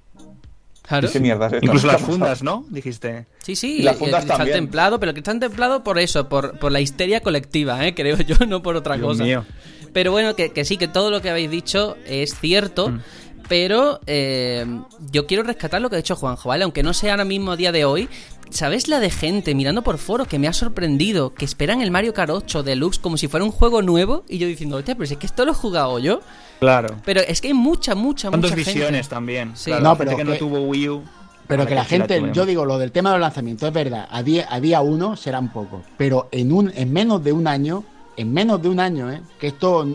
[0.82, 1.08] Claro.
[1.12, 1.66] ¿Qué mierda es esto?
[1.66, 2.64] Incluso ¿Qué las fundas, ¿no?
[2.70, 3.26] Dijiste.
[3.42, 4.56] Sí, sí, Y las el- fundas el cristal también.
[4.58, 7.94] templado, pero el cristal templado por eso, por, por la histeria colectiva, ¿eh?
[7.94, 9.24] creo yo, no por otra Dios cosa.
[9.24, 9.44] mío.
[9.92, 13.00] Pero bueno, que, que sí, que todo lo que habéis dicho es cierto, Mm.
[13.48, 14.64] pero eh,
[15.10, 16.64] yo quiero rescatar lo que ha dicho Juanjo, ¿vale?
[16.64, 18.08] Aunque no sea ahora mismo a día de hoy,
[18.50, 22.14] ¿sabes la de gente mirando por foros que me ha sorprendido, que esperan el Mario
[22.14, 24.24] Kart 8 Deluxe como si fuera un juego nuevo?
[24.28, 26.20] Y yo diciendo, hostia, pero si es que esto lo he jugado yo.
[26.60, 26.96] Claro.
[27.04, 28.72] Pero es que hay mucha, mucha, Son mucha dos gente.
[28.72, 29.52] visiones también.
[29.56, 29.70] Sí.
[29.70, 31.02] Claro, No, gente pero que no tuvo Wii U.
[31.46, 34.22] Pero que la gente, yo digo, lo del tema de los lanzamientos es verdad, a
[34.22, 37.84] día, a día uno serán pocos, pero en, un, en menos de un año,
[38.18, 39.22] en menos de un año, ¿eh?
[39.40, 39.88] que esto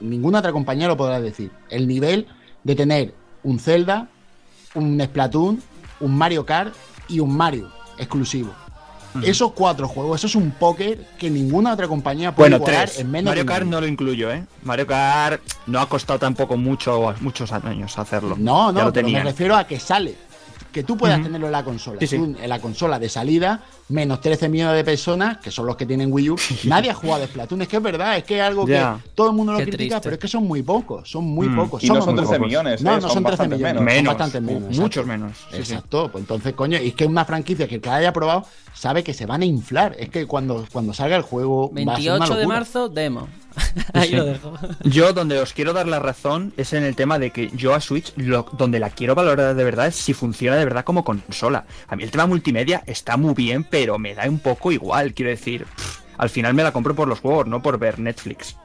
[0.00, 2.26] ninguna otra compañía lo podrá decir, el nivel
[2.62, 4.08] de tener un Zelda,
[4.74, 5.62] un Splatoon,
[6.00, 6.72] un Mario Kart
[7.08, 8.52] y un Mario exclusivo.
[9.22, 12.98] Esos cuatro juegos, eso es un póker que ninguna otra compañía puede Bueno, tres.
[12.98, 14.44] en menos Mario Kart no lo incluyo, ¿eh?
[14.62, 18.34] Mario Kart no ha costado tampoco mucho, muchos años hacerlo.
[18.36, 20.16] No, no, pero me refiero a que sale.
[20.72, 22.00] Que tú puedas tenerlo en la consola.
[22.00, 22.16] Sí, sí.
[22.16, 25.84] Tú, en la consola de salida, menos 13 millones de personas, que son los que
[25.86, 26.36] tienen Wii U.
[26.64, 27.62] Nadie ha jugado Splatoon.
[27.62, 28.82] Es que es verdad, es que es algo que
[29.14, 30.00] todo el mundo lo Qué critica, triste.
[30.02, 31.08] pero es que son muy pocos.
[31.10, 31.56] Son muy Mm.
[31.56, 31.84] pocos.
[31.84, 32.46] Y no somos son muy 13 pocos.
[32.48, 32.94] millones, No, ¿eh?
[32.96, 33.74] no son son 13 bastantes millones.
[33.82, 33.92] menos.
[33.94, 34.62] Son Menos, bastante menos.
[34.62, 34.80] exacto.
[34.82, 35.56] muchos menos, sí, sí.
[35.58, 36.08] exacto.
[36.10, 39.04] Pues entonces, coño, y es que una franquicia que el que la haya probado sabe
[39.04, 39.94] que se van a inflar.
[39.98, 41.70] Es que cuando, cuando salga el juego.
[41.72, 43.28] va a ser una 28 de marzo, demo.
[43.92, 44.52] Ahí lo dejo.
[44.82, 47.80] Yo donde os quiero dar la razón es en el tema de que yo a
[47.80, 51.64] Switch lo- donde la quiero valorar de verdad es si funciona de verdad como consola.
[51.86, 55.14] A mí el tema multimedia está muy bien, pero me da un poco igual.
[55.14, 58.56] Quiero decir, pff, al final me la compro por los juegos, no por ver Netflix.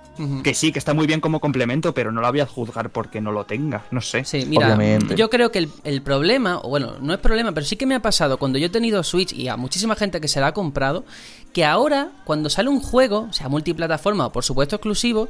[0.44, 3.22] Que sí, que está muy bien como complemento, pero no la voy a juzgar porque
[3.22, 3.86] no lo tenga.
[3.90, 4.26] No sé.
[4.26, 5.15] Sí, mira, Obviamente.
[5.15, 7.95] yo creo que el, el problema, o bueno, no es problema, pero sí que me
[7.95, 10.53] ha pasado cuando yo he tenido Switch y a muchísima gente que se la ha
[10.53, 11.06] comprado,
[11.53, 15.30] que ahora, cuando sale un juego, sea multiplataforma o por supuesto exclusivo,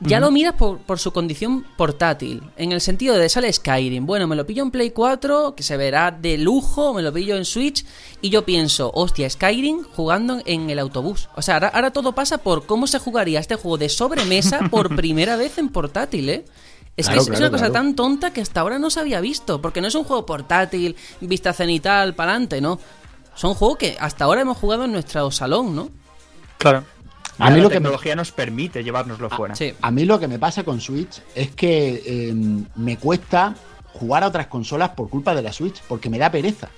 [0.00, 2.42] ya lo miras por, por su condición portátil.
[2.56, 4.06] En el sentido de sale Skyrim.
[4.06, 7.36] Bueno, me lo pillo en Play 4, que se verá de lujo, me lo pillo
[7.36, 7.84] en Switch.
[8.20, 11.28] Y yo pienso, hostia, Skyrim jugando en el autobús.
[11.36, 14.94] O sea, ahora, ahora todo pasa por cómo se jugaría este juego de sobremesa por
[14.94, 16.44] primera vez en portátil, ¿eh?
[16.96, 17.72] Es Claro, que es, una cosa claro.
[17.72, 19.60] tan tonta que hasta ahora no se había visto.
[19.60, 22.78] Porque no es un juego portátil, vista cenital, para adelante, ¿no?
[23.34, 25.88] Son juegos que hasta ahora hemos jugado en nuestro salón, ¿no?
[26.58, 26.84] Claro.
[27.38, 29.54] A mí la lo que me- tecnología nos permite llevárnoslo fuera.
[29.54, 29.72] Sí.
[29.82, 32.34] A mí lo que me pasa con Switch es que eh,
[32.76, 33.54] me cuesta
[33.92, 36.68] jugar a otras consolas por culpa de la Switch, porque me da pereza.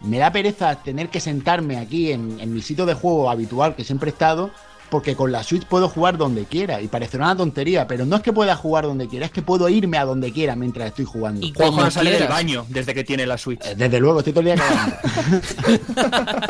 [0.00, 3.82] Me da pereza tener que sentarme aquí en, en mi sitio de juego habitual que
[3.84, 4.50] siempre he estado,
[4.90, 6.80] porque con la Switch puedo jugar donde quiera.
[6.80, 9.68] Y parecerá una tontería, pero no es que pueda jugar donde quiera, es que puedo
[9.68, 11.44] irme a donde quiera mientras estoy jugando.
[11.44, 13.64] Y como no sale del baño desde que tiene la Switch.
[13.64, 14.96] Eh, Desde luego, estoy todo el día cagando.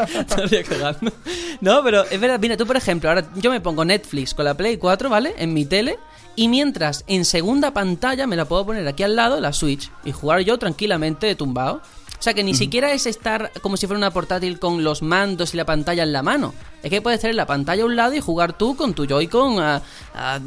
[0.21, 1.13] Estaría cagando.
[1.61, 4.55] No, pero es verdad, mira, tú por ejemplo, ahora yo me pongo Netflix con la
[4.55, 5.35] Play 4, ¿vale?
[5.39, 5.99] En mi tele.
[6.39, 10.13] Y mientras en segunda pantalla me la puedo poner aquí al lado, la Switch, y
[10.13, 11.81] jugar yo tranquilamente tumbado.
[12.19, 15.55] O sea que ni siquiera es estar como si fuera una portátil con los mandos
[15.55, 16.55] y la pantalla en la mano.
[16.83, 19.61] Es que puedes tener la pantalla a un lado y jugar tú con tu Joy-Con
[19.61, 19.83] a,
[20.15, 20.41] a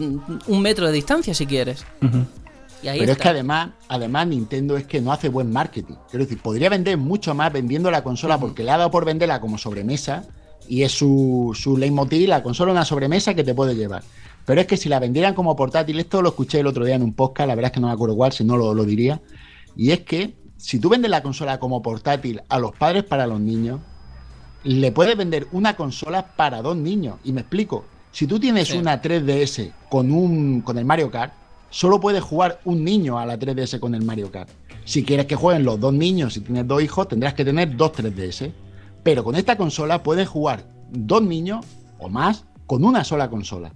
[0.47, 1.85] un metro de distancia si quieres.
[2.81, 5.95] Y ahí Pero es que además, además Nintendo es que no hace buen marketing.
[6.09, 9.41] Quiero decir, podría vender mucho más vendiendo la consola porque le ha dado por venderla
[9.41, 10.25] como sobremesa
[10.67, 14.03] y es su, su leitmotiv, la consola es una sobremesa que te puede llevar.
[14.45, 17.03] Pero es que si la vendieran como portátil, esto lo escuché el otro día en
[17.03, 19.21] un podcast, la verdad es que no me acuerdo cuál, si no lo, lo diría.
[19.75, 23.39] Y es que si tú vendes la consola como portátil a los padres para los
[23.39, 23.79] niños,
[24.63, 27.15] le puedes vender una consola para dos niños.
[27.23, 27.85] Y me explico.
[28.11, 28.77] Si tú tienes Sí.
[28.77, 31.33] una 3DS con un con el Mario Kart,
[31.69, 34.49] solo puede jugar un niño a la 3DS con el Mario Kart.
[34.83, 37.93] Si quieres que jueguen los dos niños, si tienes dos hijos, tendrás que tener dos
[37.93, 38.51] 3DS.
[39.03, 41.65] Pero con esta consola pueden jugar dos niños
[41.99, 43.71] o más con una sola consola.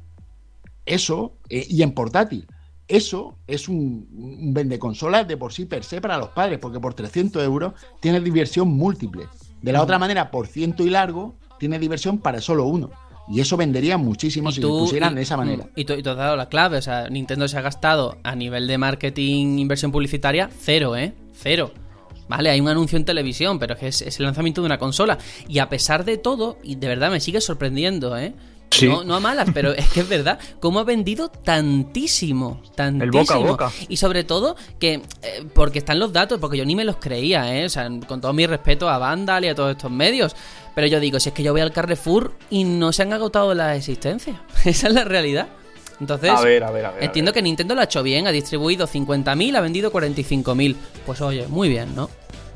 [0.85, 2.47] Eso, eh, y en portátil.
[2.93, 6.79] Eso es un, un vende consolas de por sí per se para los padres, porque
[6.79, 9.25] por 300 euros tienes diversión múltiple.
[9.61, 12.91] De la otra manera, por ciento y largo, tienes diversión para solo uno.
[13.29, 15.65] Y eso vendería muchísimo si lo pusieran y- de esa manera.
[15.75, 18.35] Y tú, y tú has dado la clave, o sea, Nintendo se ha gastado a
[18.35, 21.13] nivel de marketing, inversión publicitaria, cero, ¿eh?
[21.33, 21.71] Cero.
[22.27, 24.77] Vale, hay un anuncio en televisión, pero es que es, es el lanzamiento de una
[24.77, 25.17] consola.
[25.47, 28.33] Y a pesar de todo, y de verdad me sigue sorprendiendo, ¿eh?
[28.73, 28.87] Sí.
[28.87, 33.03] No, no a malas, pero es que es verdad, cómo ha vendido tantísimo, tantísimo.
[33.03, 33.71] El boca a boca.
[33.87, 37.55] Y sobre todo que, eh, porque están los datos, porque yo ni me los creía,
[37.55, 37.65] ¿eh?
[37.65, 40.35] O sea, con todo mi respeto a Vandal y a todos estos medios.
[40.75, 43.53] Pero yo digo, si es que yo voy al Carrefour y no se han agotado
[43.53, 44.37] las existencias.
[44.65, 45.47] Esa es la realidad.
[45.99, 47.03] Entonces, A ver, a ver, a ver.
[47.03, 50.75] a entiendo que Nintendo lo ha hecho bien, ha distribuido 50.000, ha vendido 45.000.
[51.05, 52.09] Pues oye, muy bien, ¿no?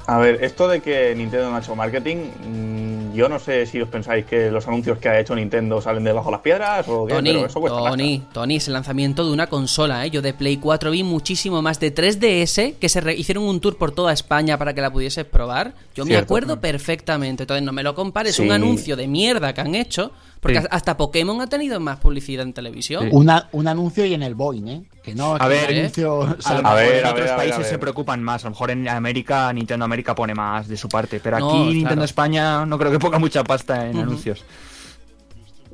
[0.10, 3.82] A ver, esto de que Nintendo no ha hecho marketing, mm, yo no sé si
[3.82, 7.06] os pensáis que los anuncios que ha hecho Nintendo salen debajo de las piedras o
[7.06, 10.10] qué, Tony, pero eso cuesta Tony, Tony, es el lanzamiento de una consola, ¿eh?
[10.10, 13.78] Yo de Play 4 vi muchísimo más de 3DS que se re- hicieron un tour
[13.78, 15.74] por toda España para que la pudieses probar.
[15.94, 17.44] Yo me acuerdo perfectamente.
[17.44, 18.44] Entonces no me lo compares, Sí.
[18.44, 20.68] un anuncio de mierda que han hecho, porque Sí.
[20.70, 23.10] hasta Pokémon ha tenido más publicidad en televisión.
[23.12, 24.84] Una- un anuncio y en el Boeing, ¿eh?
[25.04, 25.80] Que no A que ver, el ¿eh?
[25.82, 27.68] anuncio A ver, en a otros ver, a ver, países a ver.
[27.70, 28.44] se preocupan más.
[28.44, 31.20] A lo mejor en América, Nintendo América pone más de su parte.
[31.20, 31.74] Pero No, aquí claro.
[31.74, 34.02] Nintendo España no creo que ponga mucha pasta en Ujú.
[34.02, 34.44] anuncios.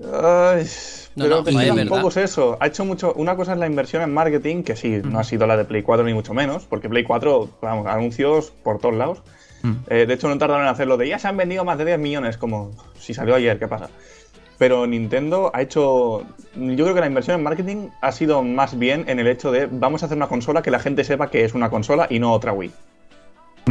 [0.01, 0.65] Ay,
[1.15, 2.57] No, pero no, tampoco es eso.
[2.59, 3.13] Ha hecho mucho.
[3.13, 5.83] Una cosa es la inversión en marketing, que sí, no ha sido la de Play
[5.83, 9.19] 4 ni mucho menos, porque Play 4, vamos, anuncios por todos lados.
[9.61, 9.71] Mm.
[9.87, 11.99] Eh, de hecho, no tardaron en hacerlo de ya se han vendido más de 10
[11.99, 13.89] millones, como si salió ayer, ¿qué pasa?
[14.63, 16.23] Pero Nintendo ha hecho.
[16.55, 19.67] Yo creo que la inversión en marketing ha sido más bien en el hecho de
[19.69, 22.31] vamos a hacer una consola que la gente sepa que es una consola y no
[22.31, 22.71] otra Wii.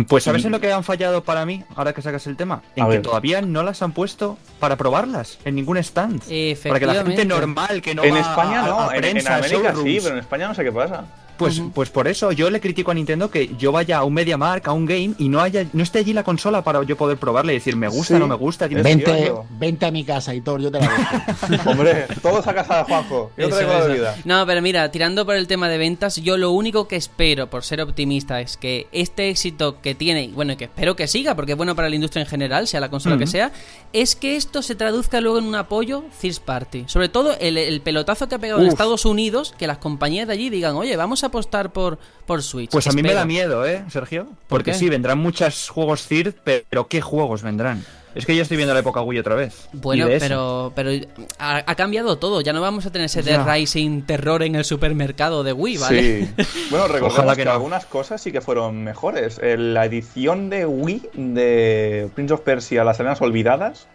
[0.06, 2.60] Pues ¿sabes en lo que han fallado para mí, ahora que sacas el tema?
[2.76, 3.02] En A que ver.
[3.02, 6.20] todavía no las han puesto para probarlas en ningún stand.
[6.68, 9.40] Para que la gente normal que no en va España a- no, a en, América
[9.82, 11.06] sí, pero en España no sé qué pasa.
[11.42, 14.66] Pues, pues por eso yo le critico a Nintendo que yo vaya a un MediaMark,
[14.68, 17.52] a un game y no haya no esté allí la consola para yo poder probarla
[17.52, 18.20] y decir me gusta, Sí.
[18.20, 18.68] no me gusta.
[18.68, 20.88] Vente, vente a mi casa, Hitor, yo te la
[21.48, 21.70] dejo.
[21.70, 23.30] Hombre, todos a casa de Juanjo.
[23.36, 24.16] Yo Eso, traigo la.
[24.24, 27.64] No, pero mira, tirando por el tema de ventas, yo lo único que espero, por
[27.64, 31.34] ser optimista, es que este éxito que tiene, y bueno, y que espero que siga,
[31.34, 33.52] porque es bueno para la industria en general, sea la consola que sea,
[33.92, 36.84] es que esto se traduzca luego en un apoyo Third Party.
[36.86, 38.68] Sobre todo el, el pelotazo que ha pegado en.
[38.72, 42.70] Estados Unidos, que las compañías de allí digan, oye, vamos a apostar por, por Switch.
[42.70, 44.26] Pues a mí me da miedo, ¿eh, Sergio?
[44.26, 47.84] ¿Por Porque sí, vendrán muchos juegos Third, pero ¿qué juegos vendrán?
[48.14, 49.68] Es que yo estoy viendo la época Wii otra vez.
[49.72, 50.90] Bueno, de pero, pero
[51.38, 52.42] ha, ha cambiado todo.
[52.42, 53.22] Ya no vamos a tener ese.
[53.22, 56.26] Dead Rising terror en el supermercado de Wii, ¿vale?
[56.26, 56.34] Sí.
[56.70, 57.52] Bueno, recordemos Ojalá que, que no.
[57.52, 59.38] algunas cosas sí que fueron mejores.
[59.42, 63.88] Eh, La edición de Wii de Prince of Persia, Las Arenas Olvidadas,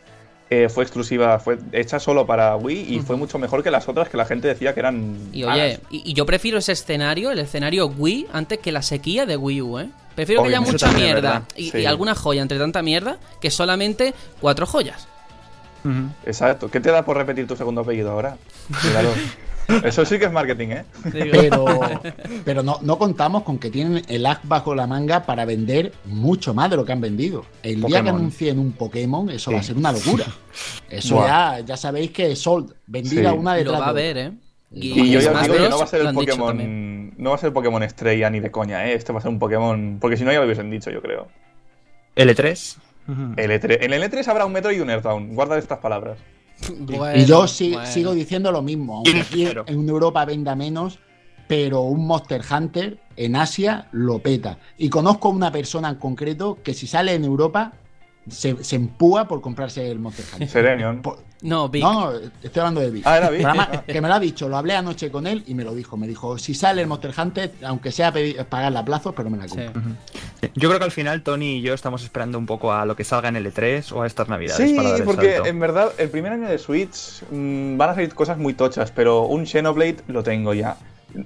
[0.49, 4.07] eh, fue exclusiva, fue hecha solo para Wii y fue mucho mejor que las otras
[4.09, 5.17] que la gente decía que eran.
[5.33, 9.25] Y oye, y, y yo prefiero ese escenario, el escenario Wii, antes que la sequía
[9.25, 9.89] de Wii U, ¿eh?
[10.15, 11.79] Prefiero que haya mucha también mierda y, Sí.
[11.79, 15.07] y alguna joya entre tanta mierda que solamente cuatro joyas.
[16.25, 16.69] Exacto.
[16.69, 18.35] ¿Qué te da por repetir tu segundo apellido ahora?
[19.83, 20.83] Eso sí que es marketing, ¿eh?
[21.11, 21.65] Pero,
[22.45, 26.53] pero no, no contamos con que tienen el as bajo la manga para vender mucho
[26.53, 27.45] más de lo que han vendido.
[27.63, 29.55] El día que anuncien un Pokémon, eso Sí.
[29.55, 30.25] va a ser una locura.
[30.89, 33.37] Eso ya, ya sabéis que es sold, vendida Sí.
[33.37, 34.17] una Lo detrás va a de ver.
[34.17, 34.31] ¿eh?
[34.71, 36.15] Y yo ya os digo que no va a ser lo el.
[36.15, 37.13] Pokémon.
[37.17, 38.93] No va a ser el Pokémon estrella ni de coña, ¿eh?
[38.93, 39.97] Este va a ser un Pokémon.
[39.99, 41.27] Porque si no ya lo hubiesen dicho, yo creo.
[42.15, 42.77] L3.
[43.35, 43.77] L3.
[43.81, 45.33] En el L3 habrá un Metro y un Earthbound.
[45.35, 46.17] Guarda estas palabras.
[46.79, 47.85] Bueno, y yo bueno.
[47.85, 50.99] sigo diciendo lo mismo, aunque aquí en Europa venda menos,
[51.47, 54.57] pero un Monster Hunter en Asia lo peta.
[54.77, 57.73] Y conozco una persona en concreto que si sale en Europa
[58.29, 60.49] se, se empúa por comprarse el Monster Hunter.
[60.49, 61.01] Serenion.
[61.01, 61.83] Por- No, Vic.
[61.83, 63.03] no, estoy hablando de Vic.
[63.05, 63.45] Ah, era Vic.
[63.45, 65.95] Además, que me lo ha dicho, lo hablé anoche con él y me lo dijo.
[65.97, 69.37] Me dijo, si sale el Monster Hunter, aunque sea pedir, pagarla a plazos, pero me
[69.37, 69.55] la Sí.
[69.57, 69.81] compro.
[70.55, 73.03] Yo creo que al final Tony y yo estamos esperando un poco a lo que
[73.03, 75.49] salga en L3 o a estas navidades Sí, para dar el porque salto.
[75.49, 79.23] en verdad el primer año de Switch mm, van a salir cosas muy tochas, pero
[79.23, 80.77] un Xenoblade lo tengo ya.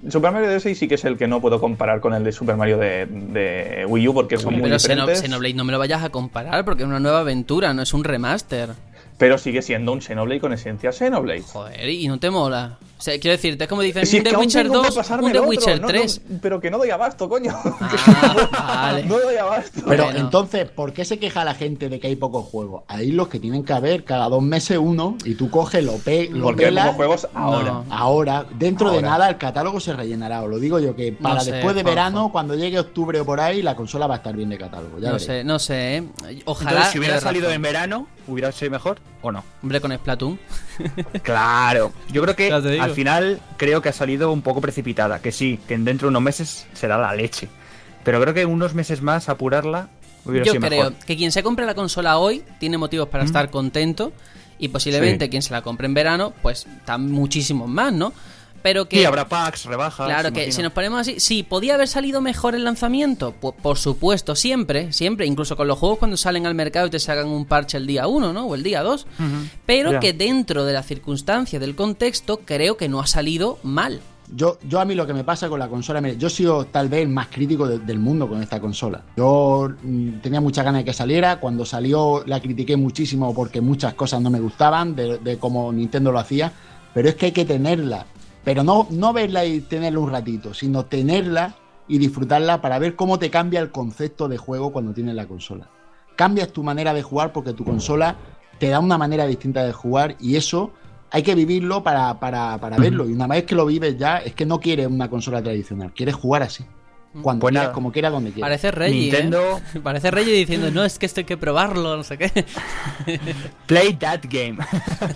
[0.09, 2.55] Super Mario Odyssey sí que es el que no puedo comparar con el de Super
[2.55, 5.21] Mario de, de Wii U porque son muy Pero diferentes.
[5.21, 8.03] Xenoblade no me lo vayas a comparar porque es una nueva aventura, no es un
[8.03, 8.69] remaster.
[9.17, 11.41] Pero sigue siendo un Xenoblade con esencia Xenoblade.
[11.43, 12.79] Joder, y no te mola.
[13.01, 15.25] O sea, quiero decirte, es como dicen, Si un The Witcher tengo que 2, pasarme
[15.25, 16.21] un The otro, Witcher no, no, 3.
[16.39, 17.51] pero que no doy abasto, coño.
[17.55, 18.35] Ah,
[18.91, 19.05] vale.
[19.05, 19.81] no doy abasto.
[19.87, 20.19] Pero Bueno.
[20.19, 22.83] entonces, ¿por qué se queja la gente de que hay pocos juegos?
[22.87, 26.29] Hay los que tienen que haber cada dos meses uno y tú coges, lo, pe
[26.31, 26.85] lo Porque hay pelas.
[26.89, 27.71] pocos juegos ahora.
[27.71, 27.85] No.
[27.89, 30.43] Ahora, dentro de nada, el catálogo se rellenará.
[30.43, 31.89] Os lo digo yo que para sé, después de Juanjo.
[31.95, 34.99] verano, cuando llegue octubre o por ahí, la consola va a estar bien de catálogo.
[34.99, 36.03] Ya No sé, no sé, ¿eh?
[36.45, 36.69] Ojalá.
[36.69, 37.55] Entonces, si hubiera salido razón.
[37.55, 39.43] en verano, ¿hubiera sido mejor o no?
[39.63, 40.39] Hombre, con Splatoon.
[41.23, 42.83] Claro, yo creo que Ya te digo.
[42.91, 46.21] Al final creo que ha salido un poco precipitada, que sí, que dentro de unos
[46.21, 47.47] meses será la leche.
[48.03, 49.89] Pero creo que unos meses más apurarla
[50.25, 51.05] hubiera Yo sido creo mejor.
[51.05, 54.11] que quien se compre la consola hoy tiene motivos para estar contento.
[54.59, 55.29] Y posiblemente Sí.
[55.31, 58.13] quien se la compre en verano, pues están muchísimos más, ¿no?
[58.61, 58.97] Pero que.
[58.99, 60.05] Sí, habrá packs, rebajas.
[60.07, 60.55] Claro que imagino.
[60.55, 64.93] si nos ponemos así, sí, podía haber salido mejor el lanzamiento, Pu- por supuesto, siempre,
[64.93, 67.87] siempre, incluso con los juegos cuando salen al mercado y te sacan un parche el
[67.87, 68.45] día 1, ¿no?
[68.45, 69.07] O el día 2.
[69.65, 69.99] Pero Ya.
[69.99, 73.99] que dentro de la circunstancia, del contexto, creo que no ha salido mal.
[74.33, 76.87] Yo, yo a mí lo que me pasa con la consola, yo he sido tal
[76.87, 79.01] vez el más crítico de- del mundo con esta consola.
[79.17, 83.93] Yo mm, tenía muchas ganas de que saliera, cuando salió la critiqué muchísimo porque muchas
[83.95, 86.49] cosas no me gustaban de, de cómo Nintendo lo hacía,
[86.93, 88.05] pero es que hay que tenerla,
[88.43, 91.55] pero no, no verla y tenerla un ratito, sino tenerla
[91.87, 95.69] y disfrutarla para ver cómo te cambia el concepto de juego cuando tienes la consola.
[96.15, 98.15] Cambias tu manera de jugar porque tu consola
[98.59, 100.71] te da una manera distinta de jugar y eso
[101.09, 103.09] hay que vivirlo para, para, para verlo.
[103.09, 106.15] Y una vez que lo vives ya, es que no quieres una consola tradicional, quieres
[106.15, 106.65] jugar así.
[107.21, 107.73] Cuando Pues quieras, nada.
[107.73, 108.47] como quieras, donde quieras.
[108.49, 109.11] Parece Reggie.
[109.11, 109.79] Nintendo- ¿eh?
[109.83, 112.31] Parece Reggie diciendo, no, es que esto hay que probarlo, no sé qué.
[113.67, 114.57] Play that game.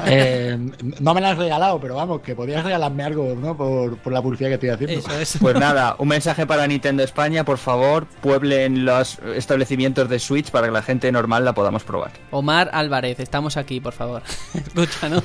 [0.08, 0.58] Eh,
[1.00, 3.56] no me la has regalado, pero vamos, que podías regalarme algo, ¿no?
[3.58, 5.00] Por, por la publicidad que estoy haciendo.
[5.00, 5.38] Eso es.
[5.40, 10.68] Pues nada, un mensaje para Nintendo España, por favor, pueblen los establecimientos de Switch para
[10.68, 12.12] que la gente normal la podamos probar.
[12.32, 14.22] Omar Álvarez, estamos aquí, por favor.
[14.54, 15.24] Escúchanos.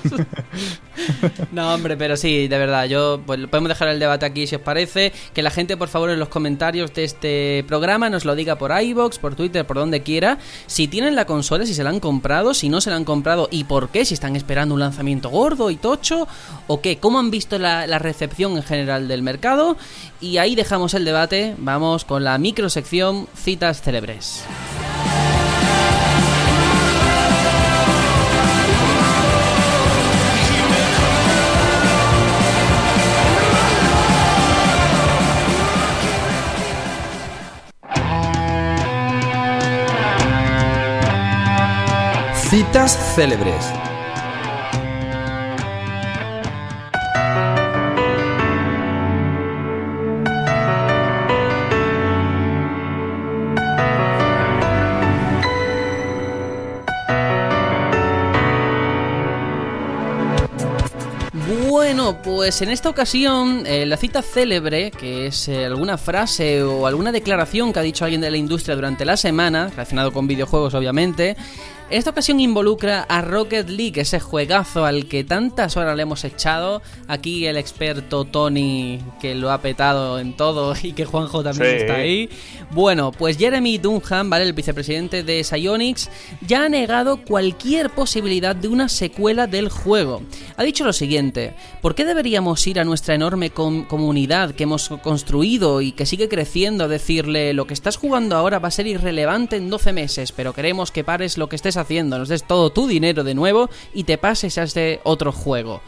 [1.53, 4.63] no, hombre, pero sí, de verdad, yo pues, podemos dejar el debate aquí si os
[4.63, 5.13] parece.
[5.35, 8.71] Que la gente, por favor, en los comentarios de este programa nos lo diga por
[8.71, 10.37] iBox, por Twitter, por donde quiera.
[10.67, 13.49] Si tienen la consola, si se la han comprado, si no se la han comprado
[13.51, 16.29] y por qué, si están esperando un lanzamiento gordo y tocho,
[16.67, 19.79] o qué, cómo han visto la, la recepción en general del mercado.
[20.21, 21.55] Y ahí dejamos el debate.
[21.57, 24.45] Vamos con la microsección Citas Célebres.
[42.51, 43.65] Citas célebres.
[61.69, 66.89] Bueno, pues en esta ocasión eh, la cita célebre, que es eh, alguna frase o
[66.89, 70.75] alguna declaración que ha dicho alguien de la industria durante la semana, relacionado con videojuegos
[70.75, 71.37] obviamente, en
[71.91, 76.83] esta ocasión involucra a Rocket League, ese juegazo al que tantas horas le hemos echado.
[77.09, 81.77] Aquí el experto Tony, que lo ha petado en todo y que Juanjo también Sí.
[81.79, 82.29] está ahí.
[82.71, 84.45] Bueno, pues Jeremy Dunham, ¿vale?
[84.45, 86.09] El vicepresidente de Psyonix,
[86.47, 90.23] ya ha negado cualquier posibilidad de una secuela del juego.
[90.57, 94.89] Ha dicho lo siguiente, ¿por qué deberíamos ir a nuestra enorme com- comunidad que hemos
[95.03, 98.87] construido y que sigue creciendo a decirle lo que estás jugando ahora va a ser
[98.87, 102.71] irrelevante en 12 meses, pero queremos que pares lo que estés haciendo, nos des todo
[102.71, 105.81] tu dinero de nuevo y te pases a este otro juego?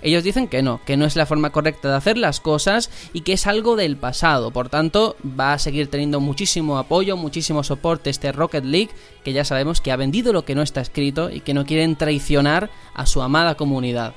[0.00, 3.22] Ellos dicen que no, que no es la forma correcta de hacer las cosas y
[3.22, 4.52] que es algo del pasado.
[4.52, 8.90] Por tanto, va a seguir teniendo muchísimo apoyo, muchísimo soporte este Rocket League,
[9.24, 11.96] que ya sabemos que ha vendido lo que no está escrito y que no quieren
[11.96, 14.14] traicionar a su amada comunidad.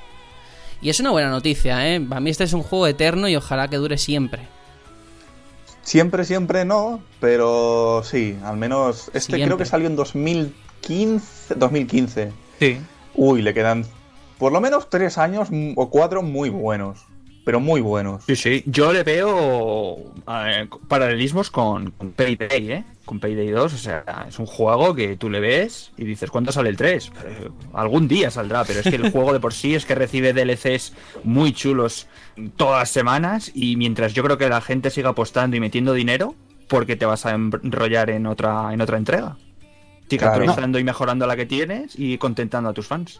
[0.83, 1.99] Y es una buena noticia, ¿eh?
[1.99, 4.47] Para mí este es un juego eterno y ojalá que dure siempre.
[5.83, 9.45] Siempre, siempre no, pero sí, al menos este Siempre.
[9.45, 9.95] creo que salió en
[10.81, 11.55] 2015.
[11.55, 12.31] 2015.
[12.59, 12.77] Sí.
[13.15, 13.85] Uy, le quedan
[14.37, 17.05] por lo menos tres años o cuatro muy buenos,
[17.45, 18.23] pero muy buenos.
[18.25, 18.63] Sí, sí.
[18.65, 19.97] Yo le veo
[20.27, 22.83] eh, paralelismos con, con Payday, ¿eh?
[23.05, 23.73] Con Payday 2.
[23.73, 27.11] O sea, es un juego que tú le ves y dices, ¿cuándo sale el 3?
[27.25, 30.33] Eh, algún día saldrá, pero es que el juego de por sí es que recibe
[30.33, 30.93] DLCs
[31.23, 32.07] muy chulos
[32.57, 36.35] todas las semanas y mientras yo creo que la gente siga apostando y metiendo dinero,
[36.67, 39.37] porque te vas a enrollar en otra, en otra entrega.
[40.17, 40.33] Claro.
[40.33, 43.19] actualizando y mejorando la que tienes y contentando a tus fans.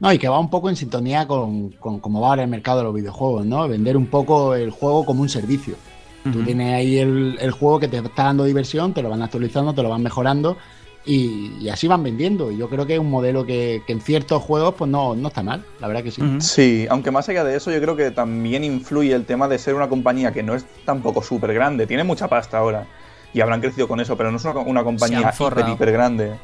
[0.00, 2.78] No, y que va un poco en sintonía con, con cómo va ahora el mercado
[2.78, 3.68] de los videojuegos, ¿no?
[3.68, 5.76] Vender un poco el juego como un servicio.
[6.24, 6.44] Tú Ujú.
[6.44, 9.82] tienes ahí el, el juego que te está dando diversión, te lo van actualizando, te
[9.82, 10.56] lo van mejorando,
[11.04, 12.50] y, y así van vendiendo.
[12.50, 15.28] Y yo creo que es un modelo que, que en ciertos juegos pues no, no
[15.28, 16.22] está mal, la verdad que sí.
[16.38, 19.74] Sí, aunque más allá de eso, yo creo que también influye el tema de ser
[19.74, 22.86] una compañía que no es tampoco súper grande, tiene mucha pasta ahora
[23.32, 26.38] y habrán crecido con eso, pero no es una, compañía hiper, hiper grande.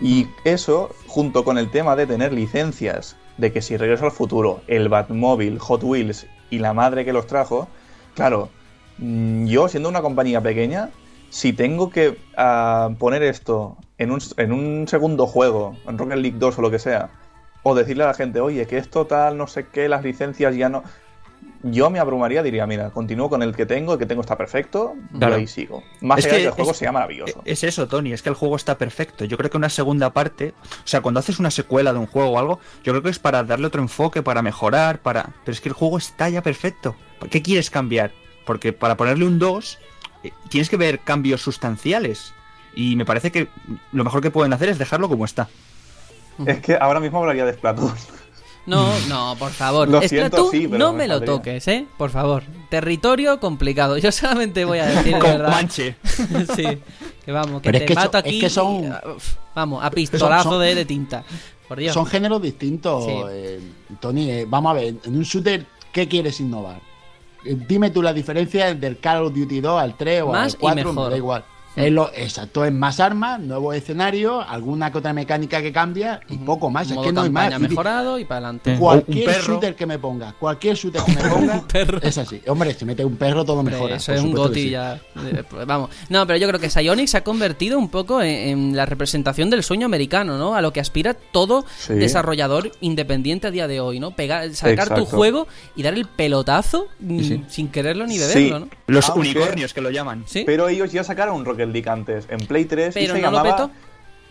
[0.00, 4.62] Y eso, junto con el tema de tener licencias, de que si regreso al futuro,
[4.66, 7.68] el Batmóvil, Hot Wheels y la madre que los trajo,
[8.14, 8.50] claro,
[8.98, 10.90] mm, yo siendo una compañía pequeña,
[11.30, 16.36] si tengo que ah, poner esto en un, en un segundo juego, en Rocket League
[16.38, 17.10] 2 o lo que sea,
[17.62, 20.68] o decirle a la gente, oye, que esto tal, no sé qué, las licencias ya
[20.68, 20.82] no.
[21.64, 24.94] Yo me abrumaría, diría, mira, continúo con el que tengo, el que tengo está perfecto,
[25.16, 25.36] Claro.
[25.36, 25.82] y ahí sigo.
[26.00, 27.42] Más Es allá de que que el juego es- sea maravilloso.
[27.44, 29.24] Es eso, Tony, es que el juego está perfecto.
[29.24, 32.30] Yo creo que una segunda parte, o sea, cuando haces una secuela de un juego
[32.30, 35.30] o algo, yo creo que es para darle otro enfoque, para mejorar, para...
[35.44, 36.96] Pero es que el juego está ya perfecto.
[37.30, 38.10] ¿Qué quieres cambiar?
[38.44, 39.78] Porque para ponerle un 2,
[40.24, 42.34] eh, tienes que ver cambios sustanciales.
[42.74, 43.46] Y me parece que
[43.92, 45.48] lo mejor que pueden hacer es dejarlo como está.
[46.46, 47.92] Es que ahora mismo hablaría de Splatoon.
[48.66, 49.88] No, no, por favor.
[49.88, 51.84] Lo Splatoon, siento, sí, pero no me me lo toques, ¿eh?
[51.98, 52.44] Por favor.
[52.68, 53.98] Territorio complicado.
[53.98, 55.48] Yo solamente voy a decir de Con verdad.
[55.50, 55.96] manche.
[56.56, 56.78] sí.
[57.24, 58.40] Que vamos, que Pero te es que mato son- es aquí.
[58.40, 59.02] que son- y, ah,
[59.54, 61.24] vamos, a pistolazo son- de, de tinta.
[61.68, 61.92] Por Dios.
[61.94, 63.12] Son géneros distintos, Sí.
[63.30, 63.60] eh,
[64.00, 64.30] Tony.
[64.30, 66.80] eh, vamos a ver, en un shooter, ¿qué quieres innovar?
[67.44, 70.58] Eh, Dime tú la diferencia del Call of Duty 2 al 3 o Más al
[70.58, 71.10] y 4, me mejor.
[71.10, 71.44] da igual.
[71.74, 76.36] Es lo, exacto, es más armas, nuevos escenarios, alguna que otra mecánica que cambia y
[76.36, 76.88] poco más.
[76.90, 77.58] Es Modo que no hay más.
[77.58, 78.72] mejorado y para adelante.
[78.72, 79.54] Un Cualquier perro.
[79.54, 81.98] shooter que me ponga, cualquier shooter que me ponga, perro.
[82.02, 82.42] es así.
[82.46, 83.96] Hombre, si mete un perro, todo Hombre, mejora.
[83.96, 84.70] Eso es un goti sí.
[84.70, 84.94] ya.
[85.16, 85.90] eh, pues, Vamos.
[86.10, 88.28] No, pero yo creo que Psyonix se ha convertido un poco en,
[88.70, 90.54] en la representación del sueño americano, ¿no?
[90.54, 91.94] A lo que aspira todo Sí.
[91.94, 94.10] desarrollador independiente a día de hoy, ¿no?
[94.10, 97.44] Pegar, sacar tu juego y dar el pelotazo mm, sí.
[97.48, 98.20] sin quererlo ni Sí.
[98.50, 98.68] beberlo, ¿no?
[98.86, 100.24] Los unicornios que lo llaman.
[100.26, 100.42] Sí.
[100.44, 103.18] Pero ellos ya sacaron un Rocket League antes, en Play 3, Pero y se no
[103.18, 103.56] lo llamaba...
[103.56, 103.70] petó.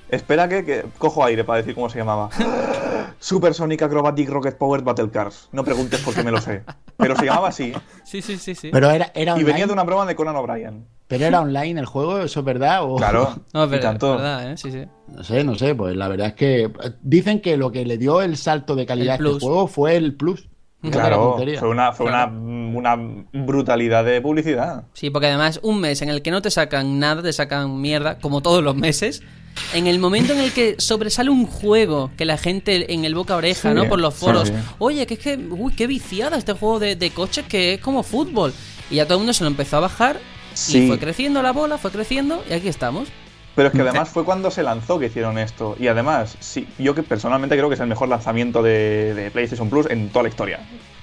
[0.10, 2.30] Espera que, que cojo aire para decir cómo se llamaba.
[3.20, 5.48] Super Sonic Acrobatic Rocket Powered Battle Cars.
[5.52, 6.64] No preguntes por qué me lo sé.
[6.98, 7.72] Pero se llamaba así.
[8.04, 8.70] Sí, sí, sí, sí.
[8.74, 10.86] Pero era, era Y venía de una broma de Conan O'Brien.
[11.08, 12.84] Pero era online el juego, ¿eso es verdad?
[12.84, 12.96] O...
[12.96, 13.36] Claro.
[13.54, 14.12] no, pero tanto.
[14.14, 14.58] verdad, ¿eh?
[14.58, 14.86] Sí, sí.
[15.08, 16.72] No sé, no sé, pues la verdad es que eh,
[17.02, 19.98] dicen que lo que le dio el salto de calidad a El este juego fue
[19.98, 20.48] el plus.
[20.90, 22.32] Claro, fue, una, fue Claro.
[22.32, 24.86] una, una brutalidad de publicidad.
[24.94, 28.18] Sí, porque además un mes en el que no te sacan nada, te sacan mierda,
[28.20, 29.22] como todos los meses.
[29.74, 33.36] En el momento en el que sobresale un juego que la gente en el boca
[33.36, 33.88] oreja, Sí, ¿no?
[33.90, 34.48] Por los foros.
[34.48, 34.54] sí.
[34.80, 38.02] Oye, que es que, uy, qué viciada este juego de, de coches que es como
[38.02, 38.54] fútbol.
[38.90, 40.20] Y ya todo el mundo se lo empezó a bajar.
[40.70, 43.08] Y fue creciendo la bola, fue creciendo y aquí estamos.
[43.56, 45.76] Pero es que además fue cuando se lanzó que hicieron esto.
[45.80, 49.70] Y además, sí, yo que personalmente creo que es el mejor lanzamiento de, de PlayStation
[49.70, 50.60] Plus en toda la historia.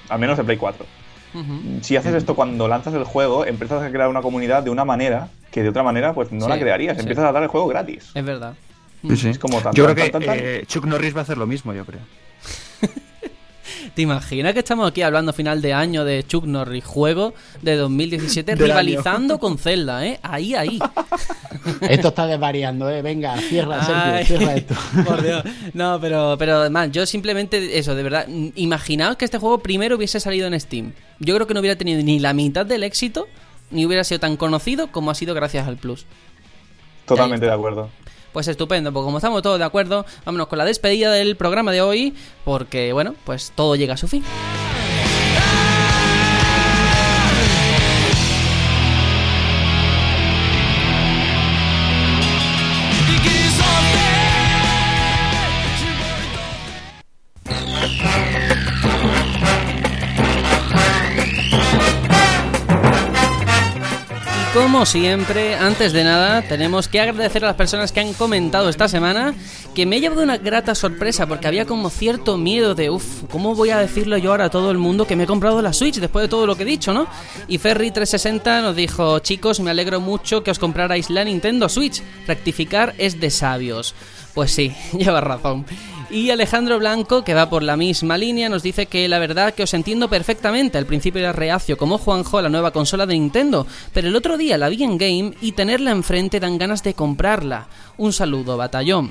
[0.09, 0.87] Al menos de Play 4.
[1.35, 1.61] Ujú.
[1.83, 5.29] Si haces esto cuando lanzas el juego, empiezas a crear una comunidad de una manera
[5.51, 6.97] que de otra manera pues no Sí, la crearías.
[6.97, 7.01] sí.
[7.03, 8.11] Empiezas a dar el juego gratis.
[8.15, 8.55] Es verdad.
[9.07, 9.29] Sí, sí.
[9.29, 10.45] Es como tan, Yo tan, creo que tan, tan, tan.
[10.45, 12.01] eh, Chuck Norris va a hacer lo mismo, yo creo.
[13.99, 18.55] ¿Te imaginas que estamos aquí hablando final de año de Chuck Norris, juego de 2017,
[18.55, 20.21] Del rivalizando con Zelda, ¿eh?
[20.23, 20.79] Ahí, ahí.
[21.81, 23.03] Esto está desvariando, ¿eh?
[23.03, 24.75] Venga, cierra, Ay, Sergio, cierra esto.
[25.05, 25.43] Por Dios.
[25.75, 30.21] No, pero, pero además, yo simplemente, eso, de verdad, imaginaos que este juego primero hubiese
[30.21, 30.93] salido en Steam.
[31.19, 33.27] Yo creo que no hubiera tenido ni la mitad del éxito,
[33.73, 36.07] ni hubiera sido tan conocido como ha sido gracias al Plus.
[37.05, 37.91] Totalmente de acuerdo.
[38.33, 41.81] Pues estupendo, porque como estamos todos de acuerdo, vámonos con la despedida del programa de
[41.81, 42.15] hoy,
[42.45, 44.23] porque, bueno, pues todo llega a su fin.
[64.79, 68.87] Como siempre, antes de nada, tenemos que agradecer a las personas que han comentado esta
[68.87, 69.35] semana,
[69.75, 73.57] que me he llevado una grata sorpresa, porque había como cierto miedo de, uff, ¿cómo
[73.57, 75.97] voy a decirlo yo ahora a todo el mundo que me he comprado la Switch
[75.97, 77.09] después de todo lo que he dicho, ¿no?
[77.49, 82.95] Y Ferry360 nos dijo, chicos, me alegro mucho que os comprarais la Nintendo Switch, rectificar
[82.99, 83.97] es de sabios.
[84.33, 85.67] Pues sí, lleva razón.
[86.11, 89.65] Y Alejandro Blanco, que va por la misma línea, nos dice que la verdad que
[89.65, 90.79] os entiendo perfectamente.
[90.79, 94.39] Al principio era reacio como Juanjo a la nueva consola de Nintendo, pero el otro
[94.39, 97.69] día la vi en game y tenerla enfrente dan ganas de comprarla.
[97.99, 99.11] Un saludo, batallón.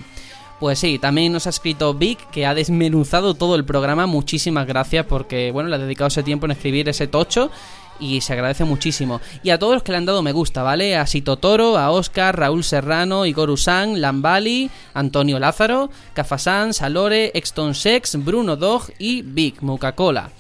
[0.59, 4.07] Pues sí, también nos ha escrito Vic, que ha desmenuzado todo el programa.
[4.07, 7.51] Muchísimas gracias porque, bueno, le ha dedicado ese tiempo en escribir ese tocho
[7.99, 9.21] y se agradece muchísimo.
[9.43, 10.95] Y a todos los que le han dado me gusta, ¿vale?
[10.95, 17.75] A Sito Toro, a Oscar, Raúl Serrano, Igor Usán, Lambali, Antonio Lázaro, Cafasan, Salore, Exton
[17.75, 20.31] Sex, Bruno Dog y Vic Coca-Cola.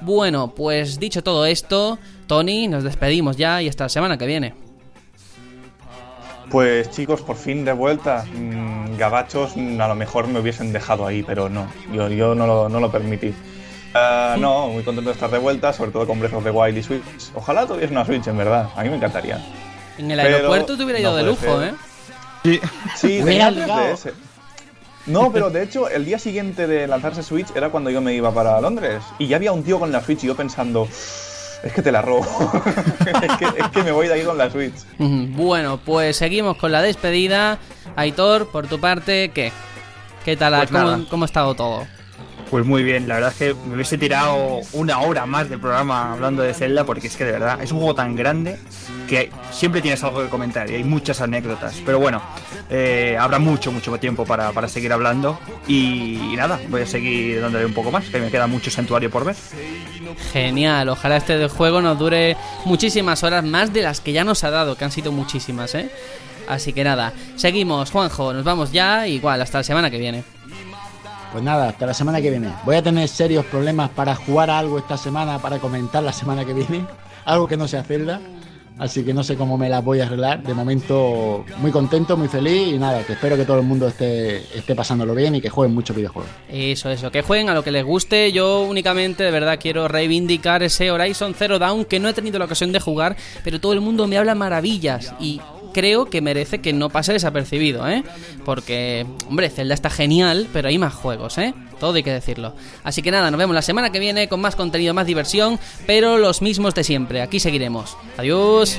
[0.00, 4.54] Bueno, pues dicho todo esto, Tony, nos despedimos ya y hasta la semana que viene.
[6.50, 8.24] Pues chicos, por fin de vuelta.
[8.34, 12.68] Mm, gabachos a lo mejor me hubiesen dejado ahí, pero no, yo, yo no, lo,
[12.68, 13.34] no lo permití.
[13.98, 16.76] Ah, no, muy contento de estar de vuelta, sobre todo con Breath of the Wild
[16.76, 17.02] y Switch.
[17.34, 18.68] Ojalá tuviese una Switch, en verdad.
[18.76, 19.42] A mí me encantaría.
[19.96, 21.68] En el Pero aeropuerto te hubiera ido no de lujo, ser.
[21.68, 21.74] ¿eh?
[22.44, 22.60] Sí.
[22.96, 24.12] Sí, Hubiera ese.
[25.06, 28.32] No, pero de hecho, el día siguiente de lanzarse Switch era cuando yo me iba
[28.34, 29.02] para Londres.
[29.18, 30.88] Y ya había un tío con la Switch y yo pensando,
[31.62, 32.26] es que te la robo.
[33.22, 34.74] es, que, es que me voy de ahí con la Switch.
[34.98, 37.58] Bueno, pues seguimos con la despedida.
[37.94, 39.52] Aitor, por tu parte, ¿qué?
[40.24, 40.54] ¿Qué tal?
[40.56, 41.86] Pues ¿Cómo, cómo ha estado todo?
[42.50, 46.12] Pues muy bien, la verdad es que me hubiese tirado una hora más de programa
[46.12, 48.56] hablando de Zelda porque es que de verdad es un juego tan grande
[49.08, 51.82] que siempre tienes algo que comentar y hay muchas anécdotas.
[51.84, 52.22] Pero bueno,
[52.70, 57.66] eh, habrá mucho, mucho tiempo para, para seguir hablando y, nada, voy a seguir dándole
[57.66, 59.34] un poco más, que me queda mucho santuario por ver.
[60.32, 64.50] Genial, ojalá este juego nos dure muchísimas horas más de las que ya nos ha
[64.50, 65.90] dado, que han sido muchísimas, ¿eh?
[66.48, 70.35] Así que nada, seguimos, Juanjo, nos vamos ya, igual, hasta la semana que viene.
[71.32, 72.52] Pues nada, hasta la semana que viene.
[72.64, 76.54] Voy a tener serios problemas para jugar algo esta semana, para comentar la semana que
[76.54, 76.86] viene.
[77.24, 78.20] Algo que no sea Zelda.
[78.78, 80.42] Así que no sé cómo me las voy a arreglar.
[80.42, 82.74] De momento, muy contento, muy feliz.
[82.74, 85.74] Y nada, que espero que todo el mundo esté, esté pasándolo bien y que jueguen
[85.74, 86.30] muchos videojuegos.
[86.48, 88.32] Eso, eso, que jueguen a lo que les guste.
[88.32, 92.44] Yo únicamente, de verdad, quiero reivindicar ese Horizon Zero Dawn que no he tenido la
[92.44, 95.40] ocasión de jugar, pero todo el mundo me habla maravillas y
[95.75, 98.03] creo que merece que no pase desapercibido, ¿eh?
[98.45, 101.53] Porque, hombre, Zelda está genial, pero hay más juegos, ¿eh?
[101.79, 102.53] Todo hay que decirlo.
[102.83, 106.17] Así que nada, nos vemos la semana que viene con más contenido, más diversión, pero
[106.17, 107.21] los mismos de siempre.
[107.21, 107.97] Aquí seguiremos.
[108.17, 108.77] Adiós.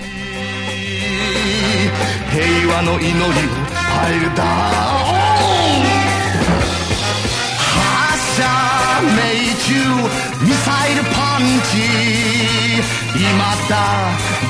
[2.32, 3.20] 平和の祈りを
[3.92, 4.48] パイルダウン
[7.68, 8.40] 発射
[9.02, 9.20] 命
[9.66, 9.76] 中
[10.42, 11.40] ミサイルパン
[11.70, 12.35] チ
[13.19, 13.25] 今
[13.67, 13.73] だ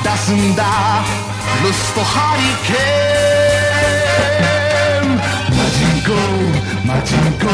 [0.04, 0.62] 出すんだ
[1.64, 5.16] ルストハリケーン。
[5.56, 6.12] マジンコ
[6.86, 7.46] マジンコ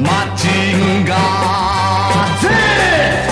[0.00, 3.25] マジンガーゼ。